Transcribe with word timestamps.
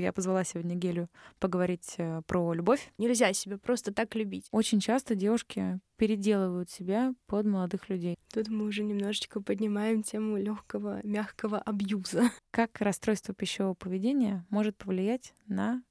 Я 0.00 0.12
позвала 0.12 0.44
сегодня 0.44 0.74
Гелю 0.74 1.08
поговорить 1.38 1.94
э, 1.98 2.22
про 2.26 2.52
любовь. 2.52 2.92
Нельзя 2.98 3.32
себя 3.32 3.58
просто 3.58 3.92
так 3.92 4.14
любить. 4.14 4.46
Очень 4.50 4.80
часто 4.80 5.14
девушки 5.14 5.80
переделывают 5.96 6.70
себя 6.70 7.14
под 7.26 7.46
молодых 7.46 7.88
людей. 7.88 8.16
Тут 8.32 8.48
мы 8.48 8.64
уже 8.64 8.82
немножечко 8.82 9.40
поднимаем 9.40 10.02
тему 10.02 10.38
легкого, 10.38 11.00
мягкого 11.04 11.58
абьюза. 11.58 12.30
Как 12.50 12.80
расстройство 12.80 13.34
пищевого 13.34 13.74
поведения 13.74 14.46
может 14.50 14.76
повлиять 14.76 15.34
на 15.46 15.82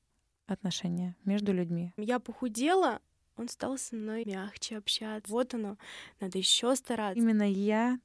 отношения 0.48 1.16
между 1.26 1.54
людьми? 1.54 1.94
Я 1.98 2.20
похудела, 2.20 3.02
он 3.38 3.48
стал 3.48 3.78
со 3.78 3.96
мной 3.96 4.26
мягче 4.26 4.78
общаться. 4.78 5.32
Вот 5.32 5.54
оно, 5.54 5.78
надо 6.20 6.38
еще 6.38 6.76
стараться. 6.76 7.20
Именно 7.20 7.50
я 7.50 8.00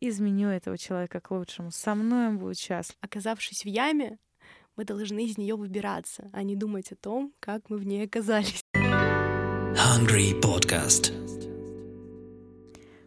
изменю 0.00 0.48
этого 0.48 0.78
человека 0.78 1.20
к 1.20 1.30
лучшему. 1.30 1.70
Со 1.70 1.94
мной 1.94 2.28
он 2.28 2.38
будет 2.38 2.58
счастлив. 2.58 2.96
Оказавшись 3.00 3.64
в 3.64 3.68
яме, 3.68 4.18
мы 4.76 4.84
должны 4.84 5.26
из 5.26 5.38
нее 5.38 5.56
выбираться, 5.56 6.30
а 6.32 6.42
не 6.42 6.56
думать 6.56 6.92
о 6.92 6.96
том, 6.96 7.32
как 7.40 7.68
мы 7.68 7.76
в 7.76 7.86
ней 7.86 8.04
оказались. 8.04 8.62
Hungry 8.74 10.40
Podcast. 10.40 11.12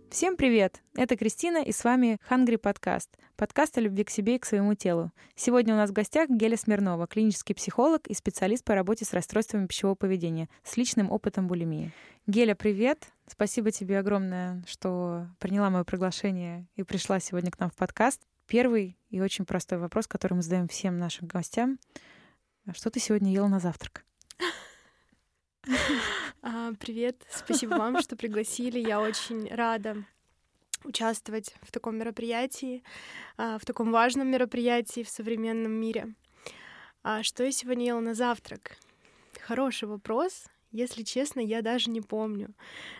Всем 0.09 0.37
привет! 0.37 0.81
Это 0.95 1.17
Кристина, 1.17 1.61
и 1.61 1.71
с 1.71 1.83
вами 1.83 2.19
Hungry 2.29 2.57
Podcast. 2.57 3.09
Подкаст 3.35 3.77
о 3.77 3.81
любви 3.81 4.05
к 4.05 4.09
себе 4.09 4.35
и 4.35 4.39
к 4.39 4.45
своему 4.45 4.73
телу. 4.73 5.11
Сегодня 5.35 5.73
у 5.73 5.77
нас 5.77 5.89
в 5.89 5.93
гостях 5.93 6.29
Геля 6.29 6.55
Смирнова, 6.55 7.05
клинический 7.05 7.53
психолог 7.53 8.07
и 8.07 8.13
специалист 8.13 8.63
по 8.63 8.75
работе 8.75 9.03
с 9.03 9.11
расстройствами 9.11 9.67
пищевого 9.67 9.95
поведения, 9.95 10.47
с 10.63 10.77
личным 10.77 11.11
опытом 11.11 11.47
булимии. 11.47 11.91
Геля, 12.27 12.55
привет! 12.55 13.09
Спасибо 13.27 13.71
тебе 13.71 13.99
огромное, 13.99 14.63
что 14.67 15.27
приняла 15.39 15.69
мое 15.69 15.83
приглашение 15.83 16.67
и 16.75 16.83
пришла 16.83 17.19
сегодня 17.19 17.51
к 17.51 17.59
нам 17.59 17.69
в 17.69 17.75
подкаст. 17.75 18.21
Первый 18.47 18.95
и 19.09 19.21
очень 19.21 19.45
простой 19.45 19.79
вопрос, 19.79 20.07
который 20.07 20.35
мы 20.35 20.43
задаем 20.43 20.67
всем 20.67 20.99
нашим 20.99 21.27
гостям. 21.27 21.79
Что 22.73 22.91
ты 22.91 22.99
сегодня 22.99 23.31
ела 23.31 23.47
на 23.47 23.59
завтрак? 23.59 24.05
А, 26.47 26.73
привет, 26.79 27.25
спасибо 27.31 27.71
вам, 27.71 27.99
что 28.01 28.15
пригласили. 28.15 28.77
Я 28.77 29.01
очень 29.01 29.47
рада 29.51 30.05
участвовать 30.83 31.55
в 31.63 31.71
таком 31.71 31.97
мероприятии, 31.97 32.83
а, 33.35 33.57
в 33.57 33.65
таком 33.65 33.91
важном 33.91 34.27
мероприятии 34.27 35.01
в 35.01 35.09
современном 35.09 35.71
мире. 35.71 36.13
А 37.01 37.23
что 37.23 37.43
я 37.43 37.51
сегодня 37.51 37.87
ела 37.87 37.99
на 37.99 38.13
завтрак? 38.13 38.77
Хороший 39.41 39.87
вопрос. 39.87 40.45
Если 40.71 41.01
честно, 41.03 41.39
я 41.39 41.63
даже 41.63 41.89
не 41.89 42.01
помню. 42.01 42.53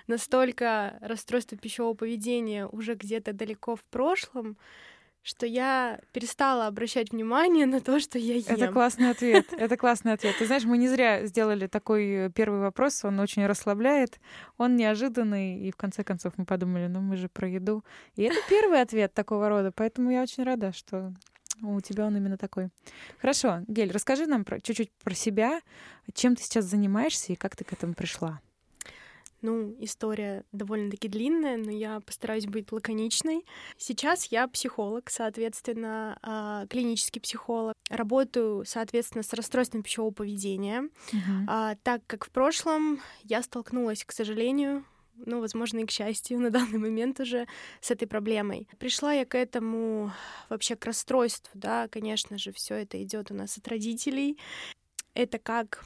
Настолько 0.08 0.98
расстройство 1.02 1.56
пищевого 1.56 1.94
поведения 1.94 2.66
уже 2.66 2.96
где-то 2.96 3.32
далеко 3.34 3.76
в 3.76 3.84
прошлом, 3.84 4.58
что 5.26 5.48
я 5.48 6.00
перестала 6.14 6.68
обращать 6.68 7.12
внимание 7.12 7.66
на 7.66 7.82
то, 7.82 8.00
что 8.00 8.20
я 8.20 8.36
ем. 8.36 8.46
Это 8.48 8.72
классный 8.72 9.10
ответ. 9.10 9.52
Это 9.54 9.76
классный 9.76 10.14
ответ. 10.14 10.36
Ты 10.38 10.46
знаешь, 10.46 10.66
мы 10.66 10.78
не 10.78 10.88
зря 10.88 11.26
сделали 11.26 11.66
такой 11.66 12.32
первый 12.36 12.60
вопрос. 12.60 13.04
Он 13.04 13.20
очень 13.20 13.44
расслабляет, 13.48 14.20
он 14.58 14.76
неожиданный, 14.76 15.60
и 15.68 15.72
в 15.72 15.78
конце 15.78 16.04
концов 16.04 16.34
мы 16.38 16.46
подумали, 16.46 16.86
ну 16.86 17.02
мы 17.02 17.18
же 17.18 17.28
про 17.28 17.50
еду. 17.50 17.84
И 18.16 18.22
это 18.22 18.36
первый 18.48 18.80
ответ 18.80 19.16
такого 19.16 19.50
рода, 19.50 19.72
поэтому 19.72 20.12
я 20.12 20.22
очень 20.22 20.44
рада, 20.44 20.72
что 20.74 21.12
у 21.64 21.82
тебя 21.82 22.06
он 22.06 22.16
именно 22.16 22.38
такой. 22.38 22.70
Хорошо, 23.18 23.62
Гель, 23.68 23.92
расскажи 23.92 24.28
нам 24.28 24.46
про, 24.46 24.62
чуть-чуть 24.62 24.92
про 25.04 25.16
себя, 25.16 25.60
чем 26.14 26.36
ты 26.36 26.44
сейчас 26.44 26.66
занимаешься 26.66 27.34
и 27.34 27.36
как 27.36 27.56
ты 27.56 27.64
к 27.64 27.74
этому 27.74 27.96
пришла. 27.96 28.42
Ну, 29.42 29.76
история 29.80 30.44
довольно-таки 30.52 31.08
длинная, 31.08 31.58
но 31.58 31.72
я 31.72 32.00
постараюсь 32.00 32.48
быть 32.48 32.72
лаконичной. 32.72 33.46
Сейчас 33.78 34.26
я 34.26 34.48
психолог, 34.48 35.10
соответственно, 35.10 36.18
а, 36.22 36.66
клинический 36.68 37.22
психолог. 37.22 37.76
Работаю, 37.90 38.66
соответственно, 38.66 39.24
с 39.24 39.34
расстройством 39.34 39.84
пищевого 39.84 40.12
поведения, 40.12 40.90
uh-huh. 41.12 41.78
так 41.84 42.02
как 42.08 42.26
в 42.26 42.32
прошлом 42.32 43.00
я 43.24 43.44
столкнулась, 43.44 44.04
к 44.04 44.12
сожалению, 44.12 44.84
ну, 45.18 45.40
возможно, 45.40 45.80
и 45.80 45.86
к 45.86 45.92
счастью 45.92 46.40
на 46.40 46.50
данный 46.50 46.80
момент 46.80 47.20
уже 47.20 47.48
с 47.82 47.92
этой 47.92 48.08
проблемой. 48.08 48.68
Пришла 48.80 49.14
я 49.14 49.26
к 49.26 49.36
этому 49.36 50.12
вообще 50.50 50.76
к 50.76 50.86
расстройству, 50.86 51.52
да, 51.54 51.88
конечно 51.88 52.38
же, 52.38 52.52
все 52.52 52.76
это 52.76 53.02
идет 53.04 53.32
у 53.32 53.34
нас 53.34 53.58
от 53.58 53.68
родителей. 53.68 54.38
Это 55.14 55.40
как, 55.40 55.86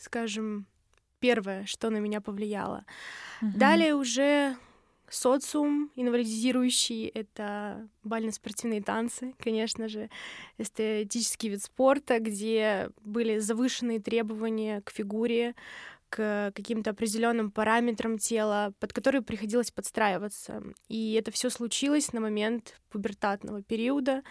скажем, 0.00 0.66
первое, 1.20 1.64
что 1.66 1.90
на 1.90 1.98
меня 1.98 2.20
повлияло. 2.20 2.84
Угу. 3.42 3.52
Далее 3.58 3.94
уже 3.94 4.56
социум 5.08 5.90
инвалидизирующий— 5.96 7.06
это 7.14 7.88
бально-спортивные 8.04 8.82
танцы, 8.82 9.34
конечно 9.38 9.88
же, 9.88 10.08
эстетический 10.58 11.50
вид 11.50 11.62
спорта, 11.62 12.20
где 12.20 12.90
были 13.02 13.38
завышенные 13.38 14.00
требования 14.00 14.82
к 14.82 14.90
фигуре, 14.90 15.54
к 16.08 16.52
каким-то 16.54 16.90
определенным 16.90 17.50
параметрам 17.52 18.18
тела, 18.18 18.72
под 18.80 18.92
которые 18.92 19.22
приходилось 19.22 19.70
подстраиваться. 19.70 20.62
И 20.88 21.14
это 21.14 21.30
все 21.30 21.50
случилось 21.50 22.12
на 22.12 22.20
момент 22.20 22.80
пубертатного 22.90 23.62
периода, 23.62 24.22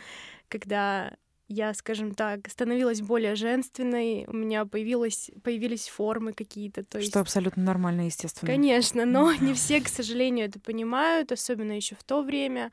когда 0.50 1.16
я, 1.50 1.74
скажем 1.74 2.14
так, 2.14 2.48
становилась 2.48 3.02
более 3.02 3.36
женственной, 3.36 4.26
у 4.28 4.34
меня 4.34 4.66
появилось, 4.66 5.32
появились 5.44 5.90
формы 5.90 6.32
какие-то. 6.34 6.84
То 6.84 7.00
есть... 7.00 7.10
Что 7.10 7.20
абсолютно 7.20 7.64
нормально, 7.64 8.06
естественно. 8.06 8.50
Конечно, 8.50 9.06
но 9.06 9.34
не 9.34 9.54
все, 9.54 9.82
к 9.82 9.88
сожалению, 9.88 10.46
это 10.46 10.60
понимают, 10.60 11.32
особенно 11.32 11.72
еще 11.72 11.96
в 11.96 12.04
то 12.04 12.22
время. 12.22 12.72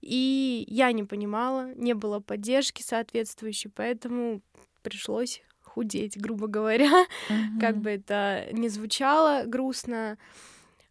И 0.00 0.64
я 0.68 0.90
не 0.90 1.04
понимала, 1.04 1.72
не 1.74 1.94
было 1.94 2.18
поддержки 2.18 2.82
соответствующей, 2.82 3.68
поэтому 3.68 4.42
пришлось 4.82 5.42
худеть, 5.62 6.20
грубо 6.20 6.48
говоря, 6.48 7.06
mm-hmm. 7.30 7.60
как 7.60 7.76
бы 7.78 7.90
это 7.90 8.48
ни 8.52 8.66
звучало 8.66 9.44
грустно. 9.46 10.18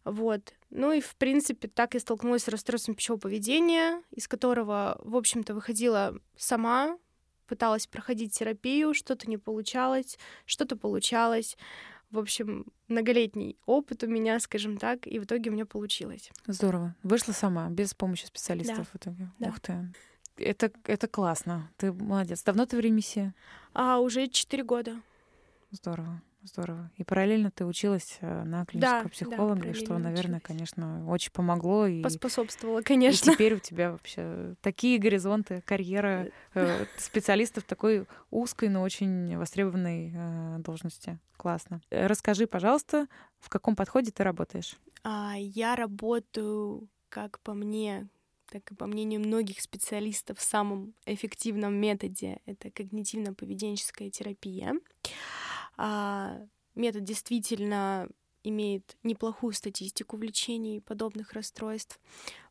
Вот. 0.04 0.54
Ну 0.70 0.92
и, 0.92 1.00
в 1.00 1.16
принципе, 1.16 1.68
так 1.68 1.94
я 1.94 2.00
столкнулась 2.00 2.44
с 2.44 2.48
расстройством 2.48 2.94
пищевого 2.94 3.20
поведения, 3.20 4.02
из 4.10 4.26
которого, 4.26 4.98
в 5.04 5.16
общем-то, 5.16 5.54
выходила 5.54 6.18
сама, 6.36 6.96
пыталась 7.46 7.86
проходить 7.86 8.38
терапию, 8.38 8.94
что-то 8.94 9.28
не 9.28 9.38
получалось, 9.38 10.18
что-то 10.44 10.76
получалось. 10.76 11.56
В 12.10 12.18
общем, 12.18 12.66
многолетний 12.88 13.56
опыт 13.66 14.04
у 14.04 14.06
меня, 14.06 14.38
скажем 14.40 14.76
так, 14.76 15.06
и 15.06 15.18
в 15.18 15.24
итоге 15.24 15.50
у 15.50 15.52
меня 15.52 15.66
получилось. 15.66 16.30
Здорово. 16.46 16.94
Вышла 17.02 17.32
сама, 17.32 17.68
без 17.68 17.94
помощи 17.94 18.26
специалистов 18.26 18.78
да. 18.78 18.84
в 18.84 18.96
итоге. 18.96 19.30
Да. 19.38 19.48
Ух 19.48 19.60
ты. 19.60 19.92
Это, 20.36 20.70
это 20.84 21.08
классно. 21.08 21.70
Ты 21.76 21.92
молодец. 21.92 22.42
Давно 22.42 22.66
ты 22.66 22.76
в 22.76 22.80
ремиссии? 22.80 23.32
А, 23.72 23.98
уже 23.98 24.28
четыре 24.28 24.62
года. 24.62 25.00
Здорово. 25.70 26.22
Здорово. 26.46 26.90
И 26.96 27.04
параллельно 27.04 27.50
ты 27.50 27.66
училась 27.66 28.18
э, 28.20 28.44
на 28.44 28.64
клинического 28.64 29.02
да, 29.02 29.08
психолога, 29.08 29.66
да, 29.66 29.74
что, 29.74 29.98
наверное, 29.98 30.38
училась. 30.38 30.42
конечно, 30.42 31.10
очень 31.10 31.32
помогло. 31.32 31.86
И, 31.86 32.02
Поспособствовало, 32.02 32.82
конечно. 32.82 33.30
И 33.30 33.34
теперь 33.34 33.54
у 33.54 33.58
тебя 33.58 33.90
вообще 33.90 34.54
такие 34.60 34.98
горизонты, 34.98 35.62
карьера 35.64 36.28
э, 36.54 36.86
специалистов 36.98 37.64
такой 37.64 38.06
узкой, 38.30 38.68
но 38.68 38.82
очень 38.82 39.36
востребованной 39.36 40.12
э, 40.14 40.58
должности. 40.60 41.18
Классно. 41.36 41.80
Расскажи, 41.90 42.46
пожалуйста, 42.46 43.08
в 43.40 43.48
каком 43.48 43.74
подходе 43.74 44.12
ты 44.12 44.22
работаешь? 44.22 44.76
А, 45.02 45.34
я 45.36 45.74
работаю, 45.74 46.88
как 47.08 47.40
по 47.40 47.54
мне, 47.54 48.08
так 48.50 48.70
и 48.70 48.74
по 48.74 48.86
мнению 48.86 49.20
многих 49.20 49.60
специалистов, 49.60 50.38
в 50.38 50.42
самом 50.42 50.94
эффективном 51.06 51.74
методе 51.74 52.38
это 52.46 52.68
когнитивно-поведенческая 52.68 54.10
терапия. 54.10 54.74
А, 55.76 56.40
метод 56.74 57.04
действительно 57.04 58.08
имеет 58.42 58.96
неплохую 59.02 59.52
статистику 59.52 60.16
в 60.16 60.22
лечении 60.22 60.78
подобных 60.78 61.32
расстройств, 61.32 62.00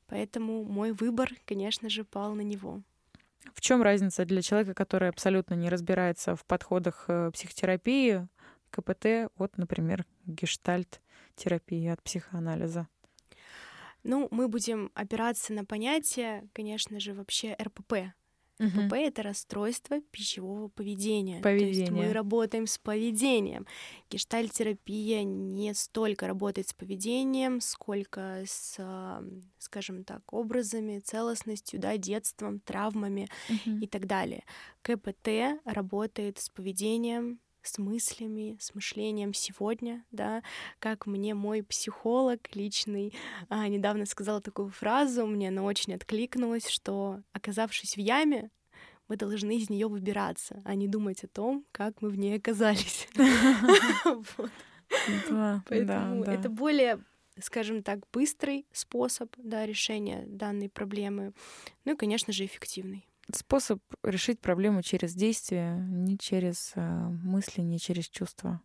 поэтому 0.07 0.63
мой 0.63 0.91
выбор, 0.91 1.31
конечно 1.45 1.89
же, 1.89 2.03
пал 2.03 2.35
на 2.35 2.41
него. 2.41 2.81
В 3.53 3.61
чем 3.61 3.81
разница 3.81 4.25
для 4.25 4.41
человека, 4.41 4.73
который 4.73 5.09
абсолютно 5.09 5.53
не 5.53 5.69
разбирается 5.69 6.35
в 6.35 6.45
подходах 6.45 7.05
э, 7.07 7.31
психотерапии, 7.31 8.27
КПТ 8.72 9.31
от, 9.37 9.57
например, 9.57 10.05
гештальт-терапии, 10.25 11.87
от 11.87 12.01
психоанализа? 12.01 12.87
Ну, 14.03 14.28
мы 14.31 14.47
будем 14.47 14.91
опираться 14.93 15.53
на 15.53 15.66
понятие, 15.66 16.47
конечно 16.53 16.99
же, 16.99 17.13
вообще 17.13 17.55
РПП, 17.61 18.13
ПП— 18.57 18.93
это 18.93 19.23
расстройство 19.23 19.99
пищевого 20.11 20.69
поведения. 20.69 21.41
Поведение. 21.41 21.73
То 21.73 21.79
есть 21.79 21.91
мы 21.91 22.13
работаем 22.13 22.67
с 22.67 22.78
поведением. 22.78 23.66
Гештальтерапия 24.09 25.23
не 25.23 25.73
столько 25.73 26.28
работает 26.28 26.69
с 26.69 26.73
поведением, 26.73 27.59
сколько 27.59 28.43
с, 28.46 28.79
скажем 29.57 30.03
так, 30.03 30.22
образами, 30.31 30.99
целостностью, 30.99 31.79
да, 31.79 31.97
детством, 31.97 32.59
травмами 32.59 33.28
угу. 33.49 33.78
и 33.78 33.87
так 33.87 34.07
далее. 34.07 34.43
КПТ 34.81 35.59
работает 35.66 36.40
с 36.40 36.49
поведением, 36.49 37.40
с 37.67 37.78
мыслями, 37.78 38.58
с 38.59 38.73
мышлением 38.76 39.34
сегодня, 39.34 40.03
да, 40.12 40.44
как 40.79 41.06
мне 41.06 41.34
мой 41.34 41.64
психолог 41.64 42.56
личный 42.56 43.14
а, 43.50 43.67
недавно 43.67 44.06
сказал 44.06 44.41
такую 44.41 44.70
фразу, 44.70 45.26
мне 45.26 45.50
она 45.50 45.64
очень 45.64 45.94
откликнулась, 45.94 46.67
что 46.67 47.22
оказавшись 47.34 47.96
в 47.96 48.00
яме, 48.00 48.50
мы 49.08 49.17
должны 49.17 49.58
из 49.58 49.70
нее 49.70 49.88
выбираться, 49.88 50.62
а 50.66 50.76
не 50.76 50.88
думать 50.88 51.23
о 51.23 51.28
том, 51.28 51.66
как 51.72 52.02
мы 52.02 52.09
в 52.09 52.17
ней 52.17 52.38
оказались. 52.38 53.08
Поэтому 55.67 56.23
это 56.23 56.50
более 56.50 57.00
скажем 57.40 57.84
так, 57.84 58.00
быстрый 58.12 58.66
способ 58.72 59.34
да, 59.38 59.66
решения 59.66 60.23
данной 60.28 60.70
проблемы, 60.70 61.34
ну 61.84 61.94
и, 61.94 61.97
конечно 61.97 62.32
же, 62.32 62.46
эффективный. 62.46 63.08
Способ 63.33 63.81
решить 64.03 64.39
проблему 64.39 64.81
через 64.83 65.13
действие, 65.16 65.75
не 65.89 66.17
через 66.17 66.73
э, 66.75 66.81
мысли, 66.81 67.61
не 67.61 67.79
через 67.79 68.07
чувства. 68.07 68.61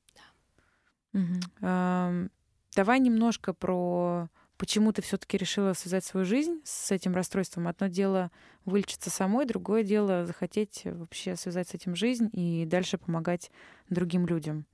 Да. 1.13 1.21
Угу. 1.21 2.31
Давай 2.77 3.01
немножко 3.01 3.53
про 3.53 4.29
почему 4.61 4.93
ты 4.93 5.01
все-таки 5.01 5.39
решила 5.39 5.73
связать 5.73 6.05
свою 6.05 6.27
жизнь 6.27 6.61
с 6.65 6.93
этим 6.93 7.15
расстройством. 7.15 7.67
Одно 7.67 7.87
дело 7.87 8.31
вылечиться 8.67 9.09
самой, 9.09 9.47
другое 9.47 9.83
дело 9.83 10.27
захотеть 10.27 10.83
вообще 10.85 11.35
связать 11.35 11.69
с 11.69 11.75
этим 11.75 11.97
жизнь 11.97 12.29
и 12.35 12.67
дальше 12.67 12.99
помогать 12.99 13.51
другим 13.89 14.27
людям. 14.27 14.67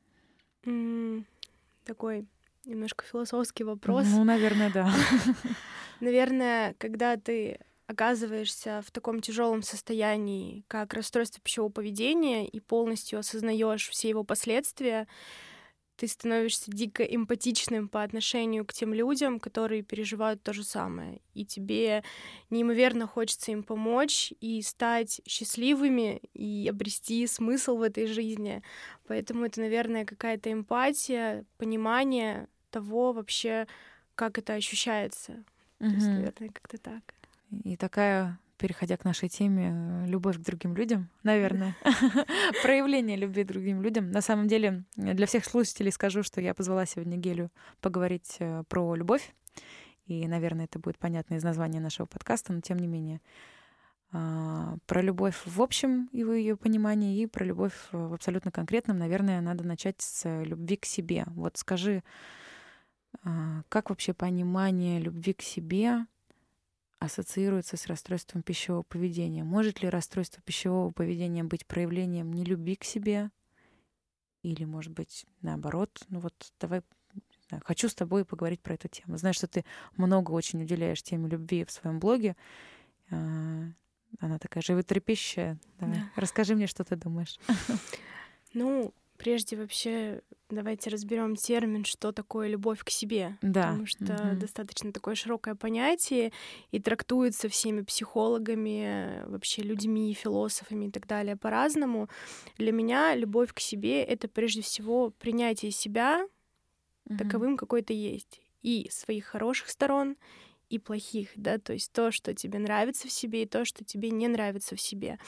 Mm, 0.64 1.24
такой 1.84 2.26
немножко 2.64 3.04
философский 3.04 3.62
вопрос. 3.62 4.06
Ну, 4.10 4.24
наверное, 4.24 4.72
да. 4.72 4.92
Наверное, 6.00 6.74
когда 6.78 7.16
ты 7.16 7.60
оказываешься 7.86 8.82
в 8.86 8.90
таком 8.90 9.20
тяжелом 9.20 9.62
состоянии, 9.62 10.64
как 10.68 10.94
расстройство 10.94 11.40
пищевого 11.42 11.70
поведения, 11.70 12.46
и 12.46 12.60
полностью 12.60 13.18
осознаешь 13.18 13.88
все 13.88 14.08
его 14.08 14.24
последствия, 14.24 15.06
ты 15.96 16.08
становишься 16.08 16.70
дико 16.70 17.02
эмпатичным 17.02 17.88
по 17.88 18.02
отношению 18.02 18.66
к 18.66 18.72
тем 18.72 18.92
людям, 18.92 19.40
которые 19.40 19.82
переживают 19.82 20.42
то 20.42 20.52
же 20.52 20.62
самое. 20.62 21.20
И 21.32 21.46
тебе 21.46 22.04
неимоверно 22.50 23.06
хочется 23.06 23.52
им 23.52 23.62
помочь 23.62 24.32
и 24.40 24.60
стать 24.60 25.22
счастливыми 25.26 26.20
и 26.34 26.68
обрести 26.68 27.26
смысл 27.26 27.78
в 27.78 27.82
этой 27.82 28.06
жизни. 28.06 28.62
Поэтому 29.06 29.46
это, 29.46 29.60
наверное, 29.60 30.04
какая-то 30.04 30.52
эмпатия, 30.52 31.46
понимание 31.56 32.48
того 32.70 33.12
вообще, 33.12 33.66
как 34.14 34.38
это 34.38 34.52
ощущается. 34.52 35.44
Mm-hmm. 35.78 35.88
То 35.88 35.94
есть, 35.94 36.06
наверное, 36.06 36.48
как-то 36.50 36.78
так. 36.78 37.02
И 37.64 37.76
такая 37.76 38.38
переходя 38.58 38.96
к 38.96 39.04
нашей 39.04 39.28
теме, 39.28 40.06
любовь 40.06 40.38
к 40.38 40.40
другим 40.40 40.74
людям, 40.74 41.10
наверное, 41.22 41.76
проявление 42.62 43.16
любви 43.16 43.44
к 43.44 43.48
другим 43.48 43.82
людям. 43.82 44.10
На 44.10 44.20
самом 44.20 44.48
деле, 44.48 44.84
для 44.96 45.26
всех 45.26 45.44
слушателей 45.44 45.92
скажу, 45.92 46.22
что 46.22 46.40
я 46.40 46.54
позвала 46.54 46.86
сегодня 46.86 47.16
Гелю 47.16 47.50
поговорить 47.80 48.36
э, 48.38 48.64
про 48.68 48.94
любовь, 48.94 49.34
и, 50.06 50.26
наверное, 50.26 50.66
это 50.66 50.78
будет 50.78 50.98
понятно 50.98 51.34
из 51.34 51.42
названия 51.42 51.80
нашего 51.80 52.06
подкаста, 52.06 52.52
но 52.52 52.60
тем 52.60 52.78
не 52.78 52.86
менее 52.86 53.20
а, 54.12 54.76
про 54.86 55.02
любовь 55.02 55.42
в 55.44 55.60
общем 55.60 56.08
и 56.12 56.22
в 56.22 56.32
ее 56.32 56.56
понимании, 56.56 57.20
и 57.20 57.26
про 57.26 57.44
любовь 57.44 57.74
в 57.90 58.14
абсолютно 58.14 58.52
конкретном, 58.52 58.98
наверное, 58.98 59.40
надо 59.40 59.64
начать 59.64 60.00
с 60.00 60.42
любви 60.44 60.76
к 60.76 60.84
себе. 60.84 61.24
Вот 61.28 61.56
скажи, 61.56 62.04
а, 63.24 63.62
как 63.68 63.90
вообще 63.90 64.14
понимание 64.14 65.00
любви 65.00 65.32
к 65.32 65.42
себе 65.42 66.06
ассоциируется 67.06 67.76
с 67.76 67.86
расстройством 67.86 68.42
пищевого 68.42 68.82
поведения? 68.82 69.44
Может 69.44 69.82
ли 69.82 69.88
расстройство 69.88 70.42
пищевого 70.42 70.90
поведения 70.90 71.42
быть 71.42 71.66
проявлением 71.66 72.32
нелюбви 72.32 72.76
к 72.76 72.84
себе? 72.84 73.30
Или, 74.42 74.64
может 74.64 74.92
быть, 74.92 75.26
наоборот? 75.42 75.90
Ну 76.08 76.20
вот 76.20 76.34
давай 76.60 76.82
хочу 77.64 77.88
с 77.88 77.94
тобой 77.94 78.24
поговорить 78.24 78.60
про 78.60 78.74
эту 78.74 78.88
тему. 78.88 79.16
Знаю, 79.16 79.34
что 79.34 79.46
ты 79.46 79.64
много 79.96 80.32
очень 80.32 80.62
уделяешь 80.62 81.02
теме 81.02 81.28
любви 81.28 81.64
в 81.64 81.70
своем 81.70 81.98
блоге. 81.98 82.36
А, 83.10 83.64
она 84.20 84.38
такая 84.38 84.62
животрепещущая. 84.62 85.58
Давай, 85.78 85.98
да. 85.98 86.10
расскажи 86.16 86.54
мне, 86.54 86.66
что 86.66 86.84
ты 86.84 86.96
думаешь. 86.96 87.38
Ну, 88.54 88.94
Прежде 89.18 89.56
вообще 89.56 90.22
давайте 90.48 90.90
разберем 90.90 91.36
термин, 91.36 91.84
что 91.84 92.12
такое 92.12 92.48
любовь 92.48 92.84
к 92.84 92.90
себе. 92.90 93.36
Да. 93.42 93.62
Потому 93.62 93.86
что 93.86 94.04
угу. 94.04 94.40
достаточно 94.40 94.92
такое 94.92 95.14
широкое 95.14 95.54
понятие 95.54 96.32
и 96.70 96.80
трактуется 96.80 97.48
всеми 97.48 97.82
психологами, 97.82 99.24
вообще 99.26 99.62
людьми, 99.62 100.14
философами 100.14 100.86
и 100.86 100.90
так 100.90 101.06
далее 101.06 101.36
по-разному. 101.36 102.08
Для 102.58 102.72
меня 102.72 103.14
любовь 103.14 103.52
к 103.52 103.60
себе 103.60 104.02
это 104.02 104.28
прежде 104.28 104.62
всего 104.62 105.10
принятие 105.10 105.70
себя 105.70 106.26
угу. 107.06 107.18
таковым, 107.18 107.56
какой 107.56 107.82
ты 107.82 107.94
есть. 107.94 108.40
И 108.62 108.88
своих 108.90 109.26
хороших 109.26 109.68
сторон, 109.68 110.16
и 110.68 110.78
плохих, 110.78 111.30
да, 111.36 111.58
то 111.58 111.72
есть 111.72 111.92
то, 111.92 112.10
что 112.10 112.34
тебе 112.34 112.58
нравится 112.58 113.06
в 113.06 113.12
себе, 113.12 113.42
и 113.42 113.46
то, 113.46 113.64
что 113.64 113.84
тебе 113.84 114.10
не 114.10 114.26
нравится 114.28 114.74
в 114.74 114.80
себе. 114.80 115.18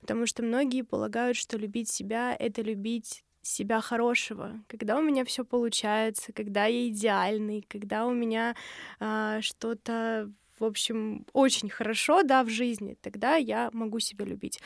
Потому 0.00 0.26
что 0.26 0.42
многие 0.42 0.82
полагают, 0.82 1.36
что 1.36 1.58
любить 1.58 1.90
себя— 1.90 2.36
это 2.38 2.62
любить 2.62 3.24
себя 3.46 3.80
хорошего, 3.80 4.60
когда 4.68 4.98
у 4.98 5.02
меня 5.02 5.24
все 5.24 5.44
получается, 5.44 6.32
когда 6.32 6.66
я 6.66 6.88
идеальный, 6.88 7.64
когда 7.68 8.06
у 8.06 8.12
меня 8.12 8.54
а, 9.00 9.40
что-то, 9.40 10.30
в 10.58 10.64
общем, 10.64 11.26
очень 11.32 11.68
хорошо, 11.70 12.22
да, 12.22 12.42
в 12.44 12.48
жизни, 12.48 12.96
тогда 13.00 13.36
я 13.36 13.70
могу 13.72 14.00
себя 14.00 14.24
любить. 14.24 14.60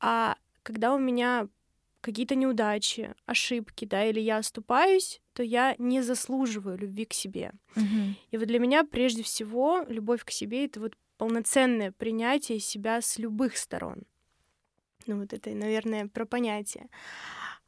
А 0.00 0.36
когда 0.62 0.94
у 0.94 0.98
меня 0.98 1.48
какие-то 2.00 2.34
неудачи, 2.34 3.14
ошибки, 3.26 3.84
да, 3.84 4.04
или 4.04 4.20
я 4.20 4.38
оступаюсь, 4.38 5.20
то 5.34 5.42
я 5.42 5.74
не 5.78 6.02
заслуживаю 6.02 6.78
любви 6.78 7.04
к 7.04 7.12
себе. 7.12 7.52
Mm-hmm. 7.74 8.14
И 8.30 8.36
вот 8.38 8.46
для 8.46 8.58
меня 8.58 8.84
прежде 8.84 9.22
всего 9.22 9.84
любовь 9.88 10.24
к 10.24 10.30
себе 10.30 10.64
это 10.64 10.80
вот 10.80 10.96
полноценное 11.18 11.92
принятие 11.92 12.60
себя 12.60 13.02
с 13.02 13.18
любых 13.18 13.56
сторон. 13.56 14.04
Ну 15.06 15.20
вот 15.20 15.32
это, 15.32 15.50
наверное, 15.50 16.08
про 16.08 16.24
понятие. 16.24 16.88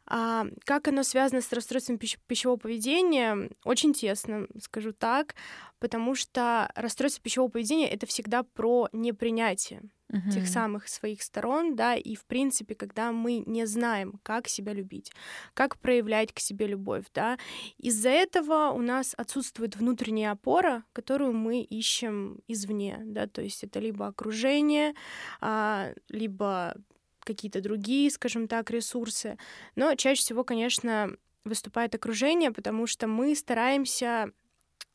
А 0.06 0.46
как 0.64 0.88
оно 0.88 1.02
связано 1.02 1.40
с 1.40 1.52
расстройством 1.52 1.96
пищ- 1.96 2.18
пищевого 2.26 2.58
поведения? 2.58 3.50
Очень 3.64 3.92
тесно, 3.92 4.46
скажу 4.60 4.92
так, 4.92 5.34
потому 5.78 6.14
что 6.14 6.70
расстройство 6.74 7.22
пищевого 7.22 7.50
поведения 7.50 7.88
это 7.88 8.06
всегда 8.06 8.42
про 8.42 8.88
непринятие 8.92 9.82
uh-huh. 10.12 10.30
тех 10.30 10.46
самых 10.46 10.88
своих 10.88 11.22
сторон, 11.22 11.74
да, 11.74 11.94
и 11.94 12.14
в 12.14 12.24
принципе, 12.26 12.74
когда 12.74 13.12
мы 13.12 13.42
не 13.46 13.66
знаем, 13.66 14.20
как 14.22 14.48
себя 14.48 14.72
любить, 14.72 15.12
как 15.54 15.78
проявлять 15.78 16.32
к 16.32 16.38
себе 16.38 16.66
любовь, 16.66 17.04
да, 17.14 17.38
из-за 17.78 18.10
этого 18.10 18.70
у 18.70 18.80
нас 18.80 19.14
отсутствует 19.16 19.76
внутренняя 19.76 20.32
опора, 20.32 20.84
которую 20.92 21.32
мы 21.32 21.62
ищем 21.62 22.40
извне, 22.46 23.00
да, 23.04 23.26
то 23.26 23.42
есть 23.42 23.64
это 23.64 23.80
либо 23.80 24.06
окружение, 24.06 24.94
а, 25.40 25.92
либо 26.08 26.74
какие-то 27.24 27.60
другие, 27.60 28.10
скажем 28.10 28.48
так, 28.48 28.70
ресурсы. 28.70 29.38
Но 29.76 29.94
чаще 29.94 30.22
всего, 30.22 30.44
конечно, 30.44 31.16
выступает 31.44 31.94
окружение, 31.94 32.52
потому 32.52 32.86
что 32.86 33.06
мы 33.06 33.34
стараемся 33.34 34.30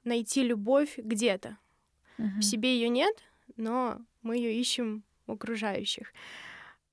найти 0.04 0.44
любовь 0.44 0.98
где-то. 0.98 1.58
Uh-huh. 2.18 2.40
В 2.40 2.42
себе 2.42 2.76
ее 2.76 2.90
нет, 2.90 3.16
но 3.58 4.00
мы 4.22 4.38
ее 4.38 4.60
ищем 4.60 5.04
у 5.28 5.34
окружающих. 5.34 6.14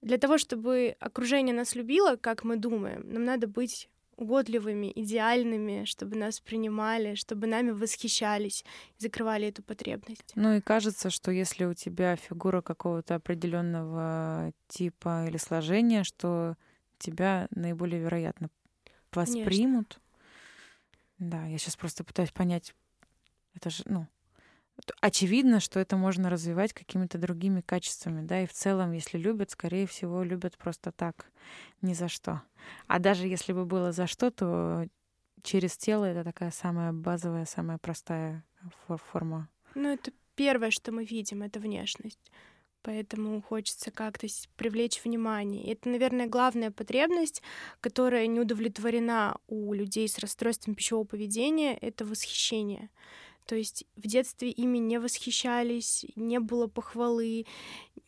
Для 0.02 0.18
того, 0.18 0.36
чтобы 0.36 0.96
окружение 1.00 1.54
нас 1.54 1.74
любило, 1.74 2.16
как 2.16 2.44
мы 2.44 2.56
думаем, 2.56 3.08
нам 3.08 3.24
надо 3.24 3.46
быть 3.46 3.88
угодливыми, 4.16 4.92
идеальными, 4.94 5.84
чтобы 5.84 6.16
нас 6.16 6.40
принимали, 6.40 7.14
чтобы 7.14 7.46
нами 7.46 7.70
восхищались 7.70 8.64
и 8.98 9.02
закрывали 9.02 9.48
эту 9.48 9.62
потребность. 9.62 10.32
Ну 10.34 10.54
и 10.54 10.60
кажется, 10.60 11.10
что 11.10 11.30
если 11.30 11.64
у 11.64 11.74
тебя 11.74 12.16
фигура 12.16 12.60
какого-то 12.62 13.16
определенного 13.16 14.52
типа 14.68 15.26
или 15.28 15.36
сложения, 15.36 16.04
что 16.04 16.56
тебя 16.98 17.48
наиболее 17.50 18.00
вероятно 18.00 18.50
воспримут. 19.12 19.98
Конечно. 19.98 20.04
Да, 21.18 21.46
я 21.46 21.58
сейчас 21.58 21.76
просто 21.76 22.04
пытаюсь 22.04 22.32
понять, 22.32 22.74
это 23.54 23.70
же, 23.70 23.82
ну, 23.86 24.06
очевидно, 25.00 25.60
что 25.60 25.80
это 25.80 25.96
можно 25.96 26.30
развивать 26.30 26.72
какими-то 26.72 27.18
другими 27.18 27.60
качествами, 27.60 28.26
да, 28.26 28.42
и 28.42 28.46
в 28.46 28.52
целом, 28.52 28.92
если 28.92 29.18
любят, 29.18 29.50
скорее 29.50 29.86
всего, 29.86 30.22
любят 30.22 30.56
просто 30.56 30.92
так, 30.92 31.30
ни 31.82 31.94
за 31.94 32.08
что. 32.08 32.42
А 32.86 32.98
даже 32.98 33.26
если 33.26 33.52
бы 33.52 33.64
было 33.64 33.92
за 33.92 34.06
что, 34.06 34.30
то 34.30 34.86
через 35.42 35.76
тело 35.76 36.04
это 36.04 36.24
такая 36.24 36.50
самая 36.50 36.92
базовая, 36.92 37.44
самая 37.44 37.78
простая 37.78 38.44
форма. 39.10 39.48
Ну, 39.74 39.92
это 39.92 40.12
первое, 40.34 40.70
что 40.70 40.92
мы 40.92 41.04
видим, 41.04 41.42
это 41.42 41.60
внешность. 41.60 42.30
Поэтому 42.82 43.40
хочется 43.40 43.90
как-то 43.90 44.26
привлечь 44.56 45.02
внимание. 45.02 45.64
И 45.64 45.72
это, 45.72 45.88
наверное, 45.88 46.26
главная 46.26 46.70
потребность, 46.70 47.42
которая 47.80 48.26
не 48.26 48.40
удовлетворена 48.40 49.38
у 49.48 49.72
людей 49.72 50.06
с 50.06 50.18
расстройством 50.18 50.74
пищевого 50.74 51.04
поведения, 51.04 51.74
это 51.78 52.04
восхищение. 52.04 52.90
То 53.46 53.56
есть 53.56 53.84
в 53.96 54.06
детстве 54.06 54.50
ими 54.50 54.78
не 54.78 54.98
восхищались, 54.98 56.06
не 56.16 56.40
было 56.40 56.66
похвалы, 56.66 57.46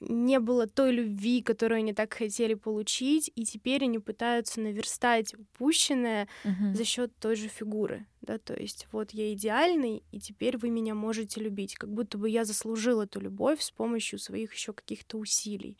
не 0.00 0.40
было 0.40 0.66
той 0.66 0.92
любви, 0.92 1.42
которую 1.42 1.78
они 1.78 1.92
так 1.92 2.14
хотели 2.14 2.54
получить, 2.54 3.30
и 3.34 3.44
теперь 3.44 3.84
они 3.84 3.98
пытаются 3.98 4.60
наверстать 4.60 5.34
упущенное 5.34 6.28
uh-huh. 6.44 6.74
за 6.74 6.84
счет 6.84 7.12
той 7.18 7.36
же 7.36 7.48
фигуры. 7.48 8.06
Да, 8.22 8.38
то 8.38 8.54
есть 8.54 8.88
вот 8.92 9.12
я 9.12 9.32
идеальный, 9.32 10.02
и 10.10 10.18
теперь 10.18 10.56
вы 10.56 10.70
меня 10.70 10.94
можете 10.94 11.40
любить, 11.40 11.76
как 11.76 11.90
будто 11.90 12.18
бы 12.18 12.28
я 12.28 12.44
заслужил 12.44 13.00
эту 13.00 13.20
любовь 13.20 13.60
с 13.60 13.70
помощью 13.70 14.18
своих 14.18 14.52
еще 14.54 14.72
каких-то 14.72 15.18
усилий. 15.18 15.76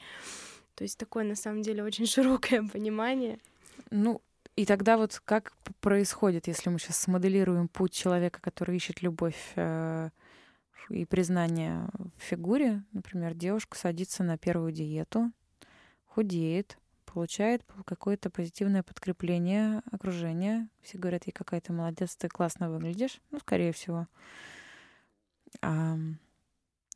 То 0.74 0.84
есть 0.84 0.98
такое 0.98 1.24
на 1.24 1.34
самом 1.34 1.62
деле 1.62 1.82
очень 1.82 2.06
широкое 2.06 2.68
понимание. 2.68 3.38
Ну, 3.90 4.20
и 4.56 4.64
тогда 4.64 4.96
вот 4.96 5.20
как 5.24 5.52
происходит, 5.80 6.46
если 6.46 6.70
мы 6.70 6.78
сейчас 6.78 6.96
смоделируем 6.96 7.68
путь 7.68 7.92
человека, 7.92 8.40
который 8.40 8.76
ищет 8.76 9.02
любовь 9.02 9.52
э, 9.54 10.08
и 10.88 11.04
признание 11.04 11.88
в 12.16 12.22
фигуре, 12.22 12.82
например, 12.92 13.34
девушка 13.34 13.76
садится 13.76 14.24
на 14.24 14.38
первую 14.38 14.72
диету, 14.72 15.30
худеет, 16.06 16.78
получает 17.04 17.64
какое-то 17.84 18.30
позитивное 18.30 18.82
подкрепление 18.82 19.82
окружения. 19.92 20.68
Все 20.82 20.96
говорят 20.96 21.26
ей, 21.26 21.32
какая 21.32 21.60
ты 21.60 21.74
молодец, 21.74 22.16
ты 22.16 22.28
классно 22.28 22.70
выглядишь. 22.70 23.20
Ну, 23.30 23.38
скорее 23.40 23.72
всего. 23.72 24.06
А, 25.60 25.96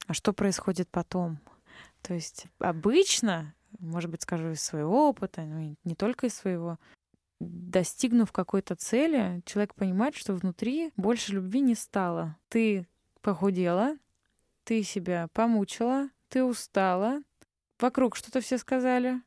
а 0.07 0.14
что 0.14 0.33
происходит 0.33 0.88
потом? 0.88 1.38
То 2.00 2.14
есть 2.14 2.47
обычно, 2.59 3.55
может 3.79 4.11
быть, 4.11 4.23
скажу 4.23 4.50
из 4.52 4.62
своего 4.62 5.11
опыта, 5.11 5.43
ну, 5.43 5.76
не 5.85 5.95
только 5.95 6.26
из 6.26 6.35
своего, 6.35 6.79
достигнув 7.41 8.33
какой-то 8.33 8.77
цели, 8.77 9.43
человек 9.47 9.75
понимает, 9.75 10.15
что 10.15 10.35
внутри 10.35 10.93
больше 10.97 11.33
любви 11.33 11.61
не 11.61 11.75
стало. 11.75 12.37
Ты 12.49 12.87
похудела, 13.23 13.97
ты 14.65 14.83
себя 14.83 15.29
помучила, 15.33 16.11
ты 16.29 16.45
устала, 16.45 17.23
вокруг 17.79 18.17
что-то 18.17 18.41
все 18.41 18.59
сказали, 18.59 19.21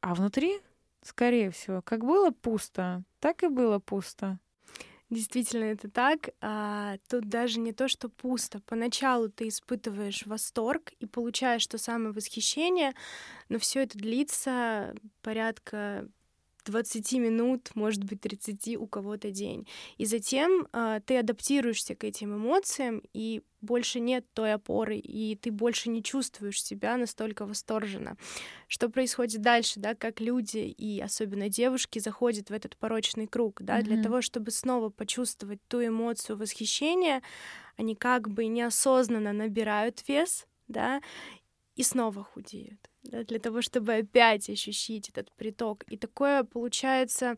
а 0.00 0.14
внутри, 0.14 0.60
скорее 1.02 1.50
всего, 1.50 1.82
как 1.82 2.04
было 2.04 2.30
пусто, 2.30 3.02
так 3.18 3.42
и 3.42 3.48
было 3.48 3.78
пусто. 3.78 4.38
Действительно, 5.10 5.64
это 5.64 5.90
так. 5.90 6.30
А, 6.40 6.96
тут 7.08 7.28
даже 7.28 7.58
не 7.58 7.72
то, 7.72 7.88
что 7.88 8.08
пусто. 8.08 8.60
Поначалу 8.60 9.28
ты 9.28 9.48
испытываешь 9.48 10.24
восторг 10.24 10.92
и 11.00 11.06
получаешь 11.06 11.66
то 11.66 11.78
самое 11.78 12.12
восхищение, 12.12 12.94
но 13.48 13.58
все 13.58 13.82
это 13.82 13.98
длится 13.98 14.94
порядка 15.20 16.06
20 16.62 17.12
минут, 17.14 17.70
может 17.74 18.04
быть, 18.04 18.20
30 18.20 18.76
у 18.76 18.86
кого-то 18.86 19.30
день. 19.30 19.66
И 19.98 20.04
затем 20.04 20.66
э, 20.72 21.00
ты 21.04 21.18
адаптируешься 21.18 21.94
к 21.94 22.04
этим 22.04 22.36
эмоциям, 22.36 23.02
и 23.12 23.42
больше 23.60 24.00
нет 24.00 24.24
той 24.32 24.54
опоры, 24.54 24.96
и 24.96 25.36
ты 25.36 25.50
больше 25.50 25.90
не 25.90 26.02
чувствуешь 26.02 26.62
себя 26.62 26.96
настолько 26.96 27.44
восторженно. 27.46 28.16
Что 28.68 28.88
происходит 28.88 29.42
дальше, 29.42 29.80
да, 29.80 29.94
как 29.94 30.20
люди, 30.20 30.58
и 30.58 31.00
особенно 31.00 31.48
девушки, 31.48 31.98
заходят 31.98 32.50
в 32.50 32.52
этот 32.52 32.76
порочный 32.76 33.26
круг, 33.26 33.62
да, 33.62 33.78
mm-hmm. 33.78 33.84
для 33.84 34.02
того, 34.02 34.22
чтобы 34.22 34.50
снова 34.50 34.88
почувствовать 34.90 35.60
ту 35.68 35.84
эмоцию 35.84 36.38
восхищения, 36.38 37.22
они 37.76 37.94
как 37.94 38.28
бы 38.28 38.46
неосознанно 38.46 39.32
набирают 39.32 40.02
вес, 40.08 40.46
да, 40.68 41.02
и 41.80 41.82
снова 41.82 42.22
худеют 42.22 42.90
да, 43.04 43.24
для 43.24 43.38
того, 43.38 43.62
чтобы 43.62 43.94
опять 43.94 44.50
ощущить 44.50 45.08
этот 45.08 45.32
приток. 45.32 45.84
И 45.88 45.96
такое 45.96 46.44
получается 46.44 47.36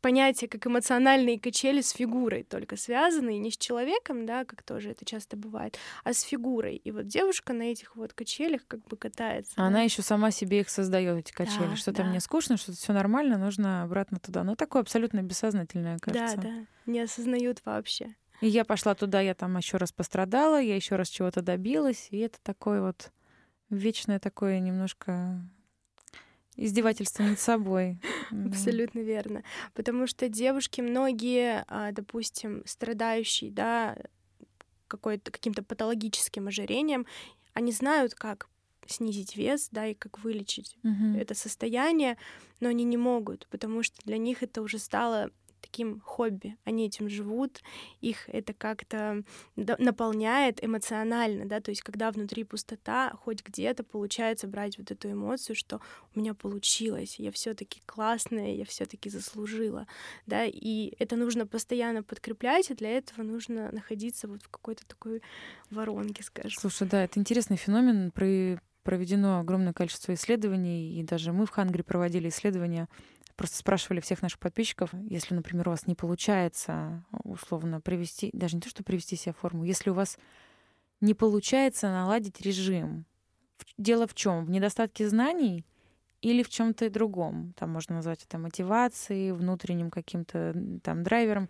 понятие, 0.00 0.48
как 0.48 0.66
эмоциональные 0.66 1.38
качели 1.38 1.82
с 1.82 1.90
фигурой 1.90 2.44
только 2.44 2.78
связаны, 2.78 3.36
не 3.36 3.50
с 3.50 3.58
человеком, 3.58 4.24
да, 4.24 4.46
как 4.46 4.62
тоже 4.62 4.90
это 4.92 5.04
часто 5.04 5.36
бывает, 5.36 5.78
а 6.02 6.14
с 6.14 6.22
фигурой. 6.22 6.76
И 6.76 6.90
вот 6.90 7.06
девушка 7.06 7.52
на 7.52 7.64
этих 7.64 7.94
вот 7.94 8.14
качелях 8.14 8.62
как 8.66 8.82
бы 8.86 8.96
катается. 8.96 9.52
А 9.56 9.60
да. 9.60 9.66
Она 9.66 9.82
еще 9.82 10.00
сама 10.00 10.30
себе 10.30 10.60
их 10.60 10.70
создает, 10.70 11.18
эти 11.18 11.32
качели. 11.32 11.68
Да, 11.68 11.76
что-то 11.76 12.04
да. 12.04 12.08
мне 12.08 12.20
скучно, 12.20 12.56
что-то 12.56 12.78
все 12.78 12.94
нормально, 12.94 13.36
нужно 13.36 13.82
обратно 13.82 14.18
туда. 14.18 14.44
Ну, 14.44 14.56
такое 14.56 14.80
абсолютно 14.80 15.22
бессознательное, 15.22 15.98
кажется. 15.98 16.36
Да, 16.36 16.42
да, 16.42 16.66
не 16.86 17.00
осознают 17.00 17.60
вообще. 17.66 18.14
И 18.40 18.48
я 18.48 18.64
пошла 18.64 18.94
туда, 18.94 19.20
я 19.20 19.34
там 19.34 19.56
еще 19.58 19.76
раз 19.76 19.92
пострадала, 19.92 20.60
я 20.60 20.76
еще 20.76 20.96
раз 20.96 21.08
чего-то 21.08 21.42
добилась, 21.42 22.08
и 22.10 22.18
это 22.18 22.38
такой 22.42 22.80
вот 22.80 23.10
вечное 23.70 24.18
такое 24.18 24.60
немножко 24.60 25.40
издевательство 26.56 27.22
над 27.22 27.38
собой. 27.38 28.00
Абсолютно 28.30 28.98
верно. 28.98 29.44
Потому 29.74 30.06
что 30.06 30.28
девушки 30.28 30.80
многие, 30.80 31.64
а, 31.68 31.92
допустим, 31.92 32.62
страдающие, 32.66 33.50
да, 33.50 33.96
каким-то 34.88 35.62
патологическим 35.62 36.48
ожирением, 36.48 37.06
они 37.52 37.72
знают, 37.72 38.14
как 38.14 38.48
снизить 38.86 39.36
вес, 39.36 39.68
да, 39.70 39.86
и 39.86 39.94
как 39.94 40.18
вылечить 40.20 40.76
uh-huh. 40.82 41.20
это 41.20 41.34
состояние, 41.34 42.16
но 42.60 42.70
они 42.70 42.84
не 42.84 42.96
могут, 42.96 43.46
потому 43.50 43.82
что 43.82 43.96
для 44.04 44.16
них 44.16 44.42
это 44.42 44.62
уже 44.62 44.78
стало 44.78 45.30
таким 45.60 46.00
хобби. 46.00 46.56
Они 46.64 46.86
этим 46.86 47.08
живут, 47.08 47.62
их 48.00 48.28
это 48.28 48.52
как-то 48.52 49.22
наполняет 49.56 50.62
эмоционально, 50.64 51.46
да, 51.46 51.60
то 51.60 51.70
есть 51.70 51.82
когда 51.82 52.10
внутри 52.10 52.44
пустота, 52.44 53.12
хоть 53.22 53.44
где-то 53.44 53.84
получается 53.84 54.46
брать 54.46 54.78
вот 54.78 54.90
эту 54.90 55.10
эмоцию, 55.10 55.56
что 55.56 55.80
у 56.14 56.20
меня 56.20 56.34
получилось, 56.34 57.18
я 57.18 57.30
все 57.32 57.54
таки 57.54 57.82
классная, 57.86 58.54
я 58.54 58.64
все 58.64 58.86
таки 58.86 59.10
заслужила, 59.10 59.86
да, 60.26 60.44
и 60.44 60.94
это 60.98 61.16
нужно 61.16 61.46
постоянно 61.46 62.02
подкреплять, 62.02 62.70
и 62.70 62.74
для 62.74 62.90
этого 62.90 63.22
нужно 63.22 63.70
находиться 63.72 64.28
вот 64.28 64.42
в 64.42 64.48
какой-то 64.48 64.86
такой 64.86 65.22
воронке, 65.70 66.22
скажем. 66.22 66.58
Слушай, 66.60 66.88
да, 66.88 67.04
это 67.04 67.18
интересный 67.18 67.56
феномен, 67.56 68.10
при 68.10 68.58
проведено 68.88 69.40
огромное 69.40 69.74
количество 69.74 70.14
исследований, 70.14 70.98
и 70.98 71.02
даже 71.02 71.30
мы 71.34 71.44
в 71.44 71.50
Хангре 71.50 71.84
проводили 71.84 72.30
исследования 72.30 72.88
просто 73.38 73.56
спрашивали 73.56 74.00
всех 74.00 74.20
наших 74.20 74.40
подписчиков, 74.40 74.90
если, 75.08 75.32
например, 75.32 75.68
у 75.68 75.70
вас 75.70 75.86
не 75.86 75.94
получается 75.94 77.04
условно 77.22 77.80
привести, 77.80 78.30
даже 78.32 78.56
не 78.56 78.60
то, 78.60 78.68
что 78.68 78.82
привести 78.82 79.14
себя 79.14 79.32
в 79.32 79.38
форму, 79.38 79.62
если 79.62 79.90
у 79.90 79.94
вас 79.94 80.18
не 81.00 81.14
получается 81.14 81.88
наладить 81.88 82.40
режим, 82.40 83.06
дело 83.78 84.08
в 84.08 84.14
чем? 84.14 84.44
В 84.44 84.50
недостатке 84.50 85.08
знаний 85.08 85.64
или 86.20 86.42
в 86.42 86.48
чем-то 86.48 86.90
другом? 86.90 87.54
Там 87.56 87.70
можно 87.70 87.94
назвать 87.94 88.24
это 88.24 88.38
мотивацией, 88.38 89.30
внутренним 89.30 89.92
каким-то 89.92 90.52
там 90.82 91.04
драйвером. 91.04 91.48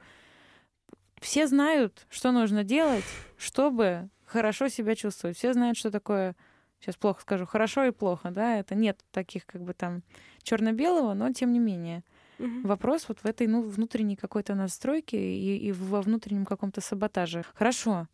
Все 1.23 1.47
знают, 1.47 2.07
что 2.11 2.33
нужно 2.33 2.65
делать, 2.65 3.05
чтобы 3.39 4.11
хорошо 4.27 4.69
себя 4.69 4.95
чувствовать. 4.95 5.39
Все 5.39 5.55
знают, 5.55 5.79
что 5.79 5.91
такое 5.91 6.37
сейчас 6.81 6.97
плохо 6.97 7.23
скажу, 7.23 7.47
хорошо 7.47 7.85
и 7.85 7.91
плохо, 7.91 8.31
да, 8.31 8.59
это 8.59 8.75
нет 8.75 9.01
таких 9.11 9.47
как 9.47 9.63
бы 9.63 9.75
там 9.75 10.03
черно-белого, 10.43 11.15
но 11.15 11.33
тем 11.33 11.53
не 11.53 11.59
менее. 11.59 12.03
Угу. 12.39 12.69
Вопрос 12.69 13.07
вот 13.09 13.19
в 13.21 13.27
этой 13.27 13.47
ну, 13.47 13.63
внутренней 13.63 14.17
какой-то 14.17 14.55
настройке 14.55 15.19
и, 15.19 15.57
и 15.59 15.73
во 15.73 16.01
внутреннем 16.03 16.47
каком-то 16.47 16.81
саботаже. 16.81 17.45
Хорошо. 17.55 18.07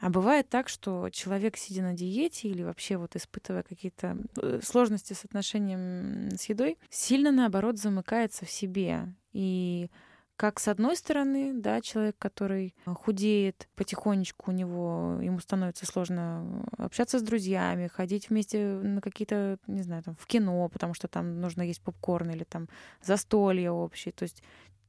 А 0.00 0.10
бывает 0.10 0.48
так, 0.48 0.68
что 0.68 1.10
человек, 1.10 1.56
сидя 1.56 1.82
на 1.82 1.92
диете 1.92 2.48
или 2.48 2.62
вообще 2.62 2.96
вот 2.96 3.14
испытывая 3.14 3.62
какие-то 3.62 4.16
э, 4.40 4.60
сложности 4.62 5.12
с 5.12 5.24
отношением 5.24 6.30
с 6.36 6.48
едой, 6.48 6.76
сильно 6.90 7.30
наоборот 7.30 7.78
замыкается 7.78 8.44
в 8.44 8.50
себе. 8.50 9.14
И 9.32 9.90
как 10.36 10.58
с 10.58 10.68
одной 10.68 10.96
стороны, 10.96 11.52
да, 11.54 11.80
человек, 11.80 12.16
который 12.18 12.74
худеет 12.86 13.68
потихонечку, 13.76 14.50
у 14.50 14.54
него 14.54 15.18
ему 15.20 15.38
становится 15.38 15.86
сложно 15.86 16.64
общаться 16.78 17.18
с 17.18 17.22
друзьями, 17.22 17.86
ходить 17.86 18.28
вместе 18.28 18.64
на 18.64 19.00
какие-то, 19.00 19.58
не 19.66 19.82
знаю, 19.82 20.02
там 20.02 20.16
в 20.16 20.26
кино, 20.26 20.68
потому 20.68 20.94
что 20.94 21.08
там 21.08 21.40
нужно 21.40 21.62
есть 21.62 21.82
попкорн 21.82 22.30
или 22.30 22.44
там 22.44 22.68
застолье 23.02 23.70
общее. 23.70 24.12
То 24.12 24.24
есть 24.24 24.42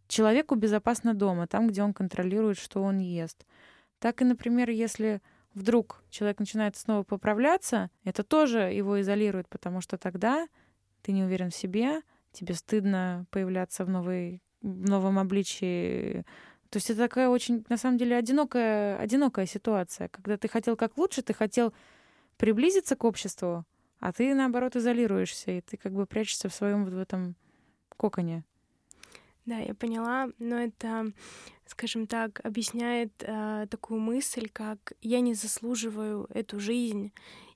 человеку 0.08 0.56
безопасно 0.56 1.14
дома, 1.14 1.48
там, 1.48 1.68
где 1.68 1.84
он 1.84 1.94
контролирует, 1.94 2.58
что 2.58 2.82
он 2.82 2.98
ест. 2.98 3.46
Так 4.00 4.22
и, 4.22 4.26
например, 4.26 4.70
если 4.70 5.22
вдруг 5.54 6.04
человек 6.10 6.40
начинает 6.40 6.76
снова 6.76 7.04
поправляться, 7.04 7.90
это 8.04 8.24
тоже 8.24 8.60
его 8.60 9.00
изолирует, 9.02 9.48
потому 9.50 9.82
что 9.82 9.98
тогда 9.98 10.48
ты 11.02 11.12
не 11.12 11.24
уверен 11.24 11.52
в 11.52 11.56
себе, 11.56 12.02
тебе 12.32 12.56
стыдно 12.56 13.26
появляться 13.30 13.86
в 13.86 13.90
новой 13.90 14.42
новом 14.64 15.20
обличии. 15.20 16.26
То 16.70 16.78
есть 16.78 16.90
это 16.90 17.02
такая 17.02 17.30
очень, 17.30 17.66
на 17.70 17.78
самом 17.78 17.98
деле, 17.98 18.18
одинокая, 18.18 18.98
одинокая 18.98 19.46
ситуация, 19.46 20.08
когда 20.08 20.38
ты 20.38 20.48
хотел 20.48 20.76
как 20.76 20.98
лучше, 20.98 21.22
ты 21.22 21.34
хотел 21.34 21.74
приблизиться 22.38 22.96
к 22.96 23.04
обществу, 23.04 23.66
а 24.00 24.12
ты, 24.12 24.34
наоборот, 24.34 24.76
изолируешься, 24.76 25.52
и 25.52 25.62
ты 25.62 25.78
как 25.78 25.94
бы 25.94 26.08
прячешься 26.08 26.50
в 26.50 26.56
своем 26.56 26.86
вот 26.86 26.94
в 26.94 26.98
этом 26.98 27.36
коконе. 27.96 28.44
Да, 29.46 29.58
я 29.58 29.76
поняла, 29.76 30.30
но 30.40 30.58
это, 30.58 31.12
скажем 31.66 32.08
так, 32.08 32.40
объясняет 32.46 33.12
э, 33.20 33.68
такую 33.70 34.00
мысль, 34.00 34.48
как 34.52 34.94
я 35.02 35.20
не 35.20 35.34
заслуживаю 35.34 36.28
эту 36.34 36.60
жизнь, 36.60 37.12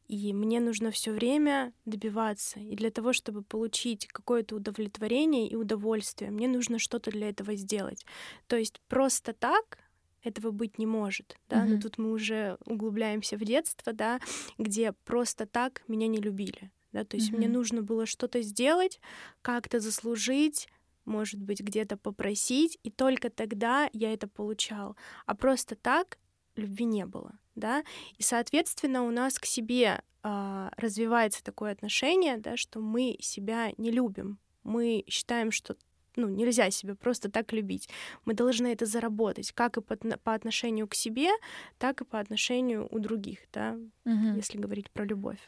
и 0.07 0.33
мне 0.33 0.59
нужно 0.59 0.91
все 0.91 1.11
время 1.11 1.73
добиваться. 1.85 2.59
И 2.59 2.75
для 2.75 2.91
того, 2.91 3.13
чтобы 3.13 3.43
получить 3.43 4.07
какое-то 4.07 4.55
удовлетворение 4.55 5.47
и 5.47 5.55
удовольствие, 5.55 6.31
мне 6.31 6.47
нужно 6.47 6.79
что-то 6.79 7.11
для 7.11 7.29
этого 7.29 7.55
сделать. 7.55 8.05
То 8.47 8.55
есть 8.57 8.81
просто 8.87 9.33
так 9.33 9.79
этого 10.23 10.51
быть 10.51 10.77
не 10.77 10.85
может, 10.85 11.37
да, 11.49 11.63
mm-hmm. 11.63 11.75
но 11.75 11.81
тут 11.81 11.97
мы 11.97 12.11
уже 12.11 12.57
углубляемся 12.65 13.37
в 13.37 13.45
детство, 13.45 13.93
да, 13.93 14.19
где 14.57 14.91
просто 15.05 15.45
так 15.45 15.83
меня 15.87 16.07
не 16.07 16.17
любили, 16.17 16.71
да, 16.91 17.05
то 17.05 17.15
есть 17.15 17.31
mm-hmm. 17.31 17.37
мне 17.37 17.47
нужно 17.47 17.81
было 17.81 18.05
что-то 18.05 18.41
сделать, 18.41 18.99
как-то 19.41 19.79
заслужить, 19.79 20.67
может 21.05 21.41
быть, 21.41 21.61
где-то 21.61 21.95
попросить, 21.95 22.77
и 22.83 22.91
только 22.91 23.29
тогда 23.29 23.89
я 23.93 24.11
это 24.11 24.27
получал. 24.27 24.97
А 25.25 25.35
просто 25.35 25.75
так 25.75 26.17
любви 26.55 26.83
не 26.83 27.05
было. 27.05 27.39
Да, 27.57 27.83
и, 28.17 28.23
соответственно, 28.23 29.03
у 29.03 29.11
нас 29.11 29.39
к 29.39 29.45
себе 29.45 30.01
а, 30.23 30.71
развивается 30.77 31.43
такое 31.43 31.71
отношение, 31.71 32.37
да, 32.37 32.55
что 32.55 32.79
мы 32.79 33.17
себя 33.19 33.71
не 33.77 33.91
любим, 33.91 34.37
мы 34.63 35.03
считаем, 35.07 35.51
что 35.51 35.75
ну, 36.15 36.27
нельзя 36.27 36.71
себя 36.71 36.95
просто 36.95 37.29
так 37.29 37.53
любить. 37.53 37.89
Мы 38.25 38.33
должны 38.33 38.67
это 38.67 38.85
заработать, 38.85 39.51
как 39.51 39.77
и 39.77 39.81
по, 39.81 39.95
по 39.95 40.33
отношению 40.33 40.87
к 40.87 40.95
себе, 40.95 41.29
так 41.77 42.01
и 42.01 42.05
по 42.05 42.19
отношению 42.19 42.87
у 42.89 42.99
других, 42.99 43.39
да, 43.53 43.77
угу. 44.03 44.35
если 44.35 44.57
говорить 44.57 44.89
про 44.91 45.05
любовь. 45.05 45.39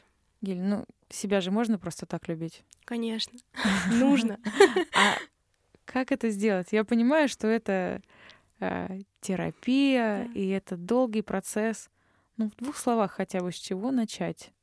Гель, 0.42 0.62
ну, 0.62 0.86
себя 1.10 1.42
же 1.42 1.52
можно 1.52 1.78
просто 1.78 2.06
так 2.06 2.28
любить? 2.28 2.64
Конечно, 2.86 3.40
нужно. 3.92 4.40
А 4.96 5.18
как 5.86 6.12
это 6.12 6.30
сделать? 6.30 6.68
Я 6.72 6.84
понимаю, 6.86 7.28
что 7.28 7.48
это 7.48 8.02
э, 8.60 9.00
терапия, 9.22 10.30
и 10.34 10.48
это 10.50 10.78
долгий 10.78 11.24
процесс. 11.24 11.90
Ну, 12.40 12.50
в 12.50 12.56
двух 12.56 12.78
словах 12.78 13.12
хотя 13.12 13.42
бы 13.42 13.52
с 13.52 13.56
чего 13.56 13.92
начать? 13.92 14.54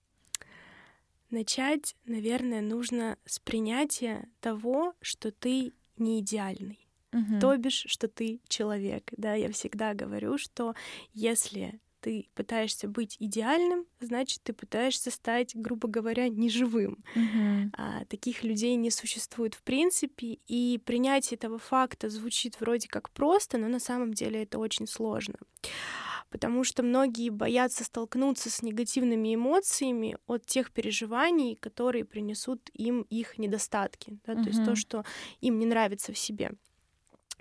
Начать, 1.29 1.95
наверное, 2.07 2.63
нужно 2.63 3.19
с 3.27 3.39
принятия 3.39 4.31
того, 4.41 4.95
что 5.03 5.31
ты 5.31 5.75
не 5.99 6.21
идеальный. 6.21 6.89
Угу. 7.13 7.39
То 7.39 7.55
бишь, 7.59 7.85
что 7.87 8.09
ты 8.09 8.41
человек. 8.49 9.11
Да, 9.19 9.35
я 9.35 9.53
всегда 9.53 9.93
говорю, 9.93 10.39
что 10.39 10.75
если 11.13 11.79
ты 12.01 12.31
пытаешься 12.35 12.89
быть 12.89 13.17
идеальным, 13.19 13.85
значит, 14.01 14.41
ты 14.43 14.55
пытаешься 14.55 15.11
стать, 15.11 15.55
грубо 15.55 15.87
говоря, 15.87 16.31
неживым. 16.31 17.05
Mm-hmm. 17.15 17.71
А, 17.77 18.05
таких 18.05 18.43
людей 18.43 18.77
не 18.77 18.91
существует 18.91 19.55
в 19.55 19.63
принципе, 19.63 20.39
и 20.47 20.81
принятие 20.83 21.37
этого 21.37 21.59
факта 21.59 22.09
звучит 22.09 22.59
вроде 22.61 22.89
как 22.89 23.11
просто, 23.11 23.59
но 23.59 23.69
на 23.69 23.81
самом 23.81 24.15
деле 24.15 24.45
это 24.45 24.59
очень 24.59 24.87
сложно. 24.87 25.35
Потому 26.31 26.65
что 26.65 26.83
многие 26.83 27.31
боятся 27.31 27.85
столкнуться 27.85 28.51
с 28.51 28.63
негативными 28.63 29.35
эмоциями 29.35 30.17
от 30.27 30.45
тех 30.47 30.73
переживаний, 30.73 31.57
которые 31.57 32.05
принесут 32.05 32.69
им 32.75 33.03
их 33.03 33.39
недостатки, 33.39 34.19
да, 34.27 34.33
mm-hmm. 34.33 34.43
то 34.43 34.49
есть 34.49 34.65
то, 34.65 34.77
что 34.77 35.05
им 35.41 35.59
не 35.59 35.67
нравится 35.67 36.13
в 36.13 36.19
себе. 36.19 36.53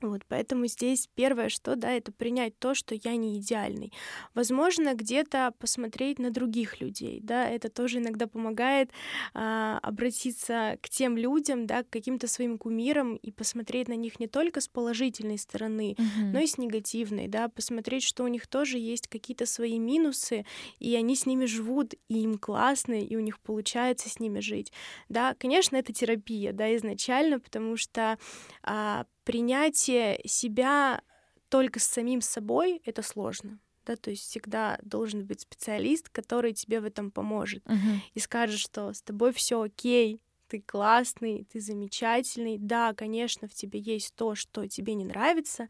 Вот, 0.02 0.24
поэтому 0.28 0.68
здесь 0.68 1.08
первое, 1.16 1.48
что, 1.48 1.76
да, 1.78 1.92
это 1.92 2.12
принять 2.12 2.60
то, 2.60 2.76
что 2.76 2.96
я 2.96 3.16
не 3.16 3.40
идеальный. 3.40 3.94
Возможно, 4.34 4.94
где-то 4.94 5.54
посмотреть 5.58 6.20
на 6.20 6.32
других 6.32 6.82
людей, 6.82 7.22
да, 7.24 7.48
это 7.48 7.70
тоже 7.70 8.00
иногда 8.00 8.28
помогает 8.28 8.92
а, 9.34 9.80
обратиться 9.82 10.78
к 10.82 10.90
тем 10.90 11.18
людям, 11.18 11.66
да, 11.66 11.84
к 11.84 11.90
каким-то 11.90 12.28
своим 12.28 12.58
кумирам 12.58 13.16
и 13.16 13.32
посмотреть 13.32 13.88
на 13.88 13.96
них 13.96 14.20
не 14.20 14.28
только 14.28 14.60
с 14.60 14.68
положительной 14.68 15.38
стороны, 15.38 15.96
mm-hmm. 15.98 16.32
но 16.34 16.40
и 16.40 16.48
с 16.48 16.58
негативной, 16.58 17.30
да, 17.30 17.48
посмотреть, 17.48 18.04
что 18.04 18.26
у 18.26 18.28
них 18.28 18.48
тоже 18.48 18.78
есть 18.78 19.08
какие-то 19.08 19.46
свои 19.46 19.80
минусы, 19.80 20.46
и 20.80 20.94
они 20.96 21.16
с 21.16 21.26
ними 21.26 21.46
живут, 21.46 21.94
и 22.10 22.20
им 22.22 22.38
классно, 22.38 23.00
и 23.00 23.16
у 23.16 23.22
них 23.22 23.40
получается 23.40 24.10
с 24.10 24.20
ними 24.20 24.42
жить, 24.42 24.74
да, 25.08 25.36
конечно, 25.36 25.78
это 25.78 25.94
терапия, 25.94 26.52
да, 26.52 26.76
изначально, 26.76 27.40
потому 27.40 27.78
что 27.78 28.18
а, 28.62 29.06
принятие 29.26 30.22
себя 30.26 31.02
только 31.50 31.80
с 31.80 31.84
самим 31.84 32.22
собой— 32.22 32.82
это 32.86 33.02
сложно. 33.02 33.60
Да, 33.86 33.96
то 33.96 34.10
есть 34.10 34.24
всегда 34.24 34.80
должен 34.82 35.26
быть 35.26 35.42
специалист, 35.42 36.10
который 36.10 36.54
тебе 36.54 36.80
в 36.80 36.86
этом 36.86 37.12
поможет 37.12 37.64
uh-huh. 37.66 37.98
и 38.16 38.20
скажет, 38.20 38.60
что 38.60 38.94
с 38.94 39.02
тобой 39.04 39.32
все 39.32 39.62
окей, 39.62 40.22
ты 40.48 40.62
классный, 40.62 41.48
ты 41.52 41.60
замечательный. 41.60 42.58
Да, 42.58 42.94
конечно, 42.94 43.48
в 43.48 43.54
тебе 43.54 43.80
есть 43.80 44.16
то, 44.16 44.34
что 44.34 44.68
тебе 44.68 44.96
не 44.96 45.06
нравится, 45.06 45.68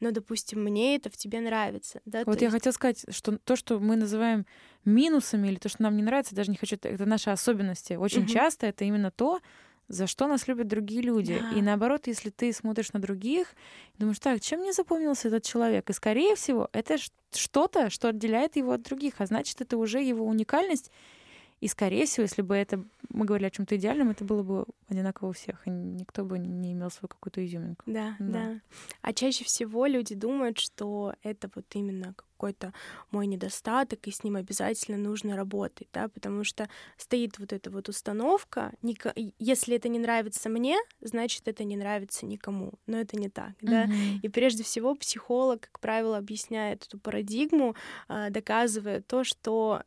но, 0.00 0.10
допустим, 0.10 0.64
мне 0.64 0.96
это 0.96 1.08
в 1.10 1.16
тебе 1.16 1.40
нравится. 1.40 2.00
Да? 2.04 2.22
Вот 2.26 2.38
то 2.38 2.44
я 2.44 2.48
есть... 2.48 2.56
хотела 2.56 2.72
сказать, 2.72 3.04
что 3.10 3.38
то, 3.38 3.54
что 3.54 3.78
мы 3.78 3.96
называем 3.96 4.44
минусами 4.84 5.48
или 5.48 5.56
то, 5.56 5.68
что 5.68 5.82
нам 5.82 5.96
не 5.96 6.02
нравится, 6.02 6.34
даже 6.34 6.50
не 6.50 6.56
хочу, 6.56 6.76
это 6.82 7.06
наши 7.06 7.30
особенности. 7.30 7.94
Очень 7.94 8.24
uh-huh. 8.24 8.32
часто 8.32 8.66
это 8.66 8.84
именно 8.84 9.12
то, 9.12 9.40
за 9.88 10.06
что 10.06 10.26
нас 10.26 10.48
любят 10.48 10.68
другие 10.68 11.02
люди. 11.02 11.38
Да. 11.40 11.58
И 11.58 11.62
наоборот, 11.62 12.06
если 12.06 12.30
ты 12.30 12.52
смотришь 12.52 12.92
на 12.92 13.00
других, 13.00 13.54
думаешь, 13.98 14.18
так, 14.18 14.40
чем 14.40 14.60
мне 14.60 14.72
запомнился 14.72 15.28
этот 15.28 15.44
человек? 15.44 15.90
И, 15.90 15.92
скорее 15.92 16.34
всего, 16.34 16.68
это 16.72 16.96
что-то, 17.32 17.90
что 17.90 18.08
отделяет 18.08 18.56
его 18.56 18.72
от 18.72 18.82
других, 18.82 19.14
а 19.18 19.26
значит, 19.26 19.60
это 19.60 19.76
уже 19.76 20.00
его 20.00 20.26
уникальность. 20.26 20.90
И, 21.62 21.68
скорее 21.68 22.06
всего, 22.06 22.22
если 22.22 22.42
бы 22.42 22.56
это 22.56 22.84
мы 23.08 23.24
говорили 23.24 23.46
о 23.46 23.50
чем-то 23.50 23.76
идеальном, 23.76 24.10
это 24.10 24.24
было 24.24 24.42
бы 24.42 24.66
одинаково 24.88 25.28
у 25.28 25.32
всех, 25.32 25.64
и 25.64 25.70
никто 25.70 26.24
бы 26.24 26.36
не 26.36 26.72
имел 26.72 26.90
свою 26.90 27.08
какую-то 27.08 27.44
изюминку. 27.46 27.84
Да, 27.86 28.16
да, 28.18 28.32
да. 28.32 28.60
А 29.00 29.12
чаще 29.12 29.44
всего 29.44 29.86
люди 29.86 30.16
думают, 30.16 30.58
что 30.58 31.14
это 31.22 31.48
вот 31.54 31.66
именно 31.74 32.14
какой-то 32.14 32.72
мой 33.12 33.28
недостаток, 33.28 34.08
и 34.08 34.10
с 34.10 34.24
ним 34.24 34.34
обязательно 34.34 34.98
нужно 34.98 35.36
работать, 35.36 35.86
да, 35.92 36.08
потому 36.08 36.42
что 36.42 36.68
стоит 36.96 37.38
вот 37.38 37.52
эта 37.52 37.70
вот 37.70 37.88
установка, 37.88 38.72
если 39.38 39.76
это 39.76 39.88
не 39.88 40.00
нравится 40.00 40.48
мне, 40.48 40.76
значит, 41.00 41.46
это 41.46 41.62
не 41.62 41.76
нравится 41.76 42.26
никому, 42.26 42.72
но 42.88 42.98
это 42.98 43.16
не 43.16 43.28
так, 43.28 43.52
да, 43.60 43.84
mm-hmm. 43.84 44.18
и 44.22 44.28
прежде 44.28 44.64
всего 44.64 44.96
психолог, 44.96 45.60
как 45.60 45.78
правило, 45.78 46.18
объясняет 46.18 46.86
эту 46.86 46.98
парадигму, 46.98 47.76
а, 48.08 48.30
доказывая 48.30 49.00
то, 49.00 49.22
что 49.22 49.84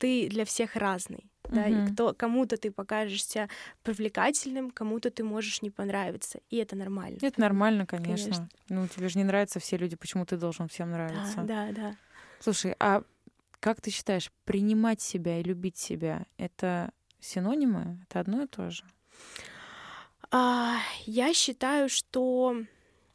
ты 0.00 0.28
для 0.28 0.44
всех 0.44 0.76
разный, 0.76 1.30
да, 1.44 1.68
и 1.68 1.92
кто, 1.92 2.14
кому-то 2.14 2.56
ты 2.56 2.70
покажешься 2.70 3.48
привлекательным, 3.82 4.70
кому-то 4.70 5.10
ты 5.10 5.22
можешь 5.22 5.62
не 5.62 5.70
понравиться, 5.70 6.40
и 6.48 6.56
это 6.56 6.74
нормально. 6.74 7.18
Это 7.20 7.40
нормально, 7.40 7.86
конечно. 7.86 8.24
конечно. 8.24 8.48
Ну, 8.68 8.88
тебе 8.88 9.08
же 9.08 9.18
не 9.18 9.24
нравятся 9.24 9.60
все 9.60 9.76
люди, 9.76 9.96
почему 9.96 10.24
ты 10.24 10.36
должен 10.36 10.68
всем 10.68 10.90
нравиться? 10.90 11.42
Да, 11.42 11.66
да, 11.66 11.72
да. 11.72 11.96
Слушай, 12.40 12.74
а 12.78 13.02
как 13.60 13.80
ты 13.82 13.90
считаешь, 13.90 14.32
принимать 14.44 15.02
себя 15.02 15.38
и 15.38 15.42
любить 15.42 15.76
себя— 15.76 16.24
это 16.38 16.90
синонимы? 17.20 17.98
Это 18.08 18.20
одно 18.20 18.42
и 18.42 18.46
то 18.46 18.70
же? 18.70 18.84
А, 20.30 20.78
я 21.04 21.34
считаю, 21.34 21.90
что... 21.90 22.56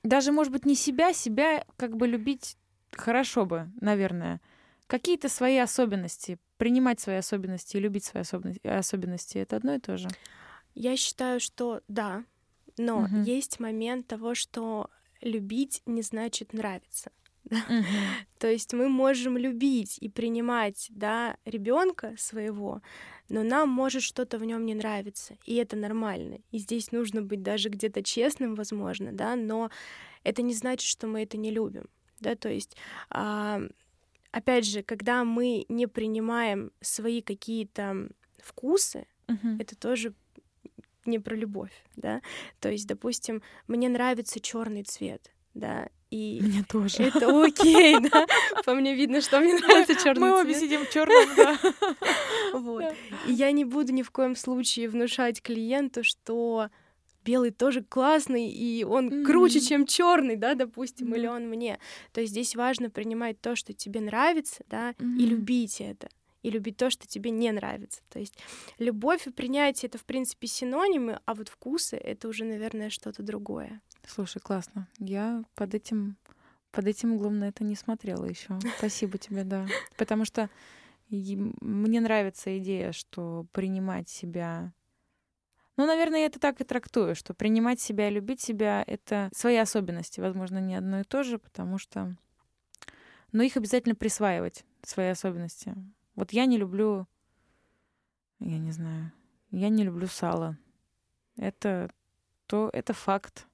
Даже, 0.04 0.32
может 0.32 0.54
быть, 0.54 0.66
не 0.66 0.76
себя, 0.76 1.14
себя 1.14 1.66
как 1.78 1.98
бы 1.98 2.08
любить 2.08 2.58
хорошо 2.92 3.46
бы, 3.46 3.72
наверное. 3.82 4.40
Какие-то 4.86 5.30
свои 5.30 5.58
особенности 5.58 6.38
принимать 6.58 7.00
свои 7.00 7.18
особенности 7.18 7.78
и 7.78 7.80
любить 7.80 8.06
свои 8.06 8.24
особенности, 8.64 9.38
это 9.38 9.58
одно 9.58 9.76
и 9.76 9.80
то 9.80 9.98
же? 9.98 10.08
Я 10.74 10.98
считаю, 10.98 11.40
что 11.40 11.82
да, 11.88 12.26
но 12.78 13.04
угу. 13.04 13.22
есть 13.22 13.60
момент 13.60 14.08
того, 14.08 14.36
что 14.36 14.90
любить 15.22 15.82
не 15.86 16.02
значит 16.02 16.54
нравиться. 16.54 17.12
Да? 17.48 17.58
Угу. 17.58 17.86
То 18.40 18.48
есть 18.48 18.74
мы 18.74 18.90
можем 18.90 19.38
любить 19.38 20.00
и 20.02 20.10
принимать 20.10 20.88
да, 20.90 21.38
ребенка 21.46 22.16
своего, 22.18 22.82
но 23.30 23.44
нам 23.44 23.70
может 23.70 24.02
что-то 24.02 24.40
в 24.40 24.46
нем 24.46 24.66
не 24.66 24.74
нравиться, 24.74 25.38
и 25.46 25.54
это 25.58 25.76
нормально. 25.76 26.40
И 26.50 26.58
здесь 26.58 26.92
нужно 26.92 27.22
быть 27.22 27.44
даже 27.44 27.70
где-то 27.70 28.02
честным, 28.02 28.56
возможно, 28.56 29.12
да, 29.12 29.36
но 29.36 29.70
это 30.24 30.42
не 30.42 30.56
значит, 30.56 30.90
что 30.90 31.06
мы 31.06 31.22
это 31.22 31.38
не 31.38 31.52
любим. 31.52 31.88
Да, 32.20 32.34
то 32.34 32.50
есть 32.50 32.76
а, 33.12 33.62
опять 34.36 34.66
же, 34.66 34.84
когда 34.84 35.24
мы 35.24 35.66
не 35.70 35.88
принимаем 35.88 36.72
свои 36.82 37.22
какие-то 37.22 38.10
вкусы, 38.38 39.08
uh-huh. 39.28 39.62
это 39.62 39.78
тоже 39.78 40.14
не 41.06 41.20
про 41.20 41.36
любовь, 41.36 41.72
да. 41.96 42.22
То 42.60 42.70
есть, 42.70 42.86
допустим, 42.86 43.42
мне 43.68 43.88
нравится 43.88 44.42
черный 44.42 44.84
цвет, 44.84 45.32
да, 45.54 45.88
и 46.12 46.42
мне 46.42 46.66
тоже. 46.68 47.04
Это 47.04 47.44
окей, 47.46 47.98
да. 48.12 48.28
По 48.66 48.74
мне 48.74 48.94
видно, 48.94 49.22
что 49.22 49.40
мне 49.40 49.54
нравится 49.56 49.96
черный 49.96 50.30
цвет. 50.30 50.34
Мы 50.34 50.42
обе 50.42 50.54
сидим 50.54 50.86
в 50.86 50.90
черном, 50.90 51.36
да. 51.38 51.58
Вот. 52.60 52.94
И 53.28 53.32
я 53.32 53.52
не 53.52 53.64
буду 53.64 53.94
ни 53.94 54.02
в 54.02 54.12
коем 54.12 54.36
случае 54.36 54.90
внушать 54.90 55.42
клиенту, 55.42 56.04
что 56.04 56.70
белый 57.26 57.52
тоже 57.52 57.84
классный, 57.84 58.50
и 58.50 58.84
он 58.84 59.10
mm-hmm. 59.10 59.26
круче, 59.26 59.60
чем 59.60 59.86
черный, 59.86 60.36
да, 60.36 60.54
допустим, 60.54 61.12
mm-hmm. 61.12 61.18
или 61.18 61.28
он 61.28 61.50
мне. 61.50 61.80
То 62.14 62.22
есть 62.22 62.32
здесь 62.32 62.56
важно 62.56 62.90
принимать 62.90 63.42
то, 63.42 63.56
что 63.56 63.74
тебе 63.74 64.00
нравится, 64.00 64.64
да, 64.70 64.92
mm-hmm. 64.92 65.18
и 65.18 65.26
любить 65.26 65.82
это 65.82 66.10
и 66.44 66.52
любить 66.52 66.78
то, 66.78 66.92
что 66.92 67.08
тебе 67.08 67.32
не 67.32 67.52
нравится. 67.52 68.02
То 68.10 68.20
есть 68.20 68.38
любовь 68.78 69.26
и 69.26 69.32
принятие 69.32 69.90
это, 69.90 69.98
в 69.98 70.06
принципе, 70.06 70.46
синонимы, 70.46 71.20
а 71.26 71.34
вот 71.34 71.50
вкусы 71.50 71.98
это 71.98 72.28
уже, 72.28 72.46
наверное, 72.46 72.92
что-то 72.92 73.24
другое. 73.24 73.82
Слушай, 74.08 74.40
классно. 74.44 74.88
Я 75.00 75.44
под 75.56 75.74
этим 75.74 76.18
под 76.72 76.86
этим 76.86 77.14
углом 77.14 77.40
на 77.40 77.46
это 77.46 77.64
не 77.64 77.76
смотрела 77.76 78.26
еще. 78.26 78.60
Спасибо 78.78 79.18
тебе, 79.18 79.44
да. 79.44 79.66
Потому 79.98 80.26
что 80.26 80.50
мне 81.10 82.00
нравится 82.00 82.56
идея, 82.60 82.92
что 82.92 83.48
принимать 83.52 84.10
себя 84.10 84.72
ну, 85.78 85.86
наверное, 85.86 86.22
я 86.22 86.26
это 86.28 86.40
так 86.40 86.62
и 86.62 86.64
трактую, 86.64 87.16
что 87.16 87.34
принимать 87.34 87.80
себя 87.80 88.08
и 88.08 88.14
любить 88.14 88.42
себя— 88.42 88.84
это 88.88 89.30
свои 89.34 89.58
особенности. 89.58 90.22
Возможно, 90.22 90.60
не 90.60 90.76
одно 90.76 91.02
и 91.02 91.04
то 91.04 91.24
же, 91.24 91.38
потому 91.38 91.78
что... 91.78 92.16
Но 93.32 93.44
их 93.44 93.58
обязательно 93.58 93.96
присваивать, 93.96 94.64
свои 94.84 95.10
особенности. 95.10 95.76
Вот 96.16 96.32
я 96.32 96.46
не 96.46 96.58
люблю... 96.58 97.08
Я 98.40 98.58
не 98.58 98.72
знаю. 98.72 99.12
Я 99.52 99.70
не 99.70 99.84
люблю 99.84 100.08
сало. 100.08 100.58
Это 101.38 101.90
то, 102.48 102.70
это 102.72 102.94
факт. 102.94 103.48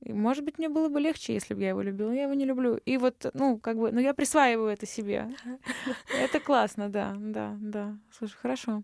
И, 0.00 0.12
может 0.12 0.44
быть, 0.44 0.58
мне 0.58 0.68
было 0.68 0.88
бы 0.88 1.00
легче, 1.00 1.34
если 1.34 1.54
бы 1.54 1.62
я 1.62 1.70
его 1.70 1.82
любила. 1.82 2.10
Я 2.10 2.24
его 2.24 2.34
не 2.34 2.44
люблю. 2.44 2.76
И 2.76 2.96
вот, 2.96 3.26
ну, 3.34 3.58
как 3.58 3.76
бы, 3.76 3.92
ну, 3.92 4.00
я 4.00 4.14
присваиваю 4.14 4.68
это 4.68 4.86
себе. 4.86 5.30
Это 6.20 6.40
классно, 6.40 6.88
да, 6.88 7.14
да, 7.16 7.56
да. 7.60 7.98
Слушай, 8.10 8.36
хорошо. 8.36 8.82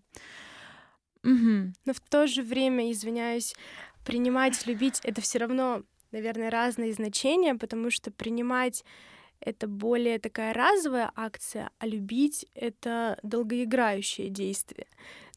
Но 1.85 1.93
в 1.93 1.99
то 2.01 2.27
же 2.27 2.43
время, 2.43 2.91
извиняюсь, 2.91 3.55
принимать, 4.05 4.65
любить— 4.67 4.99
это 5.03 5.21
все 5.21 5.39
равно, 5.39 5.83
наверное, 6.11 6.49
разные 6.49 6.93
значения, 6.93 7.55
потому 7.55 7.89
что 7.89 8.11
принимать 8.11 8.83
это 9.39 9.67
более 9.67 10.19
такая 10.19 10.53
разовая 10.53 11.11
акция, 11.15 11.69
а 11.79 11.87
любить— 11.87 12.45
это 12.53 13.19
долгоиграющее 13.23 14.29
действие. 14.29 14.87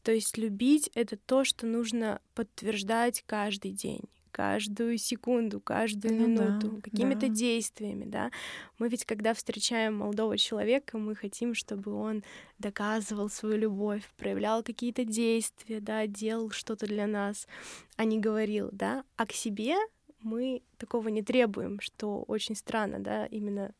То 0.03 0.11
есть 0.11 0.37
любить— 0.37 0.89
это 0.93 1.17
то, 1.17 1.43
что 1.43 1.65
нужно 1.65 2.21
подтверждать 2.33 3.23
каждый 3.25 3.71
день 3.71 4.03
каждую 4.37 4.99
секунду, 4.99 5.59
каждую 5.59 6.13
ну, 6.13 6.27
минуту, 6.27 6.69
да, 6.69 6.81
какими-то 6.81 7.27
да. 7.27 7.33
действиями, 7.33 8.05
да. 8.05 8.29
Мы 8.77 8.87
ведь, 8.87 9.03
когда 9.03 9.33
встречаем 9.33 9.95
молодого 9.95 10.37
человека, 10.37 10.99
мы 10.99 11.15
хотим, 11.15 11.55
чтобы 11.55 11.91
он 11.91 12.23
доказывал 12.59 13.29
свою 13.29 13.57
любовь, 13.57 14.03
проявлял 14.15 14.61
какие-то 14.61 15.05
действия, 15.05 15.79
да, 15.79 16.05
делал 16.05 16.51
что-то 16.51 16.85
для 16.85 17.07
нас, 17.07 17.47
а 17.95 18.03
не 18.03 18.19
говорил, 18.19 18.69
да. 18.71 19.03
А 19.15 19.25
к 19.25 19.31
себе 19.31 19.75
мы 20.21 20.61
такого 20.77 21.07
не 21.07 21.23
требуем, 21.23 21.79
что 21.79 22.21
очень 22.27 22.55
странно, 22.55 22.99
да, 22.99 23.25
именно 23.25 23.73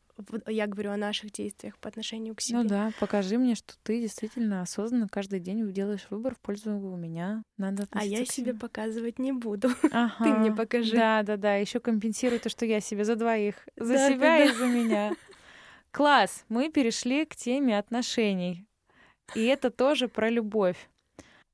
я 0.46 0.66
говорю 0.66 0.90
о 0.90 0.96
наших 0.96 1.32
действиях 1.32 1.78
по 1.78 1.88
отношению 1.88 2.34
к 2.34 2.40
себе. 2.40 2.58
Ну 2.58 2.64
да, 2.68 2.90
покажи 3.00 3.38
мне, 3.38 3.54
что 3.54 3.74
ты 3.82 4.00
действительно 4.00 4.62
осознанно 4.62 5.08
каждый 5.08 5.40
день 5.40 5.72
делаешь 5.72 6.06
выбор 6.10 6.34
в 6.34 6.40
пользу 6.40 6.70
меня. 6.70 7.42
Надо 7.56 7.86
а 7.92 8.04
я 8.04 8.24
себе 8.24 8.54
показывать 8.54 9.18
не 9.18 9.32
буду. 9.32 9.68
Ага. 9.92 10.24
Ты 10.24 10.30
мне 10.30 10.52
покажи. 10.52 10.94
Да, 10.94 11.22
да, 11.22 11.36
да. 11.36 11.56
Еще 11.56 11.80
компенсируй 11.80 12.38
то, 12.38 12.48
что 12.48 12.66
я 12.66 12.80
себе 12.80 13.04
за 13.04 13.16
двоих. 13.16 13.66
За 13.76 13.94
да, 13.94 14.08
себя 14.08 14.44
и 14.44 14.52
за 14.52 14.66
меня. 14.66 15.14
Класс. 15.90 16.44
Мы 16.48 16.70
перешли 16.70 17.24
к 17.24 17.34
теме 17.34 17.78
отношений. 17.78 18.66
И 19.34 19.44
это 19.44 19.70
тоже 19.70 20.08
про 20.08 20.30
любовь. 20.30 20.88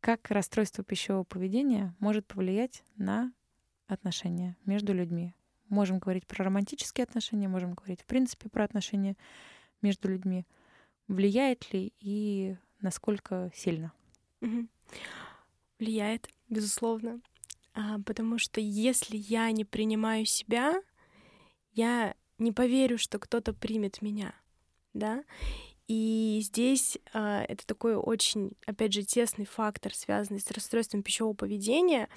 Как 0.00 0.30
расстройство 0.30 0.84
пищевого 0.84 1.24
поведения 1.24 1.94
может 1.98 2.26
повлиять 2.26 2.82
на 2.96 3.32
отношения 3.86 4.56
между 4.66 4.92
людьми? 4.92 5.34
Можем 5.74 5.98
говорить 5.98 6.24
про 6.24 6.44
романтические 6.44 7.02
отношения, 7.02 7.48
можем 7.48 7.74
говорить 7.74 8.02
в 8.02 8.04
принципе 8.04 8.48
про 8.48 8.62
отношения 8.62 9.16
между 9.82 10.08
людьми. 10.08 10.46
Влияет 11.08 11.72
ли 11.72 11.92
и 11.98 12.56
насколько 12.80 13.50
сильно? 13.52 13.92
Влияет, 15.80 16.28
безусловно. 16.48 17.20
А, 17.74 17.98
потому 18.06 18.38
что 18.38 18.60
если 18.60 19.16
я 19.16 19.50
не 19.50 19.64
принимаю 19.64 20.26
себя, 20.26 20.80
я 21.72 22.14
не 22.38 22.52
поверю, 22.52 22.96
что 22.96 23.18
кто-то 23.18 23.52
примет 23.52 24.00
меня, 24.00 24.32
да. 24.92 25.24
И 25.88 26.38
здесь 26.44 26.98
а, 27.12 27.42
это 27.42 27.66
такой 27.66 27.96
очень, 27.96 28.52
опять 28.64 28.92
же, 28.92 29.02
тесный 29.02 29.44
фактор, 29.44 29.92
связанный 29.92 30.40
с 30.40 30.52
расстройством 30.52 31.02
пищевого 31.02 31.34
поведения, 31.34 32.08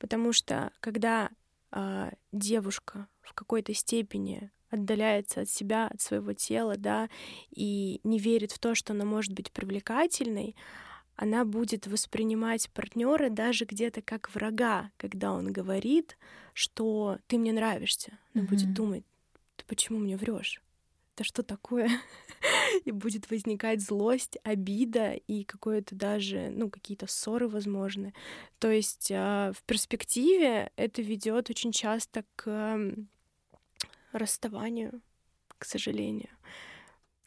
потому 0.00 0.32
что 0.32 0.72
когда 0.80 1.30
а, 1.70 2.12
девушка 2.32 3.08
в 3.22 3.34
какой-то 3.34 3.74
степени 3.74 4.50
отдаляется 4.70 5.42
от 5.42 5.48
себя, 5.48 5.88
от 5.88 6.00
своего 6.00 6.32
тела, 6.32 6.76
да, 6.76 7.08
и 7.50 8.00
не 8.04 8.18
верит 8.18 8.52
в 8.52 8.58
то, 8.58 8.74
что 8.74 8.92
она 8.92 9.04
может 9.04 9.32
быть 9.32 9.50
привлекательной, 9.50 10.56
она 11.16 11.44
будет 11.44 11.86
воспринимать 11.86 12.70
партнера 12.70 13.28
даже 13.28 13.64
где-то 13.64 14.02
как 14.02 14.32
врага, 14.34 14.92
когда 14.96 15.32
он 15.32 15.52
говорит, 15.52 16.16
что 16.52 17.18
ты 17.26 17.38
мне 17.38 17.52
нравишься. 17.52 18.18
Она 18.34 18.44
mm-hmm. 18.44 18.48
будет 18.48 18.72
думать, 18.72 19.04
ты 19.56 19.64
почему 19.66 19.98
мне 19.98 20.16
врешь? 20.16 20.62
Это 21.18 21.24
что 21.24 21.42
такое? 21.42 21.90
и 22.84 22.92
будет 22.92 23.28
возникать 23.28 23.80
злость, 23.80 24.38
обида 24.44 25.14
и 25.14 25.42
какое-то 25.42 25.96
даже, 25.96 26.50
ну, 26.50 26.70
какие-то 26.70 27.08
ссоры 27.08 27.48
возможны. 27.48 28.14
То 28.60 28.70
есть 28.70 29.10
э, 29.10 29.52
в 29.52 29.64
перспективе 29.64 30.70
это 30.76 31.02
ведет 31.02 31.50
очень 31.50 31.72
часто 31.72 32.24
к 32.36 32.78
расставанию, 34.12 35.02
к 35.58 35.64
сожалению. 35.64 36.30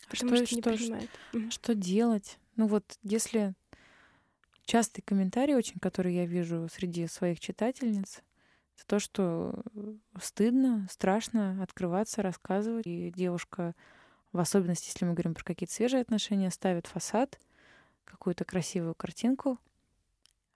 Потому 0.10 0.38
что, 0.38 0.46
что, 0.46 0.56
не 0.56 0.62
принимает. 0.62 1.10
Что, 1.32 1.52
что 1.52 1.76
делать? 1.76 2.40
Ну 2.56 2.68
вот, 2.68 2.98
если 3.04 3.56
частый 4.64 5.04
комментарий 5.06 5.56
очень, 5.56 5.82
который 5.82 6.16
я 6.16 6.26
вижу 6.26 6.70
среди 6.72 7.08
своих 7.08 7.42
читательниц, 7.42 8.22
это 8.76 8.86
то, 8.88 9.00
что 9.00 9.64
стыдно, 10.20 10.88
страшно 10.90 11.62
открываться, 11.62 12.22
рассказывать. 12.22 12.88
И 12.88 13.12
девушка 13.16 13.76
в 14.32 14.40
особенности, 14.40 14.88
если 14.88 15.06
мы 15.06 15.14
говорим 15.14 15.34
про 15.34 15.44
какие-то 15.44 15.74
свежие 15.74 16.02
отношения, 16.02 16.52
ставит 16.52 16.88
фасад, 16.88 17.40
какую-то 18.06 18.46
красивую 18.46 18.96
картинку, 18.96 19.60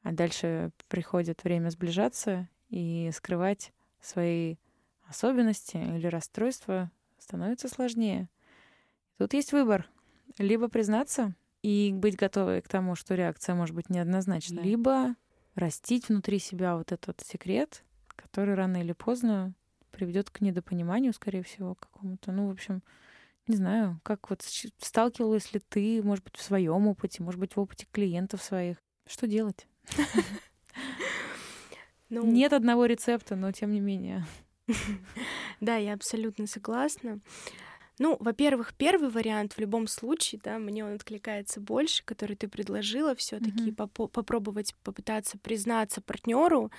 а 0.04 0.12
дальше 0.12 0.72
приходит 0.88 1.44
время 1.44 1.70
сближаться 1.70 2.50
и 2.70 3.10
скрывать 3.14 3.72
свои 4.02 4.58
особенности 5.08 5.78
или 5.78 6.08
расстройства 6.08 6.92
становится 7.18 7.70
сложнее. 7.70 8.30
Тут 9.18 9.34
есть 9.34 9.52
выбор. 9.52 9.90
Либо 10.38 10.68
признаться 10.68 11.34
и 11.62 11.92
быть 11.94 12.18
готовой 12.18 12.62
к 12.62 12.68
тому, 12.68 12.96
что 12.96 13.16
реакция 13.16 13.56
может 13.56 13.74
быть 13.74 13.90
неоднозначной, 13.90 14.64
либо 14.64 15.16
растить 15.56 16.10
внутри 16.10 16.40
себя 16.40 16.76
вот 16.76 16.92
этот 16.92 17.22
секрет, 17.22 17.85
который 18.36 18.56
рано 18.56 18.82
или 18.82 18.92
поздно 18.92 19.54
приведет 19.92 20.30
к 20.30 20.42
недопониманию, 20.42 21.14
скорее 21.14 21.42
всего, 21.42 21.74
какому-то. 21.74 22.34
Ну, 22.34 22.50
в 22.50 22.52
общем, 22.52 22.84
не 23.48 23.56
знаю, 23.56 24.02
как 24.04 24.30
вот 24.30 24.42
сталкивалась 24.78 25.54
ли 25.54 25.62
ты, 25.70 26.04
может 26.04 26.26
быть, 26.26 26.36
в 26.36 26.42
своем 26.42 26.86
опыте, 26.88 27.24
может 27.24 27.40
быть, 27.40 27.56
в 27.56 27.60
опыте 27.62 27.88
клиентов 27.94 28.44
своих. 28.44 28.78
Что 29.08 29.26
делать? 29.28 29.68
Ну, 32.08 32.24
Нет 32.24 32.54
одного 32.54 32.86
рецепта, 32.86 33.36
но 33.36 33.52
тем 33.52 33.72
не 33.72 33.80
менее. 33.80 34.26
Да, 35.62 35.78
я 35.78 35.94
абсолютно 35.94 36.46
согласна. 36.46 37.20
Ну, 37.98 38.18
во-первых, 38.20 38.74
первый 38.74 39.10
вариант 39.10 39.54
в 39.54 39.60
любом 39.60 39.88
случае, 39.88 40.42
да, 40.44 40.60
мне 40.60 40.84
он 40.84 40.94
откликается 40.94 41.62
больше, 41.62 42.04
который 42.04 42.36
ты 42.36 42.48
предложила, 42.48 43.16
все-таки 43.16 43.70
mm-hmm. 43.70 43.76
попо- 43.76 44.08
попробовать 44.10 44.76
попытаться 44.84 45.38
признаться 45.38 46.02
партнеру 46.02 46.72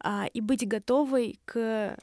а, 0.00 0.26
и 0.32 0.40
быть 0.40 0.66
готовой 0.66 1.38
к 1.44 1.98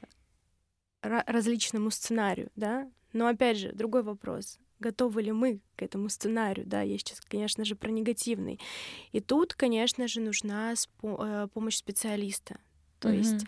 различному 1.01 1.89
сценарию, 1.89 2.51
да, 2.55 2.87
но 3.13 3.27
опять 3.27 3.57
же, 3.57 3.71
другой 3.73 4.03
вопрос. 4.03 4.59
Готовы 4.79 5.21
ли 5.21 5.31
мы 5.31 5.59
к 5.75 5.83
этому 5.83 6.09
сценарию? 6.09 6.65
Да, 6.65 6.81
я 6.81 6.97
сейчас, 6.97 7.21
конечно 7.21 7.63
же, 7.65 7.75
про 7.75 7.91
негативный. 7.91 8.59
И 9.11 9.19
тут, 9.19 9.53
конечно 9.53 10.07
же, 10.07 10.21
нужна 10.21 10.73
э, 11.03 11.47
помощь 11.53 11.75
специалиста. 11.75 12.57
То 12.99 13.09
mm-hmm. 13.09 13.17
есть 13.17 13.45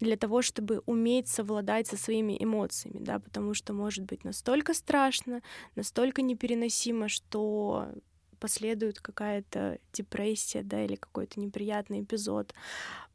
для 0.00 0.16
того, 0.16 0.42
чтобы 0.42 0.82
уметь 0.86 1.28
совладать 1.28 1.86
со 1.86 1.96
своими 1.96 2.36
эмоциями, 2.42 2.98
да, 3.00 3.18
потому 3.18 3.54
что 3.54 3.72
может 3.72 4.04
быть 4.04 4.24
настолько 4.24 4.74
страшно, 4.74 5.42
настолько 5.74 6.22
непереносимо, 6.22 7.08
что 7.08 7.88
последует 8.40 9.00
какая-то 9.00 9.78
депрессия, 9.92 10.62
да, 10.62 10.84
или 10.84 10.94
какой-то 10.94 11.40
неприятный 11.40 12.02
эпизод. 12.02 12.54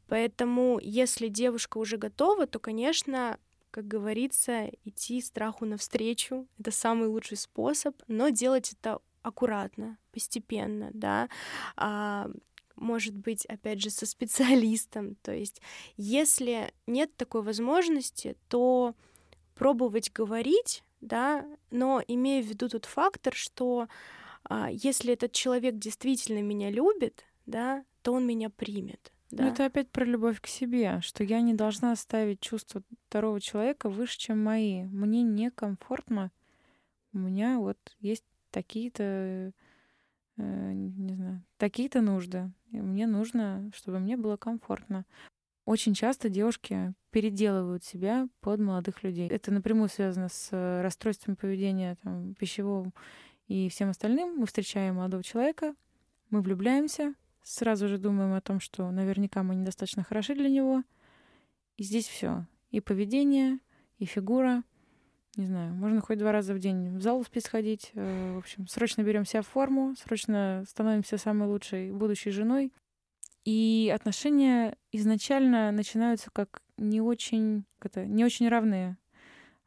Поэтому, 0.08 0.78
если 0.82 1.28
девушка 1.28 1.78
уже 1.78 1.96
готова, 1.96 2.46
то, 2.46 2.58
конечно, 2.58 3.38
как 3.70 3.88
говорится, 3.88 4.70
идти 4.84 5.20
страху 5.20 5.64
навстречу. 5.64 6.46
Это 6.60 6.70
самый 6.70 7.08
лучший 7.08 7.36
способ, 7.36 7.96
но 8.06 8.28
делать 8.28 8.72
это 8.72 9.00
аккуратно, 9.22 9.98
постепенно, 10.12 10.90
да. 10.92 11.28
А, 11.76 12.30
может 12.76 13.14
быть, 13.14 13.44
опять 13.46 13.80
же, 13.80 13.90
со 13.90 14.06
специалистом. 14.06 15.16
То 15.22 15.32
есть, 15.32 15.60
если 15.96 16.72
нет 16.86 17.14
такой 17.16 17.42
возможности, 17.42 18.36
то 18.48 18.94
пробовать 19.54 20.12
говорить, 20.12 20.82
да, 21.00 21.46
но 21.70 22.02
имея 22.06 22.42
в 22.42 22.46
виду 22.46 22.68
тот 22.68 22.86
фактор, 22.86 23.34
что 23.34 23.88
а, 24.44 24.70
если 24.70 25.12
этот 25.12 25.32
человек 25.32 25.76
действительно 25.76 26.42
меня 26.42 26.70
любит, 26.70 27.24
да, 27.46 27.84
то 28.02 28.12
он 28.12 28.26
меня 28.26 28.50
примет. 28.50 29.12
Да. 29.30 29.44
Ну, 29.44 29.50
это 29.50 29.64
опять 29.64 29.90
про 29.90 30.04
любовь 30.04 30.40
к 30.40 30.46
себе, 30.46 31.00
что 31.02 31.24
я 31.24 31.40
не 31.40 31.54
должна 31.54 31.96
ставить 31.96 32.40
чувства 32.40 32.82
второго 33.08 33.40
человека 33.40 33.88
выше, 33.88 34.18
чем 34.18 34.42
мои. 34.42 34.84
Мне 34.84 35.22
некомфортно. 35.22 36.30
У 37.12 37.18
меня 37.18 37.58
вот 37.58 37.78
есть 37.98 38.24
такие-то, 38.50 39.52
э, 40.36 40.72
не 40.72 41.14
знаю, 41.14 41.42
такие-то 41.56 42.00
нужды. 42.00 42.50
И 42.70 42.80
мне 42.80 43.06
нужно, 43.06 43.70
чтобы 43.74 44.00
мне 44.00 44.16
было 44.16 44.36
комфортно. 44.36 45.04
Очень 45.64 45.94
часто 45.94 46.28
девушки 46.28 46.92
переделывают 47.10 47.84
себя 47.84 48.28
под 48.40 48.60
молодых 48.60 49.02
людей. 49.02 49.28
Это 49.28 49.50
напрямую 49.50 49.88
связано 49.88 50.28
с 50.28 50.50
расстройством 50.82 51.36
поведения 51.36 51.96
там, 52.02 52.34
пищевого 52.34 52.92
и 53.46 53.68
всем 53.70 53.88
остальным. 53.88 54.36
Мы 54.36 54.46
встречаем 54.46 54.96
молодого 54.96 55.22
человека, 55.22 55.74
мы 56.28 56.42
влюбляемся, 56.42 57.14
сразу 57.42 57.88
же 57.88 57.98
думаем 57.98 58.34
о 58.34 58.40
том, 58.40 58.60
что 58.60 58.90
наверняка 58.90 59.42
мы 59.42 59.54
недостаточно 59.54 60.02
хороши 60.02 60.34
для 60.34 60.50
него. 60.50 60.82
И 61.76 61.82
здесь 61.82 62.08
все. 62.08 62.46
и 62.70 62.80
поведение, 62.80 63.58
и 63.98 64.04
фигура. 64.04 64.64
Не 65.36 65.46
знаю, 65.46 65.74
можно 65.74 66.00
хоть 66.00 66.18
два 66.18 66.30
раза 66.30 66.54
в 66.54 66.60
день 66.60 66.96
в 66.96 67.02
зал 67.02 67.18
успеть 67.18 67.46
сходить. 67.46 67.90
Э, 67.94 68.34
в 68.34 68.38
общем, 68.38 68.68
срочно 68.68 69.02
берем 69.02 69.24
себя 69.24 69.42
в 69.42 69.48
форму, 69.48 69.94
срочно 69.96 70.64
становимся 70.68 71.18
самой 71.18 71.48
лучшей 71.48 71.90
будущей 71.90 72.30
женой. 72.30 72.72
И 73.44 73.92
отношения 73.94 74.76
изначально 74.92 75.72
начинаются 75.72 76.30
как 76.30 76.62
не 76.76 77.00
очень, 77.00 77.64
как 77.78 77.92
это, 77.92 78.06
не 78.06 78.24
очень 78.24 78.48
равные. 78.48 78.96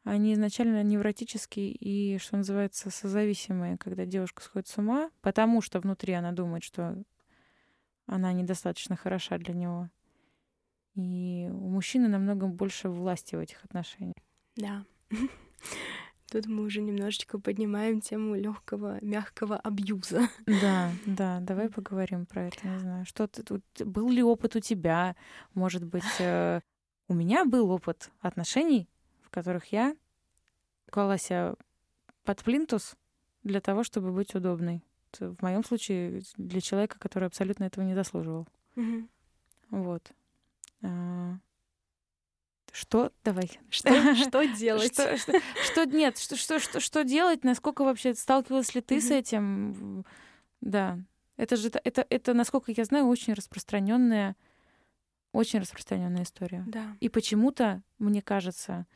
Они 0.04 0.32
изначально 0.32 0.82
невротические 0.82 1.70
и, 1.70 2.16
что 2.18 2.38
называется, 2.38 2.90
созависимые, 2.90 3.76
когда 3.76 4.06
девушка 4.06 4.42
сходит 4.42 4.68
с 4.68 4.78
ума, 4.78 5.10
потому 5.20 5.60
что 5.60 5.80
внутри 5.80 6.14
она 6.14 6.32
думает, 6.32 6.64
что 6.64 6.96
она 8.06 8.32
недостаточно 8.32 8.96
хороша 8.96 9.36
для 9.36 9.52
него. 9.52 9.90
И 10.94 11.48
у 11.52 11.68
мужчины 11.68 12.08
намного 12.08 12.46
больше 12.46 12.88
власти 12.88 13.36
в 13.36 13.40
этих 13.40 13.62
отношениях. 13.64 14.16
Да. 14.56 14.84
Тут 16.30 16.46
мы 16.46 16.64
уже 16.64 16.82
немножечко 16.82 17.38
поднимаем 17.38 18.02
тему 18.02 18.34
легкого, 18.34 18.98
мягкого 19.00 19.56
абьюза. 19.56 20.28
Да, 20.46 20.92
да, 21.06 21.40
давай 21.40 21.70
поговорим 21.70 22.26
про 22.26 22.48
это. 22.48 22.68
Не 22.68 22.78
знаю, 22.78 23.06
что 23.06 23.26
ты 23.26 23.42
тут 23.42 23.62
был 23.78 24.10
ли 24.10 24.22
опыт 24.22 24.54
у 24.56 24.60
тебя? 24.60 25.16
Может 25.54 25.84
быть, 25.84 26.20
э, 26.20 26.60
у 27.08 27.14
меня 27.14 27.46
был 27.46 27.70
опыт 27.70 28.10
отношений, 28.20 28.90
в 29.22 29.30
которых 29.30 29.72
я 29.72 29.96
клала 30.90 31.16
себя 31.16 31.54
под 32.24 32.42
плинтус 32.42 32.96
для 33.42 33.62
того, 33.62 33.82
чтобы 33.82 34.12
быть 34.12 34.34
удобной. 34.34 34.82
В 35.18 35.40
моем 35.40 35.64
случае 35.64 36.22
для 36.36 36.60
человека, 36.60 36.98
который 36.98 37.24
абсолютно 37.24 37.64
этого 37.64 37.84
не 37.84 37.94
заслуживал. 37.94 38.46
Мгм. 38.74 39.08
Вот. 39.70 40.12
А, 40.82 41.38
Что? 42.72 43.12
Давай. 43.24 43.50
Что, 43.70 44.14
что 44.14 44.44
делать? 44.58 44.92
Что, 44.92 45.16
что, 45.18 45.40
что- 45.64 45.84
нет, 45.86 46.18
что, 46.18 46.36
что, 46.36 46.58
что, 46.58 46.80
что 46.80 47.04
делать? 47.04 47.44
Насколько 47.44 47.82
вообще 47.84 48.14
сталкивалась 48.14 48.74
ли 48.74 48.80
ты 48.80 49.00
с 49.00 49.06
Мгм. 49.06 49.14
этим? 49.14 50.04
Да. 50.60 50.98
Это 51.36 51.56
же 51.56 51.68
это, 51.68 52.04
это, 52.10 52.34
насколько 52.34 52.72
я 52.72 52.84
знаю, 52.84 53.06
очень 53.06 53.32
распространенная, 53.32 54.34
очень 55.32 55.60
распространенная 55.60 56.24
история. 56.24 56.64
Да. 56.66 56.96
И 57.00 57.08
почему-то, 57.08 57.82
мне 57.98 58.22
кажется, 58.22 58.86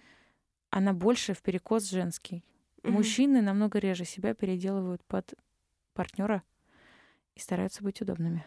она 0.71 0.93
больше 0.93 1.35
в 1.35 1.43
перекос 1.43 1.89
женский. 1.91 2.45
Мгм. 2.83 2.95
Мужчины 2.95 3.43
намного 3.43 3.79
реже 3.79 4.05
себя 4.05 4.35
переделывают 4.35 5.05
под 5.05 5.35
партнера 5.95 6.43
и 7.37 7.41
стараются 7.41 7.83
быть 7.85 8.01
удобными. 8.01 8.45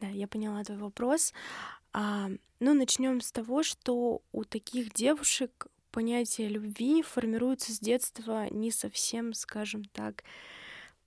Да, 0.00 0.08
я 0.08 0.26
поняла 0.28 0.62
твой 0.64 0.78
вопрос. 0.78 1.32
А, 1.92 2.30
ну, 2.60 2.74
начнем 2.74 3.20
с 3.20 3.30
того, 3.32 3.62
что 3.62 4.22
у 4.32 4.44
таких 4.44 4.92
девушек 4.92 5.66
понятие 5.90 6.48
любви 6.48 7.02
формируется 7.02 7.72
с 7.72 7.78
детства 7.78 8.48
не 8.50 8.70
совсем, 8.70 9.34
скажем 9.34 9.84
так, 9.84 10.24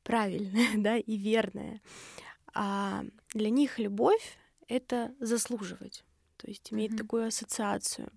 правильное, 0.04 0.70
да, 0.78 0.98
и 0.98 1.18
верное. 1.18 1.82
А 2.54 3.04
для 3.34 3.50
них 3.50 3.80
любовь— 3.80 4.38
это 4.68 5.14
заслуживать, 5.20 6.06
то 6.38 6.48
есть 6.48 6.72
иметь 6.72 6.92
Мгм. 6.92 6.98
такую 7.00 7.28
ассоциацию. 7.28 8.12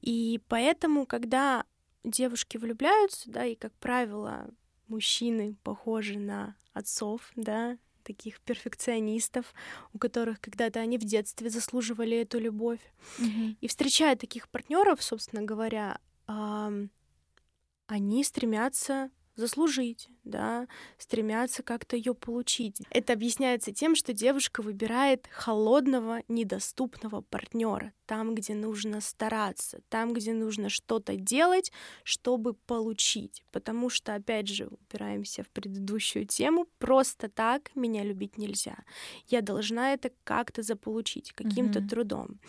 И 0.00 0.40
поэтому, 0.48 1.06
когда 1.06 1.64
девушки 2.04 2.58
влюбляются, 2.58 3.30
да, 3.30 3.44
и, 3.44 3.54
как 3.56 3.72
правило, 3.74 4.48
мужчины 4.86 5.56
похожи 5.64 6.18
на 6.18 6.56
отцов, 6.72 7.32
да, 7.34 7.78
таких 8.06 8.40
перфекционистов, 8.40 9.52
у 9.92 9.98
которых 9.98 10.40
когда-то 10.40 10.80
они 10.80 10.96
в 10.98 11.04
детстве 11.04 11.50
заслуживали 11.50 12.16
эту 12.18 12.38
любовь. 12.38 12.80
И 13.60 13.66
встречая 13.68 14.16
таких 14.16 14.48
партнеров, 14.48 15.02
собственно 15.02 15.42
говоря, 15.42 15.98
они 17.88 18.24
стремятся 18.24 19.10
заслужить, 19.36 20.08
да, 20.24 20.66
стремятся 20.98 21.62
как-то 21.62 21.96
ее 21.96 22.14
получить. 22.14 22.80
Это 22.90 23.12
объясняется 23.12 23.72
тем, 23.72 23.94
что 23.94 24.12
девушка 24.12 24.62
выбирает 24.62 25.28
холодного, 25.30 26.22
недоступного 26.28 27.20
партнера, 27.20 27.92
там, 28.06 28.34
где 28.34 28.54
нужно 28.54 29.00
стараться, 29.00 29.80
там, 29.88 30.12
где 30.14 30.32
нужно 30.32 30.68
что-то 30.68 31.16
делать, 31.16 31.70
чтобы 32.02 32.54
получить. 32.54 33.44
Потому 33.52 33.90
что, 33.90 34.14
опять 34.14 34.48
же, 34.48 34.66
упираемся 34.68 35.44
в 35.44 35.48
предыдущую 35.50 36.26
тему, 36.26 36.66
просто 36.78 37.28
так 37.28 37.70
меня 37.76 38.02
любить 38.02 38.38
нельзя. 38.38 38.78
Я 39.28 39.42
должна 39.42 39.92
это 39.92 40.10
как-то 40.24 40.62
заполучить, 40.62 41.32
каким-то 41.32 41.80
Мгм. 41.80 41.88
трудом. 41.88 42.40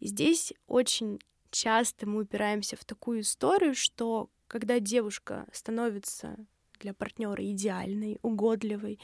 И 0.00 0.06
здесь 0.08 0.52
очень 0.66 1.18
часто 1.50 2.06
мы 2.08 2.22
упираемся 2.22 2.76
в 2.76 2.84
такую 2.84 3.20
историю, 3.22 3.74
что 3.74 4.30
когда 4.50 4.80
девушка 4.80 5.46
становится 5.52 6.36
для 6.80 6.92
партнера 6.92 7.48
идеальной, 7.52 8.18
угодливой, 8.22 8.98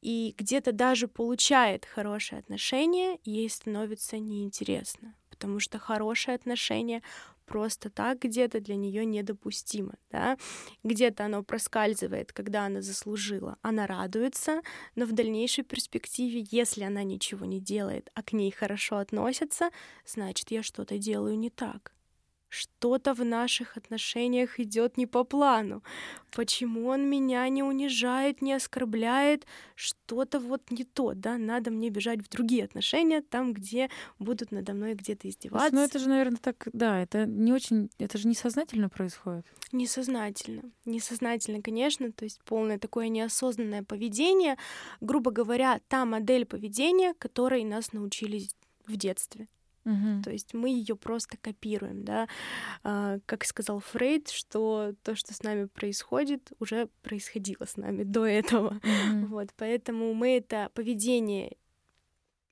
и 0.00 0.34
где-то 0.38 0.72
даже 0.72 1.08
получает 1.08 1.84
хорошие 1.84 2.38
отношения, 2.38 3.18
ей 3.22 3.50
становится 3.50 4.18
неинтересно, 4.18 5.14
потому 5.28 5.60
что 5.60 5.78
хорошие 5.78 6.36
отношения 6.36 7.02
просто 7.44 7.90
так 7.90 8.20
где-то 8.20 8.60
для 8.60 8.76
нее 8.76 9.04
недопустимо, 9.04 9.94
да, 10.10 10.38
где-то 10.84 11.26
оно 11.26 11.42
проскальзывает, 11.42 12.32
когда 12.32 12.64
она 12.64 12.80
заслужила, 12.80 13.58
она 13.60 13.86
радуется, 13.86 14.62
но 14.94 15.04
в 15.04 15.12
дальнейшей 15.12 15.64
перспективе, 15.64 16.46
если 16.50 16.84
она 16.84 17.02
ничего 17.02 17.44
не 17.44 17.60
делает, 17.60 18.10
а 18.14 18.22
к 18.22 18.32
ней 18.32 18.50
хорошо 18.50 18.98
относятся, 18.98 19.68
значит, 20.06 20.50
я 20.50 20.62
что-то 20.62 20.96
делаю 20.96 21.38
не 21.38 21.50
так. 21.50 21.92
Что-то 22.48 23.12
в 23.14 23.24
наших 23.24 23.76
отношениях 23.76 24.58
идет 24.58 24.96
не 24.96 25.06
по 25.06 25.24
плану. 25.24 25.82
Почему 26.30 26.86
он 26.86 27.08
меня 27.08 27.46
не 27.48 27.62
унижает, 27.62 28.40
не 28.40 28.54
оскорбляет? 28.54 29.46
Что-то 29.74 30.40
вот 30.40 30.70
не 30.70 30.84
то, 30.84 31.12
да? 31.14 31.36
Надо 31.36 31.70
мне 31.70 31.90
бежать 31.90 32.20
в 32.20 32.28
другие 32.28 32.64
отношения, 32.64 33.20
там, 33.20 33.52
где 33.52 33.90
будут 34.18 34.50
надо 34.50 34.72
мной 34.72 34.94
где-то 34.94 35.28
издеваться. 35.28 35.74
Ну, 35.74 35.82
это 35.82 35.98
же, 35.98 36.08
наверное, 36.08 36.38
так, 36.38 36.68
да, 36.72 37.00
это 37.00 37.26
не 37.26 37.52
очень, 37.52 37.90
это 37.98 38.16
же 38.16 38.28
несознательно 38.28 38.88
происходит. 38.88 39.46
Несознательно. 39.72 40.70
Несознательно, 40.86 41.60
конечно, 41.62 42.12
то 42.12 42.24
есть 42.24 42.40
полное 42.44 42.78
такое 42.78 43.08
неосознанное 43.08 43.82
поведение. 43.82 44.56
Грубо 45.00 45.30
говоря, 45.30 45.80
та 45.88 46.06
модель 46.06 46.46
поведения, 46.46 47.14
которой 47.14 47.64
нас 47.64 47.92
научили 47.92 48.48
в 48.86 48.96
детстве. 48.96 49.48
То 50.22 50.30
есть 50.30 50.54
мы 50.54 50.70
ее 50.70 50.96
просто 50.96 51.36
копируем, 51.36 52.04
да. 52.04 52.28
А, 52.82 53.18
Как 53.26 53.44
сказал 53.44 53.80
Фрейд, 53.80 54.28
что 54.28 54.94
то, 55.02 55.14
что 55.14 55.34
с 55.34 55.42
нами 55.42 55.66
происходит, 55.66 56.52
уже 56.58 56.88
происходило 57.02 57.64
с 57.64 57.76
нами 57.76 58.04
до 58.04 58.24
этого. 58.24 58.80
Вот, 59.28 59.48
поэтому 59.56 60.14
мы 60.14 60.36
это 60.36 60.70
поведение 60.74 61.56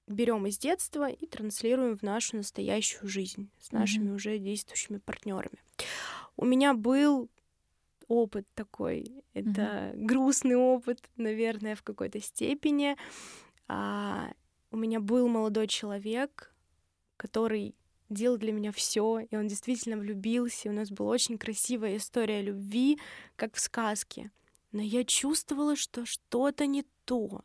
берем 0.06 0.46
из 0.46 0.58
детства 0.58 1.08
и 1.08 1.26
транслируем 1.26 1.96
в 1.96 2.02
нашу 2.02 2.36
настоящую 2.36 3.08
жизнь 3.08 3.50
с 3.58 3.72
нашими 3.72 4.10
уже 4.10 4.38
действующими 4.38 4.98
партнерами. 4.98 5.58
У 6.36 6.44
меня 6.44 6.74
был 6.74 7.28
опыт 8.08 8.46
такой, 8.54 9.24
это 9.34 9.92
грустный 9.94 10.56
опыт, 10.56 11.08
наверное, 11.16 11.74
в 11.74 11.82
какой-то 11.82 12.20
степени. 12.20 12.96
А, 13.68 14.30
у 14.70 14.76
меня 14.76 15.00
был 15.00 15.28
молодой 15.28 15.66
человек, 15.66 16.54
который 17.16 17.74
делал 18.08 18.36
для 18.38 18.52
меня 18.52 18.72
все, 18.72 19.20
и 19.20 19.36
он 19.36 19.48
действительно 19.48 19.96
влюбился. 19.96 20.68
и 20.68 20.72
У 20.72 20.74
нас 20.74 20.90
была 20.90 21.10
очень 21.10 21.38
красивая 21.38 21.96
история 21.96 22.42
любви, 22.42 22.98
как 23.36 23.54
в 23.56 23.60
сказке. 23.60 24.30
Но 24.72 24.82
я 24.82 25.04
чувствовала, 25.04 25.76
что 25.76 26.04
что-то 26.06 26.66
не 26.66 26.84
то. 27.04 27.42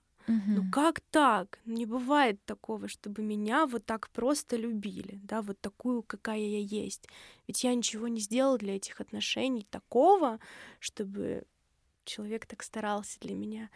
Ну 0.54 0.64
Мгм. 0.64 0.70
как 0.70 1.00
так? 1.12 1.60
Не 1.66 1.86
бывает 1.86 2.44
такого, 2.46 2.88
чтобы 2.90 3.24
меня 3.24 3.66
вот 3.66 3.86
так 3.86 4.10
просто 4.10 4.58
любили, 4.58 5.20
да, 5.24 5.42
вот 5.42 5.62
такую, 5.62 6.04
какая 6.04 6.40
я 6.40 6.60
есть. 6.60 7.08
Ведь 7.48 7.64
я 7.64 7.74
ничего 7.74 8.08
не 8.10 8.20
сделала 8.20 8.58
для 8.58 8.76
этих 8.76 9.00
отношений 9.00 9.66
такого, 9.70 10.40
чтобы 10.80 11.46
человек 12.06 12.46
так 12.46 12.64
старался 12.64 13.20
для 13.20 13.36
меня. 13.36 13.70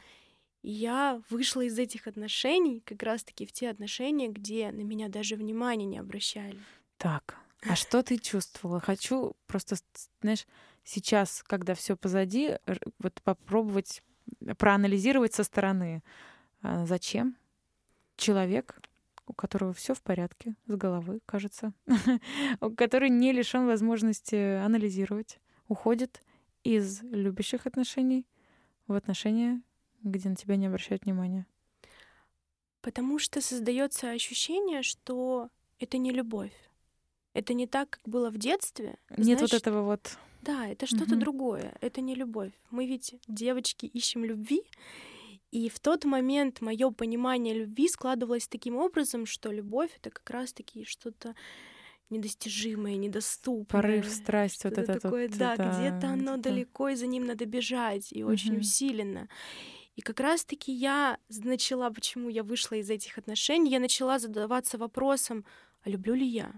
Я 0.68 1.22
вышла 1.30 1.62
из 1.62 1.78
этих 1.78 2.08
отношений 2.08 2.82
как 2.84 3.04
раз-таки 3.04 3.46
в 3.46 3.52
те 3.52 3.70
отношения, 3.70 4.30
где 4.30 4.72
на 4.72 4.82
меня 4.82 5.10
даже 5.10 5.36
внимания 5.36 5.86
не 5.86 6.00
обращали. 6.00 6.58
Так, 6.98 7.38
а 7.62 7.76
что 7.76 8.02
ты 8.02 8.18
чувствовала? 8.18 8.80
Хочу 8.80 9.36
просто, 9.46 9.76
знаешь, 10.22 10.48
сейчас, 10.84 11.44
когда 11.46 11.76
все 11.76 11.96
позади, 11.96 12.58
вот 12.98 13.22
попробовать 13.22 14.02
проанализировать 14.58 15.36
со 15.36 15.44
стороны. 15.44 16.02
А 16.64 16.88
Зачем 16.88 17.38
человек, 18.16 18.80
у 19.28 19.34
которого 19.34 19.72
все 19.72 19.94
в 19.94 20.02
порядке 20.02 20.56
с 20.66 20.76
головы, 20.76 21.20
кажется, 21.28 21.74
который 22.76 23.12
не 23.12 23.34
лишен 23.34 23.68
возможности 23.68 24.56
анализировать, 24.64 25.40
уходит 25.68 26.24
из 26.64 27.04
любящих 27.04 27.68
отношений 27.68 28.26
в 28.88 28.94
отношения, 28.94 29.62
где 30.10 30.30
на 30.30 30.36
тебя 30.36 30.56
не 30.56 30.68
обращают 30.68 31.04
внимания? 31.04 31.46
Потому 32.82 33.20
что 33.20 33.42
создается 33.42 34.12
ощущение, 34.12 34.84
что 34.84 35.50
это 35.80 35.98
не 35.98 36.12
любовь. 36.12 36.54
Это 37.34 37.54
не 37.54 37.68
так, 37.68 37.90
как 37.90 38.02
было 38.06 38.30
в 38.30 38.38
детстве. 38.38 38.98
Нет 39.10 39.40
Значит, 39.40 39.42
вот 39.42 39.54
этого 39.54 39.82
вот. 39.84 40.18
Да, 40.42 40.68
это 40.68 40.86
что-то 40.86 41.16
угу. 41.16 41.20
другое. 41.20 41.76
Это 41.82 42.02
не 42.02 42.16
любовь. 42.16 42.52
Мы 42.70 42.86
ведь 42.86 43.16
девочки 43.28 43.88
ищем 43.88 44.24
любви, 44.24 44.62
и 45.52 45.70
в 45.70 45.80
тот 45.80 46.06
момент 46.06 46.62
мое 46.62 46.92
понимание 46.92 47.54
любви 47.54 47.88
складывалось 47.88 48.48
таким 48.48 48.76
образом, 48.78 49.26
что 49.26 49.52
любовь 49.52 49.90
это 49.98 50.10
как 50.10 50.30
раз-таки 50.30 50.86
что-то 50.86 51.36
недостижимое, 52.10 52.98
недоступное. 52.98 53.82
Порыв, 53.82 54.08
страсть, 54.08 54.64
вот 54.64 54.78
это 54.78 55.00
такое, 55.00 55.28
вот, 55.28 55.38
да, 55.38 55.56
да 55.56 55.72
где-то 55.72 56.10
оно 56.10 56.34
где 56.34 56.50
далеко, 56.50 56.90
и 56.90 56.96
за 56.96 57.08
ним 57.08 57.26
надо 57.26 57.46
бежать, 57.46 58.12
и 58.12 58.24
очень 58.24 58.54
угу. 58.54 58.62
усиленно. 58.62 59.28
И 59.96 60.02
как 60.02 60.20
раз-таки 60.20 60.72
я 60.72 61.18
начала, 61.30 61.90
почему 61.90 62.30
я 62.30 62.44
вышла 62.44 62.76
из 62.76 62.90
этих 62.90 63.18
отношений, 63.18 63.72
я 63.72 63.80
начала 63.80 64.20
задаваться 64.20 64.78
вопросом, 64.78 65.46
а 65.84 65.90
люблю 65.90 66.14
ли 66.14 66.26
я? 66.26 66.52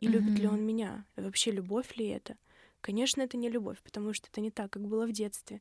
И 0.00 0.06
mm-hmm. 0.06 0.10
любит 0.10 0.38
ли 0.38 0.46
он 0.48 0.62
меня? 0.64 1.04
И 1.16 1.20
вообще 1.20 1.50
любовь 1.52 1.96
ли 1.96 2.08
это? 2.08 2.36
Конечно, 2.80 3.22
это 3.22 3.36
не 3.36 3.48
любовь, 3.48 3.78
потому 3.82 4.12
что 4.12 4.28
это 4.30 4.40
не 4.40 4.50
так, 4.50 4.70
как 4.70 4.82
было 4.86 5.06
в 5.06 5.12
детстве. 5.12 5.60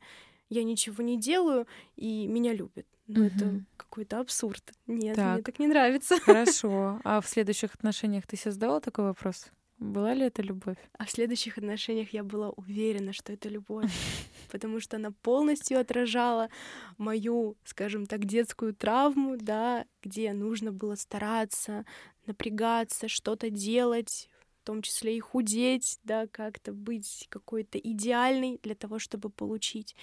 Я 0.49 0.63
ничего 0.63 1.03
не 1.03 1.19
делаю, 1.19 1.67
и 1.95 2.25
меня 2.27 2.53
любят. 2.53 2.87
Ну, 3.07 3.23
mm-hmm. 3.23 3.35
это 3.35 3.65
какой-то 3.77 4.19
абсурд. 4.19 4.73
Нет, 4.87 5.15
так. 5.15 5.33
мне 5.35 5.43
так 5.43 5.59
не 5.59 5.67
нравится. 5.67 6.19
Хорошо. 6.19 6.99
А 7.03 7.21
в 7.21 7.27
следующих 7.27 7.75
отношениях 7.75 8.25
ты 8.25 8.37
себе 8.37 8.51
задавала 8.51 8.81
такой 8.81 9.05
вопрос? 9.05 9.51
Была 9.79 10.15
ли 10.15 10.25
это 10.25 10.41
любовь? 10.41 10.77
А 10.97 11.05
в 11.05 11.11
следующих 11.11 11.59
отношениях 11.59 12.11
я 12.11 12.23
была 12.23 12.49
уверена, 12.49 13.13
что 13.13 13.31
это 13.31 13.47
любовь, 13.47 13.91
потому 14.51 14.79
что 14.79 14.97
она 14.97 15.11
полностью 15.11 15.79
отражала 15.79 16.49
мою, 16.97 17.55
скажем 17.63 18.07
так, 18.07 18.25
детскую 18.25 18.73
травму, 18.73 19.37
да, 19.37 19.85
где 20.01 20.33
нужно 20.33 20.71
было 20.71 20.95
стараться, 20.95 21.85
напрягаться, 22.25 23.07
что-то 23.07 23.51
делать, 23.51 24.29
в 24.63 24.65
том 24.65 24.81
числе 24.81 25.15
и 25.15 25.19
худеть, 25.19 25.99
да, 26.03 26.25
как-то 26.25 26.73
быть 26.73 27.27
какой-то 27.29 27.77
идеальной 27.77 28.59
для 28.63 28.73
того, 28.73 28.97
чтобы 28.97 29.29
получить. 29.29 29.95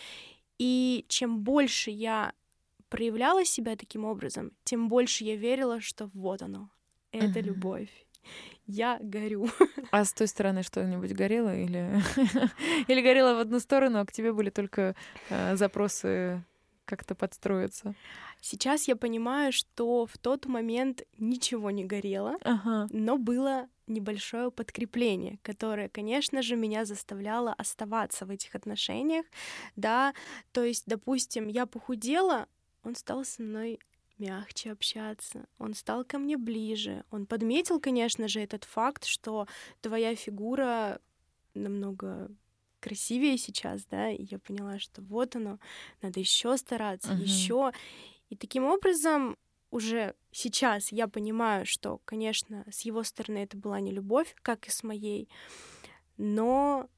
И 0.56 1.04
чем 1.08 1.40
больше 1.40 1.90
я 1.90 2.32
проявляла 2.88 3.44
себя 3.44 3.74
таким 3.74 4.04
образом, 4.04 4.52
тем 4.62 4.88
больше 4.88 5.24
я 5.24 5.34
верила, 5.34 5.80
что 5.80 6.10
вот 6.14 6.42
оно, 6.42 6.70
это 7.10 7.40
любовь 7.40 7.90
я 8.66 8.98
горю. 9.00 9.48
А 9.90 10.04
с 10.04 10.12
той 10.12 10.26
стороны 10.26 10.62
что-нибудь 10.62 11.12
горело 11.12 11.54
или 11.54 12.02
или 12.88 13.00
горело 13.00 13.34
в 13.34 13.38
одну 13.40 13.60
сторону, 13.60 14.00
а 14.00 14.06
к 14.06 14.12
тебе 14.12 14.32
были 14.32 14.50
только 14.50 14.96
э, 15.30 15.56
запросы 15.56 16.42
как-то 16.84 17.14
подстроиться? 17.14 17.94
Сейчас 18.40 18.88
я 18.88 18.96
понимаю, 18.96 19.52
что 19.52 20.06
в 20.06 20.18
тот 20.18 20.46
момент 20.46 21.02
ничего 21.18 21.70
не 21.70 21.84
горело, 21.84 22.36
ага. 22.42 22.88
но 22.90 23.16
было 23.16 23.68
небольшое 23.86 24.50
подкрепление, 24.50 25.38
которое, 25.42 25.88
конечно 25.88 26.42
же, 26.42 26.56
меня 26.56 26.84
заставляло 26.84 27.52
оставаться 27.52 28.26
в 28.26 28.30
этих 28.30 28.54
отношениях, 28.54 29.26
да, 29.76 30.14
то 30.52 30.64
есть, 30.64 30.84
допустим, 30.86 31.48
я 31.48 31.66
похудела, 31.66 32.46
он 32.82 32.96
стал 32.96 33.24
со 33.24 33.42
мной 33.42 33.78
мягче 34.18 34.72
общаться, 34.72 35.46
он 35.58 35.74
стал 35.74 36.04
ко 36.04 36.18
мне 36.18 36.36
ближе. 36.36 37.04
Он 37.10 37.26
подметил, 37.26 37.80
конечно 37.80 38.28
же, 38.28 38.40
этот 38.40 38.64
факт, 38.64 39.04
что 39.04 39.46
твоя 39.80 40.14
фигура 40.14 41.00
намного 41.54 42.30
красивее 42.80 43.38
сейчас, 43.38 43.84
да, 43.86 44.10
и 44.10 44.24
я 44.24 44.38
поняла, 44.38 44.78
что 44.78 45.00
вот 45.02 45.36
оно, 45.36 45.58
надо 46.02 46.20
еще 46.20 46.56
стараться, 46.56 47.12
uh-huh. 47.12 47.22
еще. 47.22 47.72
И 48.28 48.36
таким 48.36 48.64
образом 48.64 49.38
уже 49.70 50.14
сейчас 50.30 50.92
я 50.92 51.08
понимаю, 51.08 51.66
что, 51.66 52.00
конечно, 52.04 52.64
с 52.70 52.82
его 52.82 53.02
стороны 53.02 53.38
это 53.38 53.56
была 53.56 53.80
не 53.80 53.90
любовь, 53.90 54.34
как 54.42 54.66
и 54.68 54.70
с 54.70 54.82
моей, 54.82 55.28
но 56.16 56.88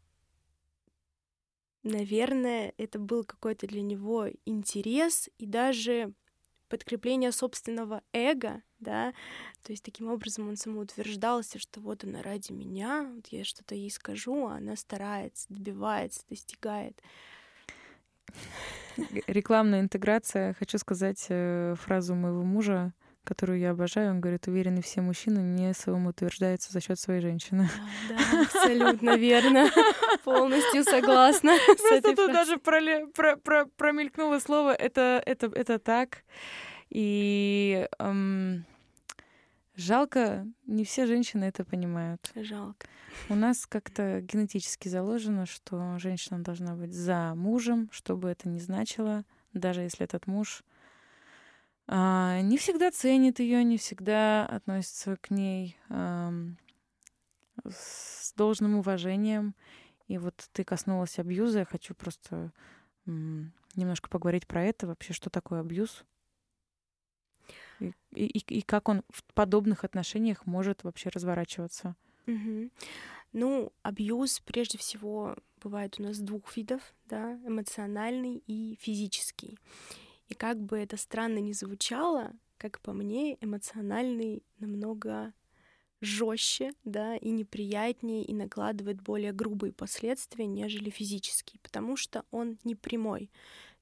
наверное, 1.85 2.74
это 2.76 2.98
был 2.98 3.24
какой-то 3.24 3.66
для 3.66 3.81
него 3.81 4.29
интерес 4.44 5.31
и 5.38 5.46
даже 5.46 6.12
подкрепление 6.68 7.33
собственного 7.33 8.02
эго, 8.12 8.62
да, 8.79 9.12
то 9.62 9.72
есть 9.72 9.85
таким 9.85 10.11
образом 10.11 10.48
он 10.48 10.57
самоутверждался, 10.57 11.59
что 11.59 11.81
вот 11.81 12.05
она 12.05 12.22
ради 12.22 12.52
меня, 12.52 13.11
вот 13.14 13.29
я 13.29 13.44
что-то 13.44 13.74
ей 13.74 13.90
скажу, 13.90 14.46
а 14.46 14.57
она 14.57 14.76
старается, 14.76 15.46
добивается, 15.48 16.22
достигает. 16.29 17.00
Рекламная 19.26 19.81
интеграция. 19.81 20.55
Хочу 20.55 20.79
сказать 20.79 21.26
э, 21.29 21.74
фразу 21.79 22.14
моего 22.14 22.42
мужа, 22.42 22.92
которую 23.27 23.59
я 23.59 23.73
обожаю. 23.73 24.12
Он 24.12 24.21
говорит, 24.21 24.47
уверены 24.47 24.81
все 24.81 25.03
мужчины 25.03 25.41
не 25.41 25.75
самоутверждаются 25.75 26.73
за 26.73 26.81
счет 26.81 26.99
своей 26.99 27.21
женщины. 27.21 27.69
Да, 28.09 28.43
абсолютно 28.43 29.17
верно. 29.17 29.69
Полностью 30.25 30.85
согласна. 30.85 31.57
Просто 31.67 32.15
тут 32.15 32.33
даже 32.33 32.57
промелькнуло 32.59 34.39
слово 34.39 34.73
«это, 34.73 35.23
это, 35.27 35.79
так». 35.79 36.23
И 36.89 37.89
жалко, 39.75 40.47
не 40.67 40.85
все 40.85 41.07
женщины 41.07 41.45
это 41.45 41.65
понимают. 41.65 42.31
Жалко. 42.35 42.87
У 43.29 43.35
нас 43.35 43.67
как-то 43.67 44.21
генетически 44.21 44.89
заложено, 44.89 45.47
что 45.47 45.99
женщина 45.99 46.43
должна 46.43 46.75
быть 46.75 46.95
за 46.95 47.35
мужем, 47.35 47.89
что 47.93 48.17
бы 48.17 48.31
это 48.31 48.49
ни 48.49 48.59
значило, 48.59 49.25
даже 49.53 49.81
если 49.81 50.05
этот 50.05 50.27
муж 50.27 50.62
а, 51.88 52.40
не 52.40 52.59
всегда 52.59 52.90
ценит 52.90 53.38
ее, 53.38 53.62
не 53.64 53.79
всегда 53.79 54.46
относится 54.46 55.16
к 55.16 55.31
ней 55.31 55.79
с 57.64 58.33
должным 58.35 58.77
уважением. 58.77 59.55
И 60.09 60.18
вот 60.18 60.49
ты 60.53 60.64
коснулась 60.64 61.18
абьюза, 61.18 61.61
я 61.61 61.64
хочу 61.64 61.94
просто 61.94 62.53
немножко 63.05 64.09
поговорить 64.09 64.46
про 64.46 64.62
это, 64.62 64.87
вообще, 64.87 65.12
что 65.12 65.31
такое 65.31 65.61
абьюз. 65.61 66.05
И, 67.81 67.92
и, 68.14 68.59
и 68.59 68.62
как 68.62 68.88
он 68.88 69.03
в 69.11 69.22
подобных 69.35 69.85
отношениях 69.85 70.46
может 70.46 70.83
вообще 70.83 71.11
разворачиваться. 71.11 71.94
Угу. 72.27 72.70
Ну, 73.33 73.72
абьюз 73.83 74.40
прежде 74.40 74.79
всего 74.79 75.37
бывает 75.62 75.96
у 75.99 76.03
нас 76.03 76.18
двух 76.18 76.57
видов, 76.57 76.81
да, 77.05 77.35
эмоциональный 77.44 78.42
и 78.46 78.77
физический. 78.81 79.59
И 80.29 80.35
как 80.35 80.61
бы 80.61 80.79
это 80.79 80.97
странно 80.97 81.39
ни 81.39 81.53
звучало, 81.53 82.33
как 82.59 82.81
по 82.81 82.93
мне, 82.93 83.37
эмоциональный 83.41 84.43
намного 84.59 85.33
жестче, 86.01 86.73
да, 86.85 87.17
и 87.17 87.31
неприятнее, 87.31 88.25
и 88.25 88.35
накладывает 88.35 89.01
более 89.01 89.33
грубые 89.33 89.73
последствия, 89.73 90.47
нежели 90.47 90.91
физический, 90.91 91.59
потому 91.62 91.97
что 91.97 92.25
он 92.31 92.59
не 92.65 92.75
прямой. 92.75 93.31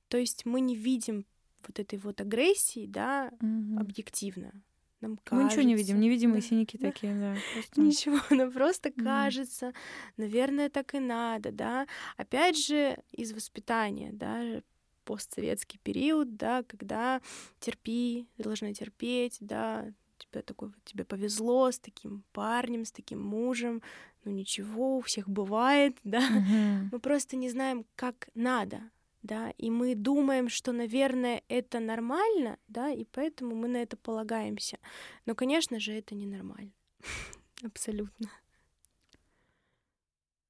То 0.08 0.16
есть 0.16 0.44
мы 0.44 0.60
не 0.60 0.76
видим 0.76 1.26
вот 1.66 1.78
этой 1.78 1.98
вот 1.98 2.20
агрессии, 2.20 2.86
да, 2.86 3.32
угу. 3.40 3.80
объективно. 3.80 4.52
Нам 5.00 5.18
кажется, 5.18 5.34
мы 5.34 5.44
ничего 5.44 5.62
не 5.62 5.74
видим, 5.74 6.00
невидимые 6.00 6.40
да, 6.40 6.48
синяки 6.48 6.78
да. 6.78 6.90
такие, 6.90 7.14
да. 7.14 7.36
Просто... 7.52 7.80
Ничего, 7.80 8.18
нам 8.30 8.50
просто 8.52 8.88
mm. 8.88 9.04
кажется, 9.04 9.74
наверное, 10.16 10.70
так 10.70 10.94
и 10.94 10.98
надо, 10.98 11.52
да. 11.52 11.86
Опять 12.16 12.56
же, 12.56 12.98
из 13.12 13.32
воспитания, 13.34 14.12
да, 14.12 14.62
постсоветский 15.04 15.78
период, 15.82 16.36
да, 16.36 16.62
когда 16.62 17.20
терпи, 17.60 18.26
ты 18.36 18.42
должна 18.42 18.72
терпеть, 18.72 19.36
да, 19.40 19.86
тебе 20.18 20.42
такой, 20.42 20.72
тебе 20.84 21.04
повезло 21.04 21.70
с 21.70 21.78
таким 21.78 22.24
парнем, 22.32 22.84
с 22.84 22.92
таким 22.92 23.22
мужем, 23.22 23.82
ну 24.24 24.32
ничего, 24.32 24.98
у 24.98 25.00
всех 25.00 25.28
бывает, 25.28 25.96
да, 26.04 26.20
mm-hmm. 26.20 26.88
мы 26.92 26.98
просто 26.98 27.36
не 27.36 27.50
знаем, 27.50 27.84
как 27.96 28.28
надо, 28.34 28.80
да, 29.22 29.50
и 29.58 29.70
мы 29.70 29.94
думаем, 29.94 30.48
что, 30.48 30.72
наверное, 30.72 31.42
это 31.48 31.80
нормально, 31.80 32.58
да, 32.68 32.90
и 32.90 33.04
поэтому 33.04 33.54
мы 33.54 33.68
на 33.68 33.78
это 33.78 33.96
полагаемся. 33.96 34.78
Но, 35.26 35.34
конечно 35.34 35.80
же, 35.80 35.92
это 35.92 36.14
ненормально. 36.14 36.72
Абсолютно. 37.62 38.30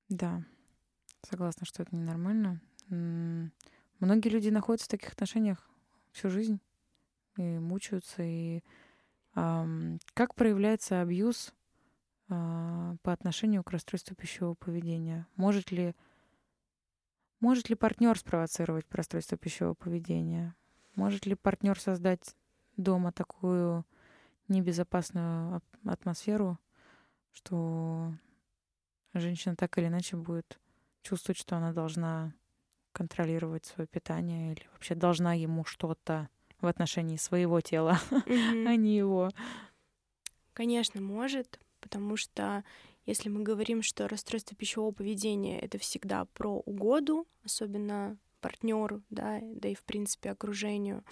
Да, 0.08 0.44
согласна, 1.22 1.66
что 1.66 1.82
это 1.82 1.94
ненормально. 1.94 2.60
Многие 4.00 4.28
люди 4.28 4.48
находятся 4.48 4.86
в 4.86 4.90
таких 4.90 5.12
отношениях 5.12 5.68
всю 6.12 6.28
жизнь 6.30 6.60
и 7.36 7.58
мучаются. 7.58 8.22
И 8.22 8.62
эм, 9.34 9.98
как 10.14 10.34
проявляется 10.34 11.00
абьюз 11.00 11.54
э, 12.28 12.96
по 13.02 13.12
отношению 13.12 13.64
к 13.64 13.70
расстройству 13.70 14.14
пищевого 14.14 14.54
поведения? 14.54 15.26
Может 15.36 15.70
ли 15.70 15.94
может 17.40 17.68
ли 17.68 17.74
партнер 17.74 18.18
спровоцировать 18.18 18.86
расстройство 18.90 19.36
пищевого 19.36 19.74
поведения? 19.74 20.56
Может 20.94 21.26
ли 21.26 21.34
партнер 21.34 21.78
создать 21.78 22.34
дома 22.76 23.12
такую 23.12 23.84
небезопасную 24.48 25.60
атмосферу, 25.84 26.58
что 27.32 28.14
женщина 29.12 29.56
так 29.56 29.76
или 29.76 29.88
иначе 29.88 30.16
будет 30.16 30.58
чувствовать, 31.02 31.38
что 31.38 31.56
она 31.56 31.72
должна 31.72 32.32
контролировать 32.94 33.66
свое 33.66 33.86
питание 33.86 34.52
или 34.52 34.62
вообще 34.72 34.94
должна 34.94 35.34
ему 35.34 35.64
что-то 35.64 36.28
в 36.60 36.66
отношении 36.66 37.16
своего 37.16 37.60
тела, 37.60 37.98
а 38.10 38.76
не 38.76 38.96
его. 38.96 39.30
Конечно, 40.54 41.02
может, 41.02 41.60
потому 41.80 42.16
что 42.16 42.64
Если 43.06 43.28
мы 43.28 43.42
говорим, 43.42 43.82
что 43.82 44.08
расстройство 44.08 44.56
пищевого 44.56 44.90
поведения 44.92 45.60
это 45.60 45.76
всегда 45.76 46.24
про 46.24 46.62
угоду, 46.64 47.26
особенно 47.44 48.16
партнеру, 48.40 49.02
да, 49.10 49.40
да 49.42 49.68
и 49.68 49.74
в 49.74 49.84
принципе 49.84 50.30
окружению, 50.30 51.04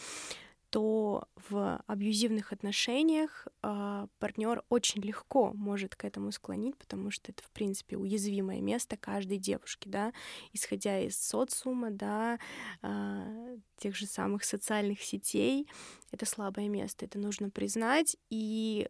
то 0.72 1.28
в 1.50 1.82
абьюзивных 1.86 2.54
отношениях 2.54 3.46
э, 3.62 4.06
партнер 4.18 4.64
очень 4.70 5.02
легко 5.02 5.52
может 5.52 5.94
к 5.94 6.06
этому 6.06 6.32
склонить, 6.32 6.78
потому 6.78 7.10
что 7.10 7.30
это, 7.30 7.42
в 7.42 7.50
принципе, 7.50 7.98
уязвимое 7.98 8.62
место 8.62 8.96
каждой 8.96 9.36
девушки, 9.36 9.88
да, 9.90 10.14
исходя 10.54 10.98
из 10.98 11.22
социума, 11.22 11.90
да, 11.90 12.38
э, 12.80 13.58
тех 13.76 13.94
же 13.94 14.06
самых 14.06 14.44
социальных 14.44 15.02
сетей, 15.02 15.68
это 16.10 16.24
слабое 16.24 16.70
место, 16.70 17.04
это 17.04 17.18
нужно 17.18 17.50
признать, 17.50 18.16
и 18.30 18.88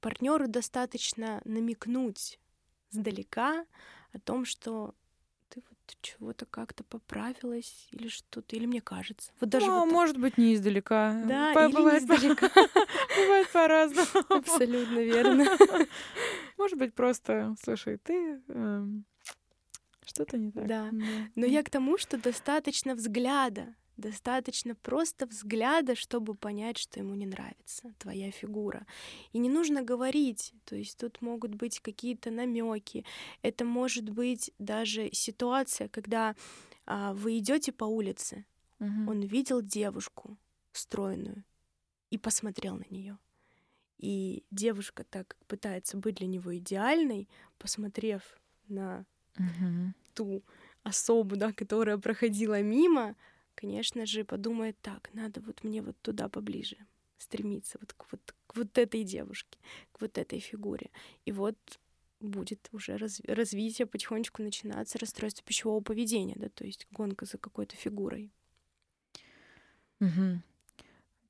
партнеру 0.00 0.48
достаточно 0.48 1.40
намекнуть 1.44 2.40
сдалека 2.90 3.64
о 4.12 4.18
том, 4.18 4.44
что 4.44 4.96
чего-то 6.00 6.46
как-то 6.46 6.84
поправилась 6.84 7.88
или 7.92 8.08
что-то, 8.08 8.56
или 8.56 8.66
мне 8.66 8.80
кажется. 8.80 9.30
Вот 9.40 9.50
даже 9.50 9.66
ну, 9.66 9.80
вот 9.80 9.92
может 9.92 10.16
быть, 10.18 10.38
не 10.38 10.54
издалека. 10.54 11.22
Да, 11.24 11.52
По- 11.52 11.66
или 11.66 11.74
бывает 11.74 12.02
не 12.02 12.14
издалека. 12.16 12.48
Бывает 13.16 13.48
по-разному. 13.50 14.08
Абсолютно 14.28 14.98
верно. 14.98 15.46
Может 16.56 16.78
быть, 16.78 16.94
просто, 16.94 17.54
слушай, 17.62 17.98
ты 17.98 18.40
эм, 18.48 19.04
что-то 20.04 20.38
не 20.38 20.50
так. 20.50 20.66
Да. 20.66 20.90
Но 21.34 21.46
я 21.46 21.62
к 21.62 21.70
тому, 21.70 21.98
что 21.98 22.18
достаточно 22.18 22.94
взгляда 22.94 23.74
Достаточно 23.96 24.74
просто 24.74 25.26
взгляда, 25.26 25.94
чтобы 25.94 26.34
понять, 26.34 26.78
что 26.78 27.00
ему 27.00 27.14
не 27.14 27.26
нравится 27.26 27.92
твоя 27.98 28.30
фигура. 28.30 28.86
И 29.32 29.38
не 29.38 29.50
нужно 29.50 29.82
говорить, 29.82 30.54
то 30.64 30.74
есть 30.76 30.98
тут 30.98 31.20
могут 31.20 31.54
быть 31.54 31.80
какие-то 31.80 32.30
намеки. 32.30 33.04
Это 33.42 33.64
может 33.64 34.08
быть 34.08 34.50
даже 34.58 35.10
ситуация, 35.12 35.88
когда 35.88 36.34
а, 36.86 37.12
вы 37.12 37.38
идете 37.38 37.70
по 37.70 37.84
улице, 37.84 38.46
угу. 38.80 39.10
он 39.10 39.20
видел 39.20 39.60
девушку 39.62 40.36
стройную 40.72 41.44
и 42.10 42.18
посмотрел 42.18 42.76
на 42.76 42.84
нее. 42.88 43.18
И 43.98 44.44
девушка 44.50 45.04
так 45.04 45.36
пытается 45.46 45.96
быть 45.96 46.16
для 46.16 46.26
него 46.26 46.56
идеальной, 46.56 47.28
посмотрев 47.58 48.22
на 48.68 49.04
угу. 49.38 49.94
ту 50.14 50.42
особу, 50.82 51.36
да, 51.36 51.52
которая 51.52 51.98
проходила 51.98 52.60
мимо, 52.62 53.14
конечно 53.54 54.06
же, 54.06 54.24
подумает 54.24 54.76
так, 54.80 55.10
надо 55.14 55.40
вот 55.40 55.64
мне 55.64 55.82
вот 55.82 55.96
туда 56.02 56.28
поближе 56.28 56.76
стремиться, 57.18 57.78
вот 57.80 57.92
к 57.92 58.06
вот, 58.10 58.34
к 58.46 58.56
вот 58.56 58.76
этой 58.78 59.04
девушке, 59.04 59.58
к 59.92 60.00
вот 60.00 60.18
этой 60.18 60.40
фигуре. 60.40 60.90
И 61.24 61.32
вот 61.32 61.56
будет 62.20 62.68
уже 62.72 62.96
разви- 62.96 63.32
развитие 63.32 63.86
потихонечку 63.86 64.42
начинаться 64.42 64.98
расстройство 64.98 65.44
пищевого 65.44 65.80
поведения, 65.80 66.34
да, 66.36 66.48
то 66.48 66.64
есть 66.64 66.86
гонка 66.90 67.24
за 67.26 67.38
какой-то 67.38 67.76
фигурой. 67.76 68.30
Угу. 70.00 70.42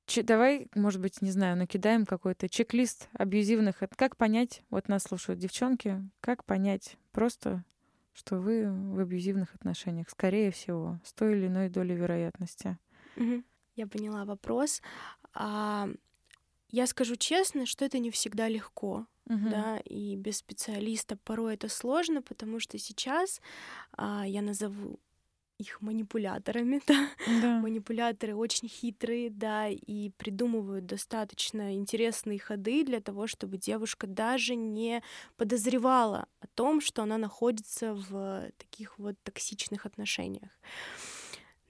Ч- 0.07 0.23
давай, 0.23 0.68
может 0.75 1.01
быть, 1.01 1.23
не 1.23 1.31
знаю, 1.31 1.57
накидаем 1.57 2.07
какой-то 2.07 2.49
чек-лист 2.49 3.09
абьюзивных. 3.12 3.83
Как 3.97 4.16
понять, 4.16 4.62
вот 4.70 4.89
нас 4.89 5.05
слушают 5.05 5.41
девчонки, 5.41 6.03
как 6.20 6.45
понять 6.45 6.97
просто 7.12 7.64
что 8.13 8.37
вы 8.37 8.71
в 8.71 9.01
абьюзивных 9.01 9.55
отношениях, 9.55 10.11
скорее 10.11 10.51
всего, 10.51 11.01
с 11.05 11.13
той 11.13 11.37
или 11.37 11.47
иной 11.47 11.69
долей 11.69 11.95
вероятности. 11.95 12.79
Я 13.75 13.87
поняла 13.87 14.25
вопрос. 14.25 14.83
А, 15.33 15.89
я 16.69 16.87
скажу 16.87 17.17
честно, 17.17 17.67
что 17.67 17.85
это 17.85 17.99
не 17.99 18.11
всегда 18.11 18.49
легко, 18.49 19.07
угу. 19.27 19.51
да, 19.51 19.79
и 19.85 20.17
без 20.17 20.39
специалиста 20.39 21.17
порой 21.17 21.55
это 21.55 21.69
сложно, 21.69 22.23
потому 22.23 22.61
что 22.61 22.79
сейчас 22.79 23.41
а, 23.93 24.25
я 24.27 24.43
назову 24.43 24.99
их 25.63 25.81
манипуляторами, 25.81 26.81
да? 26.87 27.09
да. 27.41 27.59
Манипуляторы 27.61 28.35
очень 28.35 28.69
хитрые, 28.69 29.31
да, 29.31 29.69
и 29.69 30.11
придумывают 30.11 30.87
достаточно 30.87 31.75
интересные 31.75 32.39
ходы 32.39 32.85
для 32.85 33.01
того, 33.01 33.27
чтобы 33.27 33.57
девушка 33.57 34.07
даже 34.07 34.55
не 34.55 35.03
подозревала 35.37 36.27
о 36.41 36.47
том, 36.49 36.81
что 36.81 37.03
она 37.03 37.19
находится 37.19 37.95
в 37.95 38.51
таких 38.59 38.99
вот 38.99 39.17
токсичных 39.23 39.87
отношениях. 39.87 40.51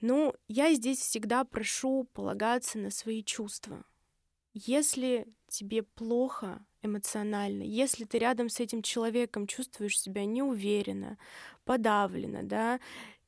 Ну, 0.01 0.35
я 0.49 0.75
здесь 0.75 0.99
всегда 0.99 1.45
прошу 1.45 2.09
полагаться 2.13 2.79
на 2.79 2.91
свои 2.91 3.23
чувства. 3.23 3.85
Если 4.53 5.29
тебе 5.49 5.83
плохо 5.83 6.65
эмоционально, 6.83 7.63
если 7.63 8.05
ты 8.05 8.19
рядом 8.19 8.49
с 8.49 8.61
этим 8.61 8.83
человеком 8.83 9.47
чувствуешь 9.47 9.99
себя 9.99 10.25
неуверенно, 10.25 11.19
подавленно, 11.65 12.43
да, 12.43 12.81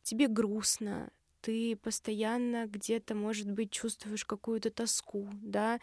тебе 0.04 0.28
грустно, 0.28 1.10
ты 1.40 1.76
постоянно 1.76 2.66
где-то, 2.66 3.14
может 3.14 3.50
быть, 3.50 3.70
чувствуешь 3.70 4.24
какую-то 4.24 4.70
тоску, 4.70 5.28
да, 5.42 5.80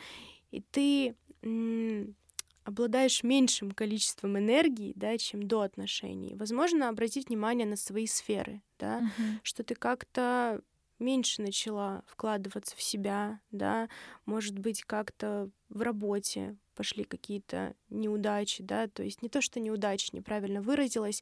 и 0.51 0.61
ты 0.61 1.15
м- 1.43 2.15
обладаешь 2.63 3.24
меньшим 3.24 3.72
количеством 3.72 4.38
энергии, 4.38 4.93
да, 4.95 5.17
чем 5.17 5.43
до 5.43 5.61
отношений. 5.61 6.36
Возможно, 6.36 6.89
обратить 6.89 7.28
внимание 7.28 7.67
на 7.67 7.76
свои 7.76 8.07
сферы, 8.07 8.61
да, 8.80 9.01
uh-huh. 9.01 9.39
что 9.43 9.63
ты 9.63 9.76
как-то 9.76 10.61
меньше 10.99 11.41
начала 11.41 12.03
вкладываться 12.07 12.76
в 12.76 12.82
себя, 12.82 13.39
да, 13.51 13.89
может 14.26 14.57
быть, 14.57 14.84
как-то 14.84 15.49
в 15.69 15.82
работе 15.82 16.57
пошли 16.76 17.03
какие-то 17.03 17.76
неудачи, 17.89 18.63
да, 18.63 18.88
то 18.88 19.03
есть 19.03 19.22
не 19.22 19.30
то, 19.30 19.41
что 19.41 19.59
неудачи, 19.59 20.09
неправильно 20.13 20.61
выразилась, 20.61 21.22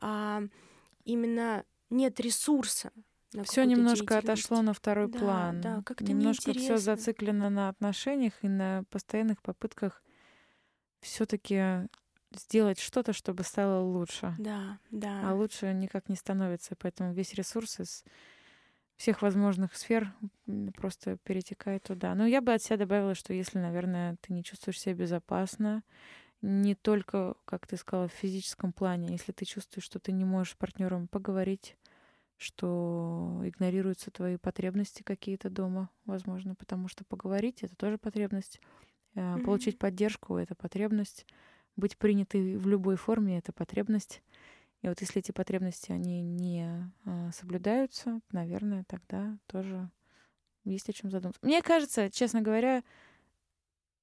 а 0.00 0.42
именно 1.04 1.64
нет 1.90 2.20
ресурса. 2.20 2.92
Все 3.44 3.64
немножко 3.64 4.18
отошло 4.18 4.62
на 4.62 4.72
второй 4.72 5.08
да, 5.08 5.18
план. 5.18 5.60
Да, 5.60 5.82
как-то 5.84 6.04
немножко 6.04 6.52
все 6.52 6.78
зациклено 6.78 7.50
на 7.50 7.68
отношениях 7.68 8.32
и 8.42 8.48
на 8.48 8.84
постоянных 8.90 9.42
попытках 9.42 10.02
все-таки 11.00 11.88
сделать 12.32 12.78
что-то, 12.78 13.12
чтобы 13.12 13.42
стало 13.42 13.82
лучше. 13.82 14.34
Да, 14.38 14.78
да. 14.90 15.28
А 15.28 15.34
лучше 15.34 15.72
никак 15.72 16.08
не 16.08 16.16
становится, 16.16 16.74
поэтому 16.76 17.12
весь 17.12 17.34
ресурс 17.34 17.80
из 17.80 18.04
всех 18.96 19.22
возможных 19.22 19.76
сфер 19.76 20.12
просто 20.74 21.18
перетекает 21.18 21.84
туда. 21.84 22.14
Но 22.14 22.26
я 22.26 22.40
бы 22.40 22.52
от 22.52 22.62
себя 22.62 22.78
добавила, 22.78 23.14
что 23.14 23.32
если, 23.32 23.58
наверное, 23.58 24.16
ты 24.20 24.32
не 24.32 24.42
чувствуешь 24.42 24.80
себя 24.80 24.94
безопасно, 24.94 25.82
не 26.40 26.74
только, 26.74 27.34
как 27.44 27.66
ты 27.66 27.76
сказала, 27.76 28.08
в 28.08 28.12
физическом 28.12 28.72
плане, 28.72 29.12
если 29.12 29.32
ты 29.32 29.44
чувствуешь, 29.44 29.84
что 29.84 29.98
ты 29.98 30.12
не 30.12 30.24
можешь 30.24 30.52
с 30.52 30.56
партнером 30.56 31.08
поговорить, 31.08 31.76
что 32.36 33.40
игнорируются 33.44 34.12
твои 34.12 34.36
потребности 34.36 35.02
какие-то 35.02 35.50
дома, 35.50 35.90
возможно, 36.04 36.54
потому 36.54 36.86
что 36.86 37.04
поговорить 37.04 37.64
это 37.64 37.74
тоже 37.74 37.98
потребность, 37.98 38.60
mm-hmm. 39.14 39.44
получить 39.44 39.78
поддержку 39.78 40.36
это 40.36 40.54
потребность, 40.54 41.26
быть 41.74 41.96
принятой 41.96 42.56
в 42.56 42.68
любой 42.68 42.96
форме 42.96 43.38
это 43.38 43.52
потребность. 43.52 44.22
И 44.82 44.88
вот 44.88 45.00
если 45.00 45.18
эти 45.18 45.32
потребности 45.32 45.90
они 45.90 46.22
не 46.22 46.64
а, 47.04 47.32
соблюдаются, 47.32 48.20
наверное, 48.30 48.84
тогда 48.84 49.36
тоже 49.48 49.90
есть 50.62 50.88
о 50.88 50.92
чем 50.92 51.10
задуматься. 51.10 51.40
Мне 51.44 51.62
кажется, 51.62 52.10
честно 52.10 52.42
говоря, 52.42 52.84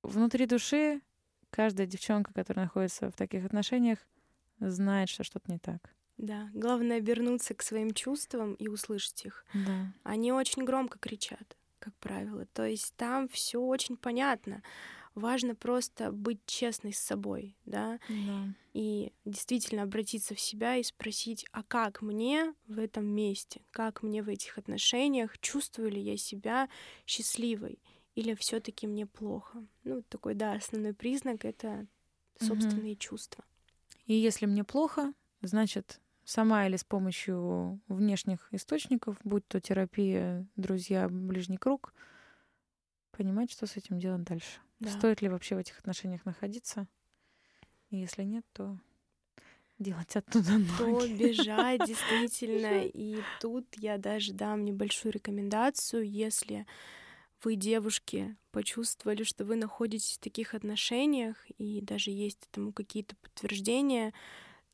внутри 0.03 0.45
души 0.45 1.01
каждая 1.49 1.87
девчонка, 1.87 2.33
которая 2.33 2.65
находится 2.65 3.09
в 3.09 3.15
таких 3.15 3.45
отношениях, 3.45 3.99
знает, 4.59 5.09
что 5.09 5.23
что-то 5.23 5.51
не 5.51 5.59
так. 5.59 5.93
Да, 6.17 6.49
главное 6.53 6.97
обернуться 6.97 7.53
к 7.53 7.61
своим 7.61 7.93
чувствам 7.93 8.53
и 8.53 8.67
услышать 8.67 9.25
их. 9.25 9.45
Да. 9.53 9.91
Они 10.03 10.31
очень 10.31 10.63
громко 10.63 10.97
кричат, 10.97 11.57
как 11.79 11.93
правило. 11.95 12.45
То 12.53 12.65
есть 12.65 12.95
там 12.95 13.27
все 13.27 13.59
очень 13.59 13.97
понятно. 13.97 14.63
Важно 15.13 15.55
просто 15.55 16.11
быть 16.11 16.39
честной 16.45 16.93
с 16.93 16.99
собой, 16.99 17.55
да? 17.65 17.99
да, 18.09 18.47
и 18.73 19.13
действительно 19.23 19.83
обратиться 19.83 20.35
в 20.35 20.39
себя 20.41 20.75
и 20.75 20.83
спросить, 20.83 21.45
а 21.53 21.63
как 21.63 22.01
мне 22.01 22.53
в 22.67 22.77
этом 22.77 23.05
месте, 23.05 23.61
как 23.71 24.03
мне 24.03 24.21
в 24.21 24.27
этих 24.27 24.57
отношениях, 24.57 25.39
чувствую 25.39 25.91
ли 25.91 26.01
я 26.01 26.17
себя 26.17 26.67
счастливой 27.05 27.79
или 28.15 28.33
все-таки 28.33 28.87
мне 28.87 29.05
плохо. 29.05 29.63
Ну, 29.83 30.01
такой, 30.03 30.33
да, 30.33 30.53
основной 30.53 30.93
признак 30.93 31.45
это 31.45 31.85
собственные 32.39 32.93
угу. 32.93 32.99
чувства. 32.99 33.43
И 34.05 34.13
если 34.13 34.45
мне 34.45 34.63
плохо, 34.63 35.13
значит, 35.41 35.99
сама 36.23 36.65
или 36.65 36.77
с 36.77 36.83
помощью 36.83 37.79
внешних 37.87 38.47
источников, 38.51 39.17
будь 39.23 39.47
то 39.47 39.59
терапия, 39.59 40.45
друзья, 40.55 41.07
ближний 41.09 41.57
круг, 41.57 41.93
понимать, 43.11 43.51
что 43.51 43.67
с 43.67 43.77
этим 43.77 43.99
делать 43.99 44.23
дальше. 44.23 44.59
Да. 44.79 44.89
Стоит 44.89 45.21
ли 45.21 45.29
вообще 45.29 45.55
в 45.55 45.59
этих 45.59 45.79
отношениях 45.79 46.25
находиться? 46.25 46.87
И 47.89 47.97
если 47.97 48.23
нет, 48.23 48.45
то 48.53 48.77
делать 49.79 50.15
оттуда 50.15 50.57
ноги. 50.57 50.77
То 50.77 51.07
бежать, 51.07 51.81
действительно. 51.87 52.83
И 52.83 53.21
тут 53.39 53.65
я 53.77 53.97
даже 53.97 54.33
дам 54.33 54.63
небольшую 54.63 55.13
рекомендацию, 55.13 56.09
если 56.09 56.65
вы, 57.45 57.55
девушки, 57.55 58.35
почувствовали, 58.51 59.23
что 59.23 59.45
вы 59.45 59.55
находитесь 59.55 60.17
в 60.17 60.19
таких 60.19 60.53
отношениях, 60.53 61.37
и 61.57 61.79
даже 61.79 62.11
есть 62.11 62.47
этому 62.51 62.73
какие-то 62.73 63.15
подтверждения, 63.17 64.13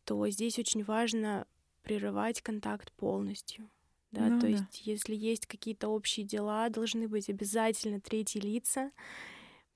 то 0.05 0.27
здесь 0.29 0.57
очень 0.57 0.83
важно 0.83 1.45
прерывать 1.83 2.41
контакт 2.41 2.91
полностью. 2.93 3.69
Да, 4.11 4.21
ну, 4.21 4.39
то 4.39 4.47
да. 4.47 4.53
есть, 4.53 4.87
если 4.87 5.15
есть 5.15 5.45
какие-то 5.47 5.89
общие 5.89 6.25
дела, 6.25 6.69
должны 6.69 7.07
быть 7.07 7.29
обязательно 7.29 8.01
третьи 8.01 8.39
лица, 8.39 8.91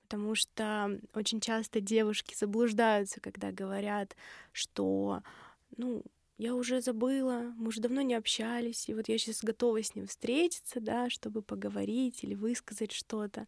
потому 0.02 0.34
что 0.34 1.00
очень 1.14 1.40
часто 1.40 1.80
девушки 1.80 2.34
заблуждаются, 2.34 3.20
когда 3.20 3.52
говорят, 3.52 4.16
что, 4.52 5.22
ну, 5.76 6.02
я 6.38 6.54
уже 6.54 6.80
забыла, 6.82 7.54
мы 7.56 7.68
уже 7.68 7.80
давно 7.80 8.02
не 8.02 8.14
общались, 8.14 8.88
и 8.88 8.94
вот 8.94 9.08
я 9.08 9.18
сейчас 9.18 9.42
готова 9.42 9.82
с 9.82 9.94
ним 9.94 10.06
встретиться, 10.06 10.80
да, 10.80 11.10
чтобы 11.10 11.42
поговорить 11.42 12.22
или 12.24 12.34
высказать 12.34 12.92
что-то. 12.92 13.46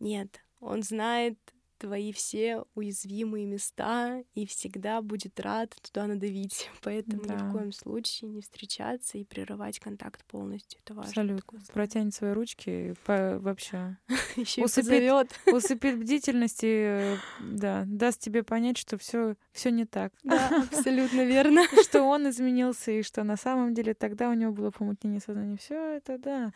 Нет, 0.00 0.44
он 0.60 0.82
знает 0.82 1.38
твои 1.78 2.12
все 2.12 2.64
уязвимые 2.74 3.46
места 3.46 4.22
и 4.34 4.46
всегда 4.46 5.02
будет 5.02 5.38
рад 5.40 5.74
туда 5.82 6.06
надавить. 6.06 6.70
Поэтому 6.82 7.22
да. 7.24 7.34
ни 7.34 7.38
в 7.38 7.52
коем 7.52 7.72
случае 7.72 8.30
не 8.30 8.40
встречаться 8.40 9.18
и 9.18 9.24
прерывать 9.24 9.78
контакт 9.78 10.24
полностью. 10.24 10.80
Это 10.84 10.94
важно. 10.94 11.10
Абсолютно. 11.10 11.60
Протянет 11.72 12.14
свои 12.14 12.32
ручки 12.32 12.94
по 13.04 13.38
вообще 13.38 13.96
усыпит, 14.58 15.38
усыпит 15.52 15.98
бдительности, 15.98 17.18
да, 17.40 17.84
даст 17.86 18.20
тебе 18.20 18.42
понять, 18.42 18.78
что 18.78 18.98
все 18.98 19.36
все 19.52 19.70
не 19.70 19.84
так. 19.84 20.12
Да, 20.22 20.48
абсолютно 20.70 21.24
верно. 21.24 21.64
Что 21.82 22.02
он 22.02 22.28
изменился 22.28 22.92
и 22.92 23.02
что 23.02 23.24
на 23.24 23.36
самом 23.36 23.74
деле 23.74 23.94
тогда 23.94 24.30
у 24.30 24.34
него 24.34 24.52
было 24.52 24.70
помутнение 24.70 25.20
сознания. 25.20 25.56
Все 25.56 25.96
это 25.96 26.18
да. 26.18 26.52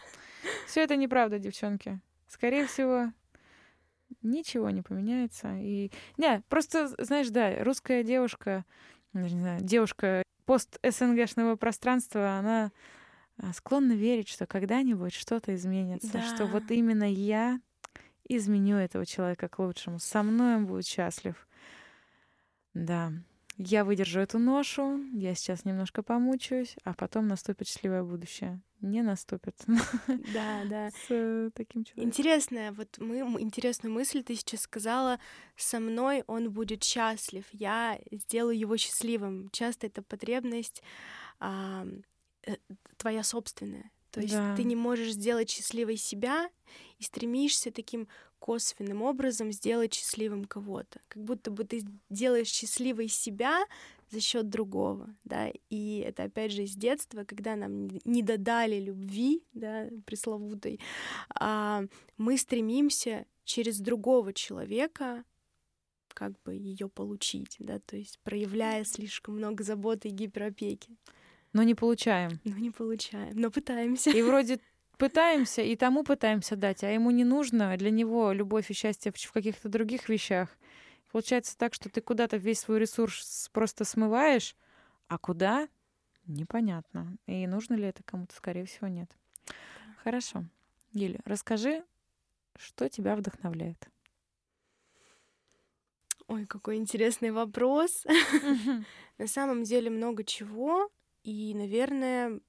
Все 0.67 0.83
это 0.83 0.97
неправда, 0.97 1.39
девчонки. 1.39 2.01
Скорее 2.29 2.67
всего, 2.67 3.13
ничего 4.23 4.71
не 4.71 4.83
поменяется. 4.83 5.57
И 5.59 5.91
не, 6.17 6.43
просто, 6.49 6.89
знаешь, 6.99 7.29
да, 7.29 7.63
русская 7.63 8.03
девушка, 8.03 8.65
не 9.13 9.29
знаю, 9.29 9.61
девушка 9.63 10.23
пост-СНГшного 10.45 11.57
пространства, 11.57 12.39
она 12.39 12.73
а, 13.37 13.53
склонна 13.53 13.93
верить, 13.93 14.29
что 14.29 14.47
когда-нибудь 14.47 15.13
что-то 15.13 15.55
изменится, 15.55 16.13
да. 16.15 16.23
что 16.23 16.47
вот 16.47 16.71
именно 16.71 17.11
я 17.11 17.61
изменю 18.29 18.77
этого 18.77 19.07
человека 19.07 19.49
к 19.49 19.59
лучшему, 19.59 19.99
со 19.99 20.23
мной 20.23 20.57
он 20.57 20.67
будет 20.67 20.87
счастлив. 20.87 21.35
Да, 22.75 23.13
я 23.59 23.85
выдержу 23.85 24.21
эту 24.21 24.39
ношу, 24.39 25.03
я 25.13 25.35
сейчас 25.35 25.65
немножко 25.65 26.05
помучаюсь, 26.05 26.77
а 26.85 26.95
потом 26.95 27.27
наступит 27.27 27.67
счастливое 27.67 28.05
будущее. 28.05 28.61
Не 28.81 29.03
наступит. 29.03 29.57
Да, 30.33 30.65
да. 30.67 30.91
С 30.91 31.51
таким 31.55 31.83
человеком. 31.83 32.05
Интересная, 32.05 32.73
вот 32.73 32.99
мы, 32.99 33.19
интересную 33.41 33.93
мысль 33.93 34.23
ты 34.23 34.37
сейчас 34.37 34.61
сказала. 34.61 35.19
Со 35.57 35.81
мной 35.81 36.23
он 36.29 36.53
будет 36.53 36.85
счастлив, 36.85 37.45
я 37.51 37.99
сделаю 38.13 38.57
его 38.57 38.77
счастливым. 38.77 39.51
Часто 39.51 39.89
это 39.89 40.03
потребность 40.03 40.83
а, 41.41 41.85
э, 42.47 42.55
твоя 42.97 43.25
собственная. 43.25 43.91
То 44.13 44.21
есть 44.21 44.35
да. 44.35 44.55
ты 44.57 44.63
не 44.63 44.77
можешь 44.77 45.13
сделать 45.13 45.51
счастливой 45.51 45.97
себя 45.97 46.49
и 46.99 47.03
стремишься 47.03 47.73
таким 47.73 48.07
косвенным 48.39 49.03
образом 49.03 49.53
сделать 49.53 49.95
счастливым 49.95 50.45
кого-то. 50.45 51.01
Как 51.09 51.23
будто 51.23 51.51
бы 51.51 51.65
ты 51.65 51.83
делаешь 52.09 52.49
счастливой 52.49 53.09
себя 53.09 53.65
за 54.11 54.21
счет 54.21 54.49
другого, 54.49 55.15
да, 55.25 55.53
и 55.69 55.99
это 55.99 56.25
опять 56.25 56.53
же 56.53 56.63
из 56.63 56.75
детства, 56.75 57.25
когда 57.25 57.57
нам 57.57 57.89
не 58.05 58.23
додали 58.23 58.81
любви, 58.81 59.43
да, 59.53 59.89
пресловутой, 60.07 60.81
а 61.35 61.85
мы 62.17 62.39
стремимся 62.39 63.27
через 63.45 63.81
другого 63.81 64.33
человека 64.33 65.25
как 66.15 66.33
бы 66.43 66.55
ее 66.55 66.89
получить, 66.89 67.57
да, 67.59 67.79
то 67.81 67.97
есть 67.97 68.19
проявляя 68.25 68.85
слишком 68.85 69.37
много 69.37 69.63
заботы 69.63 70.09
и 70.09 70.13
гиперопеки. 70.13 70.97
Но 71.53 71.63
не 71.63 71.75
получаем. 71.75 72.41
Но 72.45 72.57
не 72.57 72.71
получаем, 72.71 73.39
но 73.39 73.51
пытаемся. 73.51 74.11
И 74.11 74.23
вроде 74.23 74.59
пытаемся, 74.99 75.63
и 75.63 75.77
тому 75.77 76.05
пытаемся 76.05 76.57
дать, 76.57 76.85
а 76.85 76.91
ему 76.91 77.11
не 77.11 77.25
нужно, 77.25 77.77
для 77.77 77.91
него 77.91 78.33
любовь 78.33 78.71
и 78.71 78.75
счастье 78.75 79.13
в 79.13 79.33
каких-то 79.33 79.69
других 79.69 80.09
вещах. 80.09 80.51
Получается 81.11 81.57
так, 81.57 81.73
что 81.73 81.89
ты 81.89 82.01
куда-то 82.03 82.37
весь 82.37 82.61
свой 82.61 82.81
ресурс 82.81 83.49
просто 83.53 83.85
смываешь, 83.85 84.55
а 85.07 85.17
куда— 85.17 85.69
непонятно. 86.27 87.17
И 87.27 87.47
нужно 87.47 87.75
ли 87.75 87.85
это 87.85 88.03
кому-то, 88.03 88.35
скорее 88.35 88.67
всего, 88.67 88.89
нет. 88.89 89.11
Хорошо. 90.05 90.45
Юля, 90.93 91.21
расскажи, 91.25 91.85
что 92.57 92.89
тебя 92.89 93.17
вдохновляет? 93.17 93.89
Ой, 96.27 96.45
какой 96.45 96.77
интересный 96.77 97.31
вопрос. 97.31 98.05
На 99.19 99.27
самом 99.27 99.65
деле 99.65 99.89
много 99.89 100.25
чего. 100.25 100.91
И, 101.25 101.55
наверное, 101.55 102.41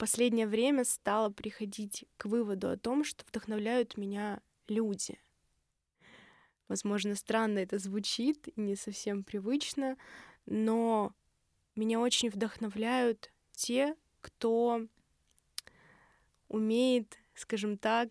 последнее 0.00 0.46
время 0.46 0.84
стала 0.84 1.28
приходить 1.28 2.06
к 2.16 2.24
выводу 2.24 2.70
о 2.70 2.78
том, 2.78 3.04
что 3.04 3.22
вдохновляют 3.26 3.98
меня 3.98 4.40
люди. 4.66 5.18
Возможно, 6.68 7.14
странно 7.14 7.58
это 7.58 7.78
звучит 7.78 8.48
не 8.56 8.76
совсем 8.76 9.22
привычно, 9.22 9.98
но 10.46 11.12
меня 11.76 12.00
очень 12.00 12.30
вдохновляют 12.30 13.30
те, 13.52 13.94
кто 14.22 14.86
умеет, 16.48 17.18
скажем 17.34 17.76
так, 17.76 18.08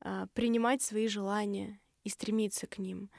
а, 0.00 0.26
принимать 0.34 0.82
свои 0.82 1.08
желания 1.08 1.80
и 2.04 2.10
стремиться 2.10 2.66
к 2.66 2.76
ним, 2.76 3.10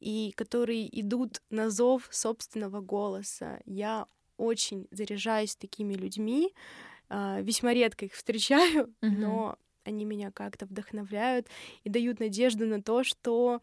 и 0.00 0.32
которые 0.34 0.88
идут 0.98 1.42
на 1.50 1.68
зов 1.68 2.08
собственного 2.10 2.80
голоса. 2.80 3.60
Я 3.66 4.06
очень 4.38 4.88
заряжаюсь 4.90 5.56
такими 5.56 5.92
людьми, 5.92 6.54
весьма 7.10 7.72
редко 7.72 8.06
их 8.06 8.14
встречаю, 8.14 8.86
mm-hmm. 9.02 9.10
но 9.18 9.58
они 9.84 10.04
меня 10.04 10.30
как-то 10.30 10.66
вдохновляют 10.66 11.48
и 11.84 11.88
дают 11.88 12.20
надежду 12.20 12.66
на 12.66 12.82
то, 12.82 13.04
что 13.04 13.60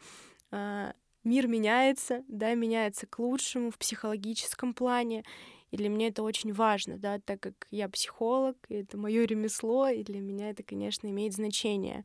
э, 0.52 0.94
мир 1.24 1.48
меняется, 1.48 2.24
да, 2.28 2.54
меняется 2.54 3.08
к 3.08 3.20
лучшему 3.20 3.72
в 3.72 3.78
психологическом 3.78 4.74
плане. 4.74 5.24
И 5.72 5.78
для 5.78 5.90
меня 5.90 6.08
это 6.08 6.22
очень 6.22 6.52
важно, 6.52 6.98
да, 6.98 7.20
так 7.20 7.40
как 7.40 7.68
я 7.72 7.88
психолог, 7.88 8.58
и 8.68 8.76
это 8.76 8.98
мое 8.98 9.24
ремесло, 9.26 9.88
и 9.88 10.04
для 10.04 10.20
меня 10.20 10.50
это, 10.50 10.64
конечно, 10.64 11.08
имеет 11.08 11.34
значение. 11.34 12.04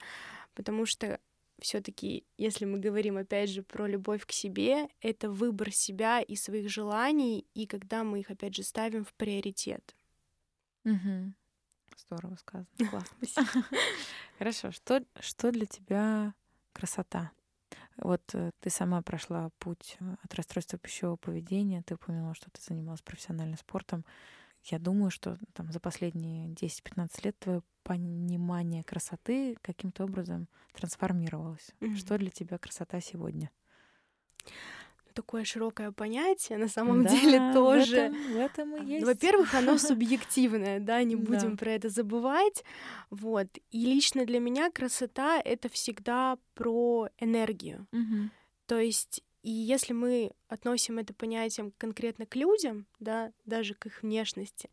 Потому 0.55 0.87
что 0.87 1.18
все-таки, 1.59 2.24
если 2.37 2.64
мы 2.64 2.78
говорим 2.78 3.16
опять 3.16 3.51
же 3.51 3.62
про 3.62 3.89
любовь 3.89 4.24
к 4.24 4.30
себе, 4.30 4.89
это 5.01 5.30
выбор 5.30 5.72
себя 5.72 6.20
и 6.20 6.37
своих 6.37 6.68
желаний, 6.70 7.45
и 7.55 7.66
когда 7.66 8.05
мы 8.05 8.20
их 8.20 8.30
опять 8.30 8.55
же 8.55 8.62
ставим 8.62 9.05
в 9.05 9.12
приоритет. 9.14 9.95
Угу. 10.87 11.32
Здорово 11.99 12.37
сказано. 12.37 12.66
Классно. 12.91 13.45
Хорошо. 14.39 14.70
Что, 14.70 15.05
что 15.20 15.51
для 15.51 15.66
тебя 15.66 16.32
красота? 16.72 17.32
Вот 17.97 18.22
э, 18.34 18.51
ты 18.61 18.70
сама 18.70 19.03
прошла 19.03 19.51
путь 19.59 19.97
э, 20.01 20.16
от 20.22 20.34
расстройства 20.34 20.78
пищевого 20.78 21.16
поведения, 21.16 21.82
ты 21.82 21.95
упомянула, 21.95 22.34
что 22.34 22.51
ты 22.51 22.61
занималась 22.62 23.03
профессиональным 23.03 23.59
спортом. 23.59 24.05
Я 24.62 24.78
думаю, 24.78 25.11
что 25.11 25.39
там 25.55 25.72
за 25.72 25.80
последние 25.80 26.49
10-15 26.49 27.24
лет 27.24 27.39
твое 27.39 27.62
понимание 27.82 28.84
красоты 28.84 29.57
каким-то 29.62 30.05
образом 30.05 30.49
трансформировалось. 30.72 31.70
Mm-hmm. 31.80 31.97
Что 31.97 32.18
для 32.18 32.30
тебя 32.30 32.59
красота 32.59 33.01
сегодня? 33.01 33.51
Такое 35.17 35.45
широкое 35.45 35.91
понятие, 35.91 36.59
на 36.59 36.69
самом 36.69 37.03
да, 37.03 37.11
деле 37.11 37.53
тоже. 37.53 37.87
В 37.87 37.95
этом, 37.95 38.33
в 38.33 38.37
этом 38.37 38.77
и 38.77 38.91
есть. 38.93 39.07
Во-первых, 39.07 39.55
оно 39.55 39.79
субъективное, 39.79 40.79
да, 40.79 41.03
не 41.03 41.17
будем 41.17 41.53
да. 41.53 41.57
про 41.57 41.73
это 41.73 41.89
забывать. 41.89 42.62
Вот. 43.11 43.49
И 43.71 43.87
лично 43.87 44.25
для 44.25 44.39
меня 44.39 44.71
красота 44.71 45.41
это 45.45 45.69
всегда 45.69 46.39
про 46.55 47.09
энергию. 47.19 47.87
Угу. 47.93 48.31
То 48.67 48.79
есть 48.79 49.23
и 49.47 49.51
если 49.51 49.93
мы 49.93 50.33
относим 50.49 50.99
это 50.99 51.14
понятие 51.14 51.71
конкретно 51.79 52.27
к 52.27 52.35
людям, 52.35 52.85
да, 52.99 53.33
даже 53.45 53.75
к 53.75 53.87
их 53.87 54.03
внешности, 54.03 54.69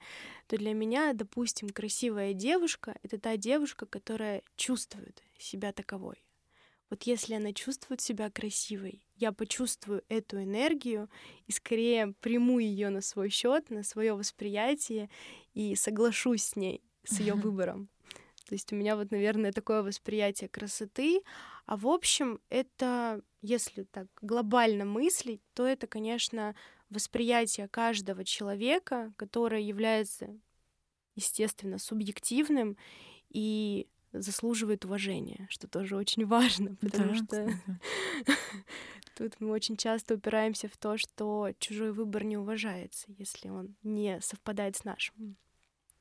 то 0.47 0.57
для 0.57 0.73
меня, 0.73 1.13
допустим, 1.13 1.69
красивая 1.69 2.33
девушка— 2.33 2.95
это 3.03 3.19
та 3.19 3.37
девушка, 3.37 3.85
которая 3.85 4.41
чувствует 4.55 5.21
себя 5.37 5.73
таковой. 5.73 6.25
Вот 6.93 7.01
если 7.03 7.33
она 7.33 7.53
чувствует 7.53 8.01
себя 8.01 8.29
красивой, 8.29 9.03
я 9.15 9.31
почувствую 9.31 10.03
эту 10.09 10.43
энергию 10.43 11.09
и 11.47 11.51
скорее 11.51 12.13
приму 12.19 12.59
ее 12.59 12.89
на 12.89 13.01
свой 13.01 13.29
счет, 13.29 13.71
на 13.71 13.81
свое 13.81 14.13
восприятие 14.13 15.09
и 15.55 15.73
соглашусь 15.73 16.43
с 16.43 16.55
ней, 16.55 16.83
с 17.03 17.19
ее 17.19 17.33
выбором. 17.33 17.89
То 18.45 18.53
есть 18.53 18.71
у 18.71 18.75
меня 18.75 18.95
вот, 18.95 19.09
наверное, 19.09 19.51
такое 19.51 19.81
восприятие 19.81 20.49
красоты. 20.49 21.23
А 21.65 21.77
в 21.77 21.87
общем, 21.87 22.39
это, 22.49 23.23
если 23.41 23.85
так 23.85 24.05
глобально 24.21 24.85
мыслить, 24.85 25.41
то 25.55 25.65
это, 25.65 25.87
конечно, 25.87 26.53
восприятие 26.91 27.67
каждого 27.69 28.23
человека, 28.23 29.15
которое 29.17 29.61
является, 29.61 30.39
естественно, 31.15 31.79
субъективным. 31.79 32.77
И 33.29 33.87
заслуживает 34.13 34.85
уважения, 34.85 35.47
что 35.49 35.67
тоже 35.67 35.95
очень 35.95 36.25
важно, 36.27 36.75
потому 36.75 37.15
что 37.15 37.49
тут 39.17 39.39
мы 39.39 39.49
очень 39.51 39.77
часто 39.77 40.15
упираемся 40.15 40.67
в 40.67 40.77
то, 40.77 40.97
что 40.97 41.51
чужой 41.59 41.91
выбор 41.91 42.23
не 42.23 42.37
уважается, 42.37 43.05
если 43.17 43.49
он 43.49 43.75
не 43.83 44.19
совпадает 44.21 44.75
с 44.75 44.83
нашим. 44.83 45.37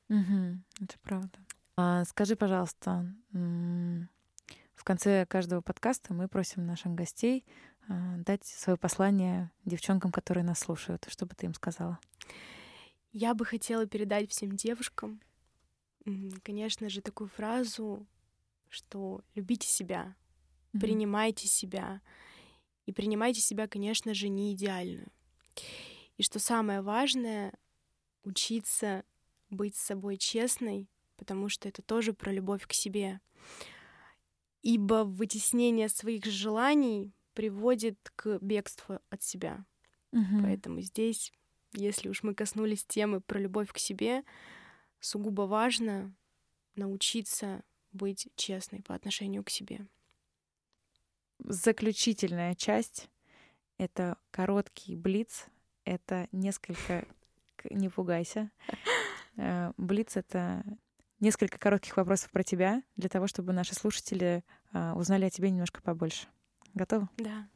Угу, 0.09 0.59
это 0.81 0.95
правда. 1.01 1.39
А, 1.75 2.05
скажи, 2.05 2.35
пожалуйста, 2.35 3.11
в 3.31 4.83
конце 4.83 5.25
каждого 5.25 5.61
подкаста 5.61 6.13
мы 6.13 6.27
просим 6.27 6.65
наших 6.65 6.93
гостей 6.93 7.45
а, 7.87 8.17
дать 8.17 8.45
свое 8.45 8.77
послание 8.77 9.51
девчонкам, 9.65 10.11
которые 10.11 10.43
нас 10.43 10.59
слушают. 10.59 11.05
Что 11.09 11.25
бы 11.25 11.33
ты 11.35 11.47
им 11.47 11.53
сказала? 11.53 11.99
Я 13.11 13.33
бы 13.33 13.45
хотела 13.45 13.85
передать 13.85 14.29
всем 14.29 14.55
девушкам, 14.55 15.21
конечно 16.43 16.89
же, 16.89 17.01
такую 17.01 17.29
фразу, 17.29 18.05
что 18.69 19.21
любите 19.35 19.67
себя, 19.67 20.15
mm-hmm. 20.73 20.79
принимайте 20.79 21.47
себя. 21.47 22.01
И 22.85 22.91
принимайте 22.91 23.39
себя, 23.39 23.67
конечно 23.67 24.13
же, 24.13 24.27
не 24.27 24.53
идеальную. 24.53 25.07
И 26.17 26.23
что 26.23 26.39
самое 26.39 26.81
важное, 26.81 27.53
учиться 28.23 29.05
быть 29.49 29.75
с 29.75 29.81
собой 29.81 30.17
честной, 30.17 30.89
потому 31.17 31.47
что 31.49 31.69
это 31.69 31.81
тоже 31.81 32.13
про 32.13 32.31
любовь 32.31 32.67
к 32.67 32.73
себе. 32.73 33.21
Ибо 34.61 35.03
вытеснение 35.05 35.89
своих 35.89 36.25
желаний 36.25 37.13
приводит 37.33 38.11
к 38.15 38.39
бегству 38.41 38.99
от 39.09 39.23
себя. 39.23 39.65
Угу. 40.11 40.41
Поэтому 40.43 40.81
здесь, 40.81 41.31
если 41.73 42.09
уж 42.09 42.23
мы 42.23 42.35
коснулись 42.35 42.85
темы 42.85 43.21
про 43.21 43.39
любовь 43.39 43.71
к 43.71 43.77
себе, 43.77 44.23
сугубо 45.03 45.43
важно 45.43 46.15
научиться 46.75 47.63
быть 47.91 48.29
честной 48.35 48.81
по 48.81 48.95
отношению 48.95 49.43
к 49.43 49.49
себе. 49.49 49.85
Заключительная 51.39 52.55
часть— 52.55 53.09
это 53.77 54.17
короткий 54.31 54.95
блиц, 54.95 55.47
это 55.83 56.27
несколько... 56.31 57.05
Не 57.69 57.89
пугайся. 57.89 58.51
Э, 59.35 59.73
блиц— 59.77 60.15
это 60.15 60.63
несколько 61.19 61.57
коротких 61.57 61.97
вопросов 61.97 62.29
про 62.29 62.43
тебя, 62.43 62.83
для 62.97 63.09
того, 63.09 63.25
чтобы 63.25 63.51
наши 63.51 63.73
слушатели 63.73 64.43
а, 64.71 64.93
узнали 64.93 65.25
о 65.25 65.31
тебе 65.31 65.49
немножко 65.49 65.81
побольше. 65.81 66.27
Готова? 66.75 67.09
Да. 67.17 67.49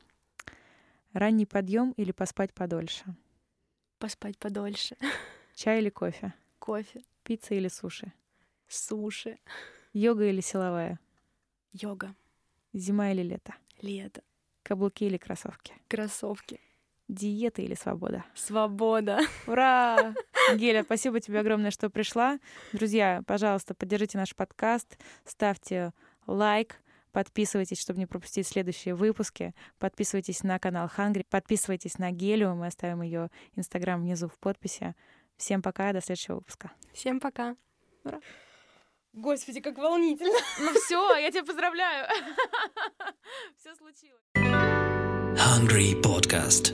Ранний 1.14 1.46
подъем 1.46 1.92
или 1.92 2.12
поспать 2.12 2.52
подольше? 2.52 3.06
Поспать 4.00 4.40
подольше. 4.40 4.98
Чай 5.54 5.82
или 5.82 5.90
кофе? 5.90 6.34
Кофе. 6.58 7.04
Пицца 7.28 7.56
или 7.56 7.68
суши? 7.68 8.14
Суши. 8.70 9.38
Йога 9.92 10.30
или 10.30 10.40
силовая? 10.40 10.98
Йога. 11.74 12.16
Зима 12.72 13.12
или 13.12 13.22
лето? 13.22 13.54
Лето. 13.82 14.22
Каблуки 14.64 15.04
или 15.04 15.18
кроссовки? 15.18 15.74
Кроссовки. 15.90 16.62
Диета 17.10 17.62
или 17.62 17.74
свобода? 17.74 18.24
Свобода. 18.34 19.20
Ура! 19.46 20.16
Геля, 20.56 20.84
спасибо 20.84 21.20
тебе 21.20 21.42
огромное, 21.42 21.72
что 21.72 21.90
пришла. 21.90 22.40
Друзья, 22.72 23.22
пожалуйста, 23.28 23.74
поддержите 23.74 24.18
наш 24.18 24.34
подкаст, 24.34 24.98
ставьте 25.26 25.92
лайк, 26.28 26.78
подписывайтесь, 27.12 27.82
чтобы 27.82 28.00
не 28.00 28.06
пропустить 28.06 28.48
следующие 28.48 28.96
выпуски. 28.96 29.54
Подписывайтесь 29.80 30.44
на 30.44 30.60
канал 30.60 30.88
Хангри, 30.88 31.26
подписывайтесь 31.30 31.98
на 31.98 32.12
Гелю, 32.12 32.56
мы 32.56 32.68
оставим 32.68 33.02
ее 33.02 33.32
инстаграм 33.58 34.00
внизу 34.00 34.30
в 34.30 34.40
подписи. 34.40 34.96
Всем 35.38 35.62
пока, 35.62 35.94
до 35.94 36.02
следующего 36.02 36.36
выпуска. 36.36 36.72
Всем 36.94 37.20
пока. 37.20 37.56
Ура. 38.04 38.20
Господи, 39.14 39.62
как 39.62 39.78
волнительно. 39.78 40.38
Ну 40.60 40.74
все, 40.74 41.16
я 41.18 41.32
тебя 41.32 41.44
поздравляю. 41.44 42.08
Все 43.58 43.76
случилось. 43.76 44.22
Hungry 45.36 46.02
Podcast. 46.02 46.74